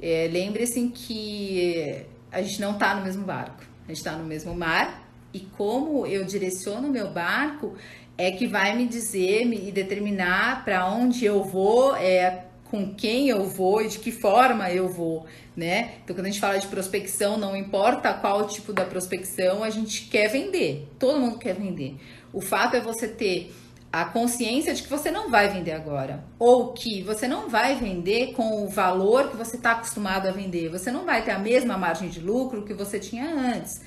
É, 0.01 0.29
Lembre-se 0.31 0.89
que 0.89 2.05
a 2.31 2.41
gente 2.41 2.59
não 2.59 2.71
está 2.73 2.95
no 2.95 3.03
mesmo 3.03 3.23
barco, 3.23 3.63
a 3.85 3.87
gente 3.87 3.97
está 3.97 4.13
no 4.13 4.25
mesmo 4.25 4.53
mar 4.53 5.07
e 5.33 5.39
como 5.57 6.05
eu 6.05 6.25
direciono 6.25 6.87
o 6.87 6.91
meu 6.91 7.09
barco 7.09 7.75
é 8.17 8.31
que 8.31 8.45
vai 8.45 8.75
me 8.75 8.85
dizer 8.85 9.41
e 9.45 9.71
determinar 9.71 10.63
para 10.63 10.85
onde 10.87 11.25
eu 11.25 11.43
vou, 11.43 11.95
é, 11.95 12.45
com 12.73 12.93
quem 12.93 13.29
eu 13.29 13.43
vou 13.45 13.81
e 13.81 13.87
de 13.87 13.99
que 13.99 14.11
forma 14.11 14.71
eu 14.71 14.87
vou, 14.87 15.25
né? 15.55 15.95
Então, 16.03 16.15
quando 16.15 16.25
a 16.25 16.29
gente 16.29 16.39
fala 16.39 16.57
de 16.57 16.67
prospecção, 16.67 17.37
não 17.37 17.55
importa 17.55 18.13
qual 18.13 18.47
tipo 18.47 18.73
da 18.73 18.83
prospecção, 18.85 19.63
a 19.63 19.69
gente 19.69 20.07
quer 20.07 20.27
vender. 20.27 20.87
Todo 20.99 21.19
mundo 21.19 21.37
quer 21.37 21.53
vender. 21.53 21.97
O 22.33 22.41
fato 22.41 22.75
é 22.75 22.81
você 22.81 23.07
ter 23.07 23.53
a 23.93 24.05
consciência 24.05 24.73
de 24.73 24.81
que 24.81 24.89
você 24.89 25.11
não 25.11 25.29
vai 25.29 25.49
vender 25.49 25.71
agora, 25.71 26.25
ou 26.39 26.73
que 26.73 27.03
você 27.03 27.27
não 27.27 27.47
vai 27.47 27.75
vender 27.75 28.33
com 28.33 28.63
o 28.63 28.67
valor 28.67 29.29
que 29.29 29.37
você 29.37 29.55
está 29.55 29.73
acostumado 29.73 30.27
a 30.27 30.31
vender, 30.31 30.67
você 30.69 30.89
não 30.89 31.05
vai 31.05 31.23
ter 31.23 31.29
a 31.29 31.37
mesma 31.37 31.77
margem 31.77 32.09
de 32.09 32.19
lucro 32.19 32.63
que 32.63 32.73
você 32.73 32.97
tinha 32.97 33.29
antes. 33.29 33.81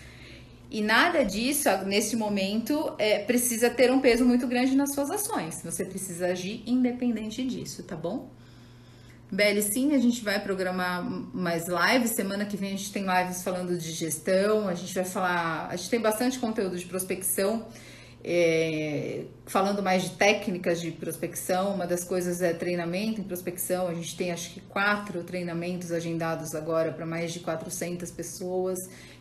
E 0.70 0.80
nada 0.80 1.24
disso, 1.24 1.68
nesse 1.86 2.14
momento, 2.14 2.94
é, 2.98 3.18
precisa 3.18 3.68
ter 3.68 3.90
um 3.90 4.00
peso 4.00 4.24
muito 4.24 4.46
grande 4.46 4.76
nas 4.76 4.94
suas 4.94 5.10
ações. 5.10 5.60
Você 5.64 5.84
precisa 5.84 6.28
agir 6.28 6.62
independente 6.66 7.44
disso, 7.44 7.82
tá 7.82 7.96
bom? 7.96 8.30
Beli, 9.30 9.60
sim, 9.60 9.92
a 9.92 9.98
gente 9.98 10.22
vai 10.22 10.40
programar 10.40 11.04
mais 11.34 11.66
lives. 11.66 12.12
Semana 12.12 12.44
que 12.44 12.56
vem 12.56 12.74
a 12.74 12.76
gente 12.76 12.92
tem 12.92 13.04
lives 13.04 13.42
falando 13.42 13.76
de 13.76 13.90
gestão, 13.90 14.68
a 14.68 14.74
gente 14.74 14.94
vai 14.94 15.04
falar. 15.04 15.68
A 15.68 15.74
gente 15.74 15.90
tem 15.90 16.00
bastante 16.00 16.38
conteúdo 16.38 16.78
de 16.78 16.86
prospecção 16.86 17.66
é, 18.28 19.22
falando 19.46 19.80
mais 19.80 20.02
de 20.02 20.10
técnicas 20.10 20.80
de 20.80 20.90
prospecção, 20.90 21.72
uma 21.72 21.86
das 21.86 22.02
coisas 22.02 22.42
é 22.42 22.52
treinamento 22.52 23.20
em 23.20 23.24
prospecção. 23.24 23.86
A 23.86 23.94
gente 23.94 24.16
tem 24.16 24.32
acho 24.32 24.50
que 24.50 24.60
quatro 24.60 25.22
treinamentos 25.22 25.92
agendados 25.92 26.52
agora 26.52 26.90
para 26.90 27.06
mais 27.06 27.32
de 27.32 27.38
400 27.38 28.10
pessoas, 28.10 28.80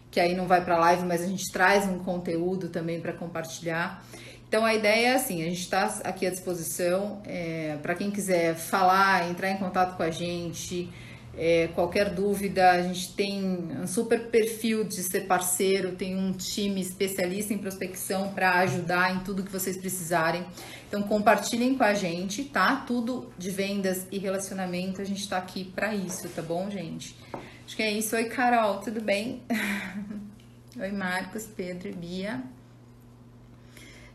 que 0.10 0.20
aí 0.20 0.34
não 0.34 0.48
vai 0.48 0.66
para 0.66 0.80
live, 0.80 1.04
mas 1.06 1.22
a 1.22 1.28
gente 1.28 1.52
traz 1.52 1.88
um 1.88 2.00
conteúdo 2.00 2.70
também 2.70 3.00
para 3.00 3.14
compartilhar. 3.14 4.04
Então 4.48 4.66
a 4.66 4.74
ideia 4.74 5.10
é 5.10 5.14
assim, 5.14 5.44
a 5.44 5.50
gente 5.50 5.62
está 5.62 5.86
aqui 6.04 6.26
à 6.26 6.32
disposição 6.32 7.22
é, 7.26 7.78
para 7.84 7.94
quem 7.94 8.10
quiser 8.10 8.56
falar, 8.56 9.30
entrar 9.30 9.52
em 9.52 9.58
contato 9.58 9.96
com 9.96 10.02
a 10.02 10.10
gente, 10.10 10.90
É, 11.38 11.68
qualquer 11.76 12.12
dúvida, 12.12 12.72
a 12.72 12.82
gente 12.82 13.14
tem 13.14 13.44
um 13.44 13.86
super 13.86 14.28
perfil 14.28 14.86
de 14.86 15.04
ser 15.04 15.28
parceiro, 15.28 15.92
tem 15.92 16.16
um 16.16 16.32
time 16.32 16.80
especialista 16.80 17.54
em 17.54 17.58
prospecção 17.58 18.34
para 18.34 18.60
ajudar 18.60 19.14
em 19.14 19.20
tudo 19.20 19.44
que 19.44 19.52
vocês 19.52 19.76
precisarem. 19.76 20.46
Então 20.88 21.04
compartilhem 21.04 21.78
com 21.78 21.84
a 21.84 21.94
gente, 21.94 22.46
tá? 22.46 22.78
Tudo 22.88 23.30
de 23.38 23.50
vendas 23.50 24.08
e 24.12 24.18
relacionamento, 24.18 25.02
a 25.02 25.06
gente 25.06 25.20
está 25.20 25.38
aqui 25.38 25.66
para 25.66 25.94
isso, 25.94 26.30
tá 26.30 26.42
bom, 26.42 26.70
gente? 26.70 27.18
Acho 27.66 27.76
que 27.76 27.84
é 27.84 27.92
isso. 27.92 28.16
Oi, 28.16 28.26
Carol, 28.26 28.80
tudo 28.80 29.02
bem? 29.02 29.42
Oi, 30.80 30.92
Marcos, 30.92 31.46
Pedro 31.46 31.90
e 31.90 31.94
Bia. 31.94 32.44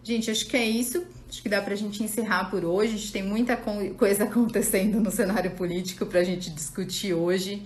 Gente, 0.03 0.31
acho 0.31 0.47
que 0.47 0.57
é 0.57 0.65
isso. 0.65 1.07
Acho 1.31 1.43
que 1.43 1.49
dá 1.49 1.63
para 1.63 1.75
a 1.75 1.77
gente 1.77 2.03
encerrar 2.03 2.51
por 2.51 2.65
hoje. 2.65 2.95
A 2.95 2.99
gente 2.99 3.13
tem 3.13 3.23
muita 3.23 3.57
coisa 3.57 4.25
acontecendo 4.29 5.01
no 5.01 5.13
cenário 5.13 5.53
político 5.53 6.05
para 6.05 6.19
a 6.19 6.25
gente 6.25 6.51
discutir 6.51 7.15
hoje. 7.15 7.63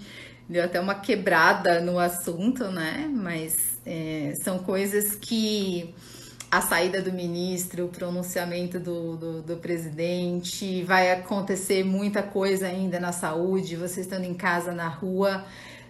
Deu 0.46 0.62
até 0.62 0.78
uma 0.78 0.94
quebrada 0.96 1.80
no 1.80 1.98
assunto, 1.98 2.64
né? 2.64 3.10
Mas 3.10 3.78
é, 3.86 4.34
são 4.42 4.58
coisas 4.58 5.16
que 5.16 5.94
a 6.50 6.60
saída 6.60 7.00
do 7.00 7.10
ministro, 7.10 7.86
o 7.86 7.88
pronunciamento 7.88 8.78
do, 8.78 9.16
do, 9.16 9.42
do, 9.42 9.56
presidente, 9.56 10.82
vai 10.82 11.10
acontecer 11.10 11.82
muita 11.84 12.22
coisa 12.22 12.66
ainda 12.66 13.00
na 13.00 13.12
saúde, 13.12 13.76
vocês 13.76 14.06
estando 14.06 14.24
em 14.24 14.34
casa, 14.34 14.72
na 14.72 14.88
rua. 14.88 15.46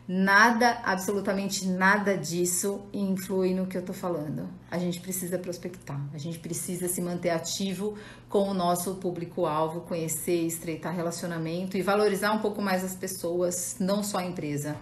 Nada, 0.07 0.83
absolutamente 0.85 1.67
nada 1.67 2.15
disso 2.15 2.83
influi 2.93 3.55
no 3.55 3.67
que 3.67 3.79
eu 3.79 3.83
tô 3.83 3.95
falando. 3.95 4.47
A 4.71 4.77
gente 4.79 5.01
precisa 5.01 5.39
prospectar, 5.39 5.99
a 6.13 6.19
gente 6.19 6.39
precisa 6.39 6.89
se 6.89 7.01
manter 7.01 7.31
ativo 7.31 7.97
com 8.29 8.51
o 8.51 8.53
nosso 8.53 8.97
público-alvo, 8.97 9.81
conhecer, 9.81 10.47
estreitar 10.47 10.95
relacionamento 10.95 11.79
e 11.79 11.83
valorizar 11.83 12.33
um 12.33 12.41
pouco 12.41 12.61
mais 12.61 12.85
as 12.85 12.95
pessoas, 12.95 13.77
não 13.81 14.03
só 14.03 14.19
a 14.19 14.25
empresa. 14.27 14.77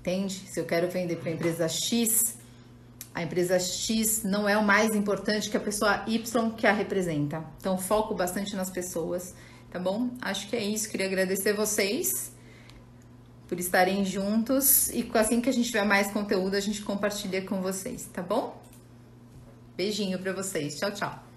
Entende? 0.00 0.34
Se 0.34 0.60
eu 0.60 0.66
quero 0.66 0.90
vender 0.90 1.16
para 1.16 1.30
a 1.30 1.32
empresa 1.32 1.66
X, 1.66 2.36
a 3.14 3.22
empresa 3.22 3.58
X 3.58 4.22
não 4.22 4.46
é 4.46 4.58
o 4.58 4.62
mais 4.62 4.94
importante 4.94 5.48
que 5.48 5.56
a 5.56 5.60
pessoa 5.60 6.04
Y 6.06 6.50
que 6.50 6.66
a 6.66 6.72
representa. 6.72 7.42
Então, 7.58 7.78
foco 7.78 8.14
bastante 8.14 8.54
nas 8.54 8.68
pessoas, 8.68 9.34
tá 9.70 9.78
bom? 9.78 10.10
Acho 10.20 10.46
que 10.46 10.54
é 10.54 10.62
isso. 10.62 10.90
Queria 10.90 11.06
agradecer 11.06 11.54
vocês 11.54 12.36
por 13.48 13.58
estarem 13.58 14.04
juntos 14.04 14.90
e 14.90 15.10
assim 15.14 15.40
que 15.40 15.48
a 15.48 15.52
gente 15.52 15.66
tiver 15.66 15.84
mais 15.84 16.12
conteúdo, 16.12 16.54
a 16.54 16.60
gente 16.60 16.82
compartilha 16.82 17.42
com 17.42 17.62
vocês, 17.62 18.08
tá 18.12 18.22
bom? 18.22 18.62
Beijinho 19.74 20.18
para 20.18 20.32
vocês. 20.32 20.78
Tchau, 20.78 20.92
tchau. 20.92 21.27